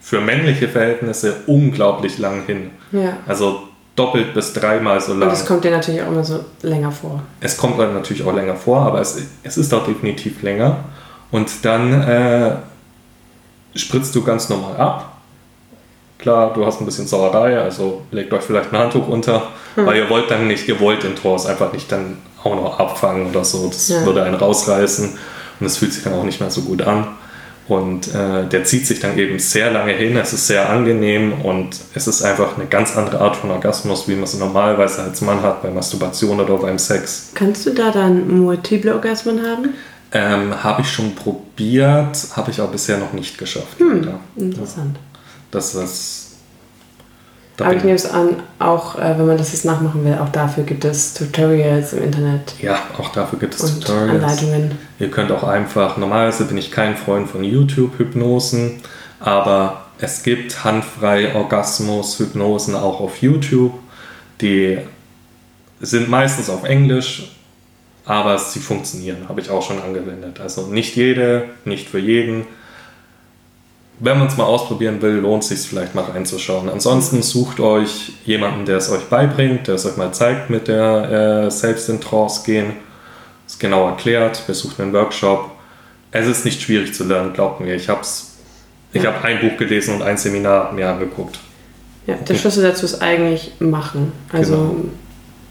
für 0.00 0.20
männliche 0.20 0.68
Verhältnisse 0.68 1.36
unglaublich 1.46 2.18
lang 2.18 2.44
hin. 2.46 2.70
Ja. 2.90 3.18
Also 3.26 3.68
doppelt 3.94 4.34
bis 4.34 4.52
dreimal 4.52 5.00
so 5.00 5.14
lang. 5.14 5.28
Und 5.28 5.34
es 5.34 5.46
kommt 5.46 5.64
dir 5.64 5.70
natürlich 5.70 6.02
auch 6.02 6.08
immer 6.08 6.24
so 6.24 6.44
länger 6.62 6.90
vor. 6.90 7.22
Es 7.40 7.56
kommt 7.56 7.78
dann 7.78 7.94
natürlich 7.94 8.24
auch 8.24 8.34
länger 8.34 8.56
vor, 8.56 8.80
aber 8.80 9.00
es, 9.00 9.16
es 9.44 9.56
ist 9.56 9.72
auch 9.72 9.86
definitiv 9.86 10.42
länger. 10.42 10.78
Und 11.30 11.64
dann 11.64 12.02
äh, 12.02 12.56
spritzt 13.76 14.14
du 14.14 14.24
ganz 14.24 14.48
normal 14.48 14.76
ab 14.76 15.13
Klar, 16.18 16.52
du 16.54 16.64
hast 16.64 16.80
ein 16.80 16.86
bisschen 16.86 17.06
Sauerei, 17.06 17.58
also 17.58 18.02
legt 18.10 18.32
euch 18.32 18.42
vielleicht 18.42 18.72
ein 18.72 18.78
Handtuch 18.78 19.08
unter, 19.08 19.48
hm. 19.74 19.86
weil 19.86 19.96
ihr 19.96 20.08
wollt 20.08 20.30
dann 20.30 20.46
nicht, 20.46 20.68
ihr 20.68 20.80
wollt 20.80 21.02
den 21.02 21.16
Tors 21.16 21.46
einfach 21.46 21.72
nicht 21.72 21.90
dann 21.90 22.18
auch 22.42 22.54
noch 22.54 22.78
abfangen 22.78 23.28
oder 23.28 23.44
so. 23.44 23.68
Das 23.68 23.88
ja. 23.88 24.04
würde 24.04 24.22
einen 24.22 24.36
rausreißen 24.36 25.10
und 25.60 25.66
es 25.66 25.76
fühlt 25.76 25.92
sich 25.92 26.04
dann 26.04 26.14
auch 26.14 26.24
nicht 26.24 26.40
mehr 26.40 26.50
so 26.50 26.62
gut 26.62 26.82
an. 26.82 27.08
Und 27.66 28.14
äh, 28.14 28.46
der 28.46 28.64
zieht 28.64 28.86
sich 28.86 29.00
dann 29.00 29.16
eben 29.16 29.38
sehr 29.38 29.70
lange 29.70 29.92
hin, 29.92 30.16
es 30.18 30.34
ist 30.34 30.46
sehr 30.46 30.68
angenehm 30.68 31.32
und 31.42 31.74
es 31.94 32.06
ist 32.06 32.22
einfach 32.22 32.58
eine 32.58 32.66
ganz 32.66 32.94
andere 32.94 33.20
Art 33.22 33.36
von 33.36 33.50
Orgasmus, 33.50 34.06
wie 34.06 34.14
man 34.14 34.24
es 34.24 34.38
normalerweise 34.38 35.02
als 35.02 35.22
Mann 35.22 35.40
hat 35.40 35.62
bei 35.62 35.70
Masturbation 35.70 36.40
oder 36.40 36.58
beim 36.58 36.78
Sex. 36.78 37.30
Kannst 37.34 37.64
du 37.64 37.70
da 37.70 37.90
dann 37.90 38.28
multiple 38.28 38.92
Orgasmen 38.92 39.40
haben? 39.46 39.70
Ähm, 40.12 40.62
habe 40.62 40.82
ich 40.82 40.92
schon 40.92 41.14
probiert, 41.14 42.18
habe 42.36 42.50
ich 42.50 42.60
aber 42.60 42.70
bisher 42.70 42.98
noch 42.98 43.14
nicht 43.14 43.38
geschafft. 43.38 43.78
Hm, 43.78 44.08
interessant. 44.36 44.96
Ja 44.96 45.13
dass 45.54 45.72
das. 45.72 46.20
Da 47.56 47.66
Aber 47.66 47.76
ich 47.76 47.84
nehme 47.84 47.94
es 47.94 48.10
an, 48.10 48.42
auch 48.58 48.98
äh, 48.98 49.16
wenn 49.16 49.26
man 49.26 49.38
das 49.38 49.52
jetzt 49.52 49.64
nachmachen 49.64 50.04
will, 50.04 50.18
auch 50.20 50.30
dafür 50.30 50.64
gibt 50.64 50.84
es 50.84 51.14
Tutorials 51.14 51.92
im 51.92 52.02
Internet. 52.02 52.54
Ja, 52.60 52.80
auch 52.98 53.12
dafür 53.12 53.38
gibt 53.38 53.54
es 53.54 53.60
und 53.60 53.80
Tutorials. 53.80 54.24
Anleitungen. 54.24 54.72
Ihr 54.98 55.08
könnt 55.08 55.30
auch 55.30 55.44
einfach, 55.44 55.96
normalerweise 55.96 56.46
bin 56.46 56.58
ich 56.58 56.72
kein 56.72 56.96
Freund 56.96 57.30
von 57.30 57.44
YouTube-Hypnosen, 57.44 58.80
aber 59.20 59.84
es 59.98 60.24
gibt 60.24 60.64
handfrei 60.64 61.32
Orgasmus-Hypnosen 61.34 62.74
auch 62.74 63.00
auf 63.00 63.22
YouTube. 63.22 63.74
Die 64.40 64.78
sind 65.80 66.08
meistens 66.08 66.50
auf 66.50 66.64
Englisch, 66.64 67.36
aber 68.04 68.36
sie 68.36 68.58
funktionieren, 68.58 69.28
habe 69.28 69.40
ich 69.40 69.50
auch 69.50 69.62
schon 69.62 69.80
angewendet. 69.80 70.40
Also 70.40 70.66
nicht 70.66 70.96
jede, 70.96 71.50
nicht 71.64 71.88
für 71.88 72.00
jeden. 72.00 72.46
Wenn 74.00 74.18
man 74.18 74.26
es 74.26 74.36
mal 74.36 74.44
ausprobieren 74.44 75.00
will, 75.02 75.18
lohnt 75.18 75.44
es 75.44 75.50
sich 75.50 75.68
vielleicht 75.68 75.94
mal 75.94 76.04
reinzuschauen. 76.04 76.68
Ansonsten 76.68 77.22
sucht 77.22 77.60
euch 77.60 78.12
jemanden, 78.24 78.66
der 78.66 78.78
es 78.78 78.90
euch 78.90 79.04
beibringt, 79.04 79.68
der 79.68 79.76
es 79.76 79.86
euch 79.86 79.96
mal 79.96 80.12
zeigt 80.12 80.50
mit 80.50 80.66
der 80.66 81.46
äh, 81.46 81.50
Selbst 81.50 81.88
in 81.88 82.00
Trance 82.00 82.42
gehen. 82.44 82.72
Es 83.46 83.58
genau 83.58 83.88
erklärt, 83.88 84.46
besucht 84.46 84.80
einen 84.80 84.92
Workshop. 84.92 85.50
Es 86.10 86.26
ist 86.26 86.44
nicht 86.44 86.60
schwierig 86.62 86.94
zu 86.94 87.04
lernen, 87.04 87.32
glaubt 87.32 87.60
mir. 87.60 87.74
Ich 87.74 87.88
habe 87.88 88.00
ich 88.92 89.06
hab 89.06 89.24
ein 89.24 89.40
Buch 89.40 89.56
gelesen 89.56 89.94
und 89.94 90.02
ein 90.02 90.16
Seminar 90.16 90.72
mir 90.72 90.88
angeguckt. 90.88 91.38
Ja, 92.06 92.14
der 92.16 92.34
Schlüssel 92.34 92.62
dazu 92.62 92.84
ist 92.84 93.00
eigentlich 93.00 93.52
machen. 93.60 94.12
Also 94.32 94.76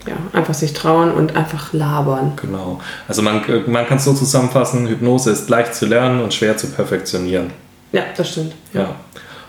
ja, 0.06 0.16
einfach 0.34 0.54
sich 0.54 0.74
trauen 0.74 1.12
und 1.12 1.36
einfach 1.36 1.74
labern. 1.74 2.34
Genau. 2.42 2.80
Also 3.08 3.22
man, 3.22 3.42
man 3.68 3.88
kann 3.88 3.98
es 3.98 4.04
so 4.04 4.14
zusammenfassen, 4.14 4.88
Hypnose 4.88 5.32
ist 5.32 5.50
leicht 5.50 5.76
zu 5.76 5.86
lernen 5.86 6.22
und 6.22 6.34
schwer 6.34 6.58
zu 6.58 6.68
perfektionieren. 6.68 7.52
Ja, 7.94 8.04
das 8.18 8.32
stimmt. 8.32 8.54
Ja. 8.74 8.96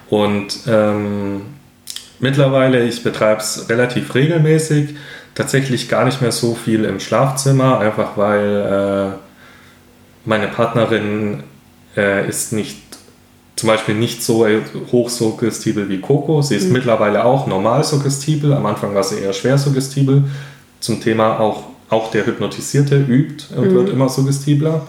Und 0.09 0.61
ähm, 0.69 1.43
mittlerweile, 2.21 2.85
ich 2.85 3.03
betreibe 3.03 3.41
es 3.41 3.69
relativ 3.69 4.15
regelmäßig, 4.15 4.91
tatsächlich 5.35 5.89
gar 5.89 6.05
nicht 6.05 6.21
mehr 6.21 6.31
so 6.31 6.55
viel 6.55 6.85
im 6.85 7.01
Schlafzimmer, 7.01 7.81
einfach 7.81 8.17
weil 8.17 9.15
äh, 9.15 9.19
meine 10.25 10.49
Partnerin 10.49 11.43
äh, 11.97 12.29
ist 12.29 12.53
nicht 12.53 12.79
zum 13.57 13.69
Beispiel 13.69 13.95
nicht 13.95 14.23
so 14.23 14.47
hochsuggestibel 14.93 15.89
wie 15.89 16.01
Coco. 16.01 16.43
Sie 16.43 16.57
ist 16.57 16.71
mittlerweile 16.71 17.25
auch 17.25 17.47
normal 17.47 17.85
suggestibel. 17.85 18.53
Am 18.53 18.67
Anfang 18.67 18.95
war 18.95 19.05
sie 19.05 19.21
eher 19.21 19.33
schwer 19.33 19.59
suggestibel. 19.59 20.25
Zum 20.81 21.01
Thema 21.01 21.39
auch, 21.39 21.65
auch 21.89 22.11
der 22.11 22.27
Hypnotisierte 22.27 22.97
übt 22.97 23.55
und 23.55 23.73
wird 23.73 23.91
immer 23.91 24.09
suggestibler. 24.09 24.87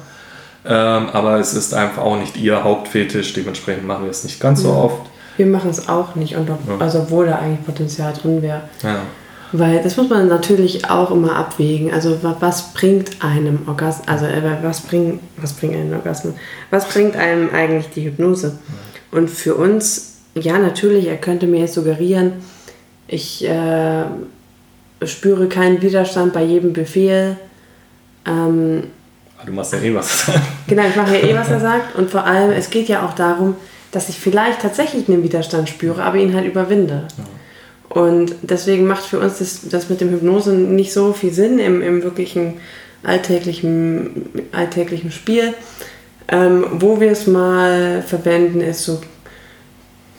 Ähm, 0.67 1.09
aber 1.09 1.39
es 1.39 1.53
ist 1.53 1.73
einfach 1.73 2.01
auch 2.03 2.17
nicht 2.17 2.37
ihr 2.37 2.63
Hauptfetisch. 2.63 3.33
Dementsprechend 3.33 3.85
machen 3.85 4.03
wir 4.05 4.11
es 4.11 4.23
nicht 4.23 4.39
ganz 4.39 4.61
so 4.61 4.71
oft. 4.71 5.01
Wir 5.37 5.45
machen 5.45 5.69
es 5.69 5.89
auch 5.89 6.15
nicht, 6.15 6.35
und 6.37 6.49
ob, 6.49 6.59
Ja. 6.67 6.77
also 6.79 6.99
obwohl 6.99 7.27
da 7.27 7.35
eigentlich 7.39 7.65
Potenzial 7.65 8.13
drin 8.13 8.41
wäre. 8.41 8.61
Ja. 8.83 8.99
Weil 9.51 9.81
das 9.83 9.95
muss 9.95 10.09
man 10.09 10.27
natürlich 10.27 10.89
auch 10.89 11.11
immer 11.11 11.35
abwägen. 11.35 11.93
Also 11.93 12.23
wa- 12.23 12.37
was 12.39 12.73
bringt 12.73 13.23
einem 13.23 13.59
Orgasmus, 13.67 14.07
also 14.07 14.25
äh, 14.25 14.41
was 14.63 14.81
bringt, 14.81 15.19
was 15.37 15.53
bringt 15.53 15.75
einem 15.75 15.93
Orgasmus? 15.93 16.33
Was 16.71 16.87
bringt 16.89 17.15
einem 17.15 17.49
eigentlich 17.53 17.89
die 17.93 18.05
Hypnose? 18.05 18.57
Und 19.11 19.29
für 19.29 19.55
uns, 19.55 20.13
ja 20.33 20.57
natürlich, 20.57 21.07
er 21.07 21.17
könnte 21.17 21.47
mir 21.47 21.59
jetzt 21.61 21.75
suggerieren, 21.75 22.33
ich 23.07 23.45
äh, 23.47 24.03
spüre 25.05 25.47
keinen 25.47 25.81
Widerstand 25.81 26.33
bei 26.33 26.43
jedem 26.43 26.73
Befehl. 26.73 27.37
Ähm, 28.25 28.85
Du 29.43 29.51
machst 29.51 29.73
ja 29.73 29.79
eh 29.79 29.93
was. 29.93 30.25
Genau, 30.67 30.83
ich 30.87 30.95
mache 30.95 31.17
ja 31.17 31.27
eh, 31.27 31.35
was 31.35 31.49
er 31.49 31.59
sagt. 31.59 31.95
Und 31.95 32.09
vor 32.09 32.23
allem, 32.25 32.51
es 32.51 32.69
geht 32.69 32.87
ja 32.87 33.05
auch 33.05 33.13
darum, 33.13 33.55
dass 33.91 34.09
ich 34.09 34.19
vielleicht 34.19 34.61
tatsächlich 34.61 35.07
einen 35.07 35.23
Widerstand 35.23 35.69
spüre, 35.69 36.03
aber 36.03 36.17
ihn 36.17 36.33
halt 36.33 36.45
überwinde. 36.45 37.07
Und 37.89 38.35
deswegen 38.41 38.87
macht 38.87 39.03
für 39.03 39.19
uns 39.19 39.39
das, 39.39 39.69
das 39.69 39.89
mit 39.89 40.01
dem 40.01 40.09
Hypnose 40.09 40.53
nicht 40.53 40.91
so 40.91 41.13
viel 41.13 41.31
Sinn 41.31 41.59
im, 41.59 41.81
im 41.81 42.03
wirklichen 42.03 42.55
alltäglichen, 43.03 44.29
alltäglichen 44.51 45.11
Spiel. 45.11 45.53
Ähm, 46.27 46.65
wo 46.79 46.99
wir 46.99 47.11
es 47.11 47.27
mal 47.27 48.01
verwenden, 48.01 48.59
ist 48.61 48.83
so 48.83 48.99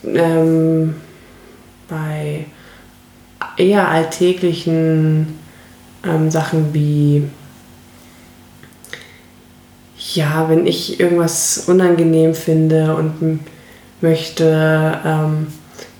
ähm, 0.05 0.95
bei 1.89 2.45
eher 3.57 3.89
alltäglichen 3.89 5.37
ähm, 6.05 6.31
Sachen 6.31 6.73
wie 6.73 7.23
ja, 10.15 10.49
wenn 10.49 10.65
ich 10.67 10.99
irgendwas 10.99 11.65
unangenehm 11.67 12.33
finde 12.33 12.95
und 12.95 13.39
möchte 14.01 14.99
ähm, 15.05 15.47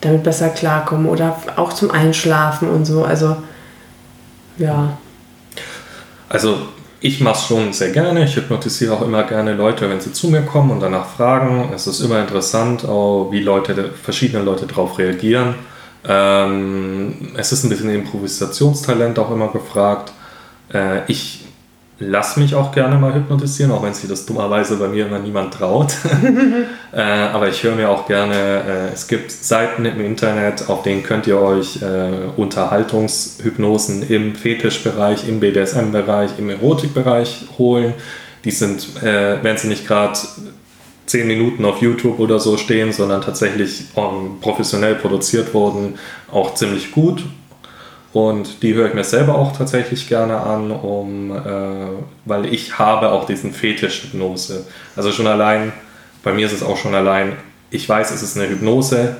damit 0.01 0.24
besser 0.24 0.49
klarkommen 0.49 1.08
oder 1.08 1.38
auch 1.55 1.74
zum 1.74 1.91
Einschlafen 1.91 2.70
und 2.70 2.86
so. 2.86 3.03
Also 3.03 3.38
ja, 4.58 4.97
Also 6.30 6.58
ich 6.99 7.22
mache 7.22 7.38
es 7.38 7.45
schon 7.45 7.74
sehr 7.74 7.91
gerne. 7.91 8.26
Ich 8.26 8.36
hypnotisiere 8.36 8.93
auch 8.93 9.01
immer 9.01 9.24
gerne 9.24 9.53
Leute, 9.53 9.89
wenn 9.89 10.01
sie 10.01 10.12
zu 10.12 10.30
mir 10.30 10.41
kommen 10.41 10.72
und 10.72 10.80
danach 10.80 11.08
fragen. 11.08 11.72
Es 11.74 11.88
ist 11.88 11.99
immer 11.99 12.20
interessant, 12.20 12.86
auch 12.86 13.30
wie 13.32 13.41
Leute, 13.41 13.91
verschiedene 14.01 14.43
Leute 14.43 14.66
darauf 14.66 14.97
reagieren. 14.97 15.55
Ähm, 16.08 17.34
es 17.36 17.51
ist 17.51 17.64
ein 17.64 17.70
bisschen 17.70 17.89
Improvisationstalent 17.89 19.20
auch 19.20 19.32
immer 19.32 19.49
gefragt. 19.49 20.12
Äh, 20.74 21.01
ich 21.08 21.46
lasse 21.99 22.39
mich 22.39 22.53
auch 22.53 22.71
gerne 22.71 22.97
mal 22.97 23.13
hypnotisieren, 23.13 23.71
auch 23.71 23.83
wenn 23.83 23.93
sich 23.93 24.09
das 24.09 24.25
dummerweise 24.25 24.77
bei 24.77 24.87
mir 24.87 25.07
immer 25.07 25.19
niemand 25.19 25.53
traut. 25.53 25.93
äh, 26.93 27.01
aber 27.01 27.47
ich 27.49 27.63
höre 27.63 27.75
mir 27.75 27.89
auch 27.89 28.07
gerne, 28.07 28.35
äh, 28.35 28.93
es 28.93 29.07
gibt 29.07 29.31
Seiten 29.31 29.85
im 29.85 29.99
Internet, 30.01 30.69
auf 30.69 30.83
denen 30.83 31.03
könnt 31.03 31.25
ihr 31.27 31.39
euch 31.39 31.81
äh, 31.81 32.29
Unterhaltungshypnosen 32.35 34.07
im 34.09 34.35
Fetischbereich, 34.35 35.27
im 35.27 35.39
BDSM-Bereich, 35.39 36.31
im 36.37 36.49
Erotikbereich 36.49 37.45
holen. 37.57 37.93
Die 38.43 38.51
sind, 38.51 39.01
äh, 39.01 39.41
wenn 39.41 39.57
sie 39.57 39.67
nicht 39.67 39.87
gerade 39.87 40.19
10 41.07 41.25
Minuten 41.25 41.65
auf 41.65 41.81
YouTube 41.81 42.19
oder 42.19 42.39
so 42.39 42.57
stehen, 42.57 42.91
sondern 42.91 43.21
tatsächlich 43.21 43.85
ähm, 43.95 44.39
professionell 44.41 44.95
produziert 44.95 45.53
wurden, 45.53 45.95
auch 46.31 46.53
ziemlich 46.53 46.91
gut. 46.91 47.23
Und 48.14 48.64
die 48.64 48.74
höre 48.74 48.88
ich 48.88 48.93
mir 48.93 49.03
selber 49.03 49.36
auch 49.36 49.55
tatsächlich 49.55 50.08
gerne 50.08 50.38
an, 50.38 50.72
um, 50.72 51.32
äh, 51.36 51.41
weil 52.26 52.45
ich 52.51 52.80
habe 52.80 53.12
auch 53.12 53.26
diesen 53.26 53.51
Fetisch 53.51 54.03
Hypnose. 54.03 54.66
Also 54.95 55.12
schon 55.12 55.28
allein, 55.28 55.74
bei 56.24 56.34
mir 56.34 56.47
ist 56.47 56.53
es 56.53 56.64
auch 56.64 56.78
schon 56.78 56.95
allein, 56.95 57.34
ich 57.70 57.88
weiß, 57.88 58.12
es 58.12 58.24
ist 58.24 58.38
eine 58.38 58.49
Hypnose, 58.49 59.18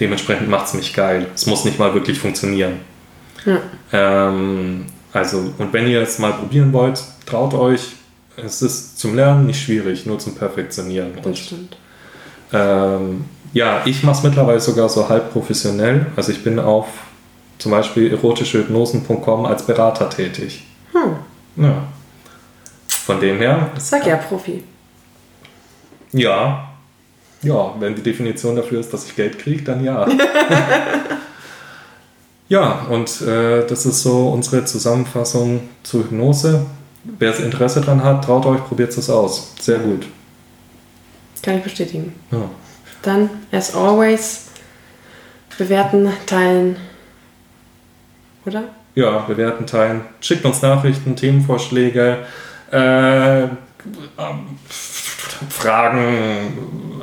dementsprechend 0.00 0.48
macht 0.48 0.66
es 0.66 0.74
mich 0.74 0.94
geil. 0.94 1.26
Es 1.34 1.46
muss 1.46 1.64
nicht 1.64 1.78
mal 1.78 1.92
wirklich 1.94 2.18
funktionieren. 2.18 2.80
Ja. 3.44 3.58
Ähm, 3.92 4.86
also, 5.12 5.52
und 5.58 5.72
wenn 5.72 5.86
ihr 5.86 6.00
es 6.00 6.18
mal 6.18 6.32
probieren 6.32 6.72
wollt, 6.72 7.02
traut 7.26 7.54
euch. 7.54 7.92
Es 8.36 8.62
ist 8.62 8.98
zum 8.98 9.14
Lernen 9.14 9.46
nicht 9.46 9.62
schwierig, 9.62 10.06
nur 10.06 10.18
zum 10.18 10.34
Perfektionieren. 10.34 11.12
das 11.16 11.26
Und 11.26 11.38
stimmt. 11.38 11.76
ähm, 12.52 13.24
ja, 13.52 13.82
ich 13.84 14.02
mache 14.02 14.16
es 14.16 14.22
mittlerweile 14.22 14.60
sogar 14.60 14.88
so 14.88 15.08
halb 15.08 15.32
professionell. 15.32 16.06
Also 16.16 16.32
ich 16.32 16.42
bin 16.42 16.58
auf 16.58 16.86
zum 17.62 17.72
Beispiel 17.72 18.12
erotischehypnosen.com 18.12 19.46
als 19.46 19.62
Berater 19.64 20.10
tätig. 20.10 20.64
Hm, 20.92 21.16
Ja. 21.64 21.84
Von 22.88 23.20
dem 23.20 23.38
her, 23.38 23.70
sag 23.78 24.06
ja 24.06 24.16
Profi. 24.16 24.62
ja. 26.12 26.68
Ja, 27.44 27.74
wenn 27.80 27.96
die 27.96 28.02
Definition 28.04 28.54
dafür 28.54 28.78
ist, 28.78 28.92
dass 28.92 29.04
ich 29.06 29.16
Geld 29.16 29.36
kriege, 29.36 29.64
dann 29.64 29.82
ja. 29.82 30.06
ja, 32.48 32.86
und 32.88 33.20
äh, 33.22 33.66
das 33.66 33.84
ist 33.84 34.04
so 34.04 34.28
unsere 34.28 34.64
Zusammenfassung 34.64 35.68
zur 35.82 36.04
Hypnose. 36.04 36.64
Wer 37.02 37.32
es 37.32 37.40
Interesse 37.40 37.80
dran 37.80 38.04
hat, 38.04 38.24
traut 38.24 38.46
euch, 38.46 38.64
probiert 38.64 38.96
es 38.96 39.10
aus. 39.10 39.54
Sehr 39.60 39.80
gut. 39.80 40.06
Kann 41.42 41.56
ich 41.58 41.64
bestätigen. 41.64 42.14
Ja. 42.30 42.48
Dann, 43.02 43.28
as 43.50 43.74
always, 43.74 44.44
bewerten, 45.58 46.12
teilen. 46.26 46.76
Oder? 48.46 48.64
Ja, 48.94 49.18
bewerten, 49.20 49.66
teilen. 49.66 50.02
Schickt 50.20 50.44
uns 50.44 50.62
Nachrichten, 50.62 51.16
Themenvorschläge, 51.16 52.18
äh, 52.70 53.42
ähm, 53.42 53.48
Fragen, 55.48 57.02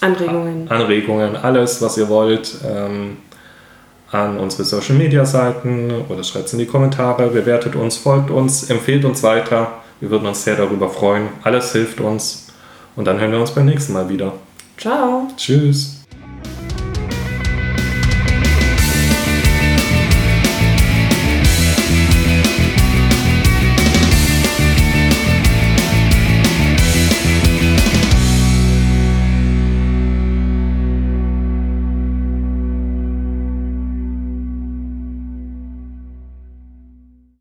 Anregungen. 0.00 0.70
Anregungen, 0.70 1.36
alles, 1.36 1.82
was 1.82 1.98
ihr 1.98 2.08
wollt, 2.08 2.54
ähm, 2.64 3.18
an 4.10 4.38
unsere 4.38 4.64
Social 4.64 4.94
Media 4.94 5.24
Seiten 5.24 5.90
oder 6.08 6.24
schreibt 6.24 6.46
es 6.46 6.52
in 6.52 6.60
die 6.60 6.66
Kommentare, 6.66 7.28
bewertet 7.28 7.74
uns, 7.74 7.96
folgt 7.96 8.30
uns, 8.30 8.70
empfehlt 8.70 9.04
uns 9.04 9.22
weiter. 9.22 9.72
Wir 10.00 10.10
würden 10.10 10.26
uns 10.26 10.44
sehr 10.44 10.56
darüber 10.56 10.88
freuen. 10.88 11.28
Alles 11.42 11.72
hilft 11.72 12.00
uns. 12.00 12.46
Und 12.96 13.04
dann 13.04 13.20
hören 13.20 13.32
wir 13.32 13.40
uns 13.40 13.50
beim 13.50 13.66
nächsten 13.66 13.92
Mal 13.92 14.08
wieder. 14.08 14.32
Ciao. 14.76 15.28
Tschüss. 15.36 15.97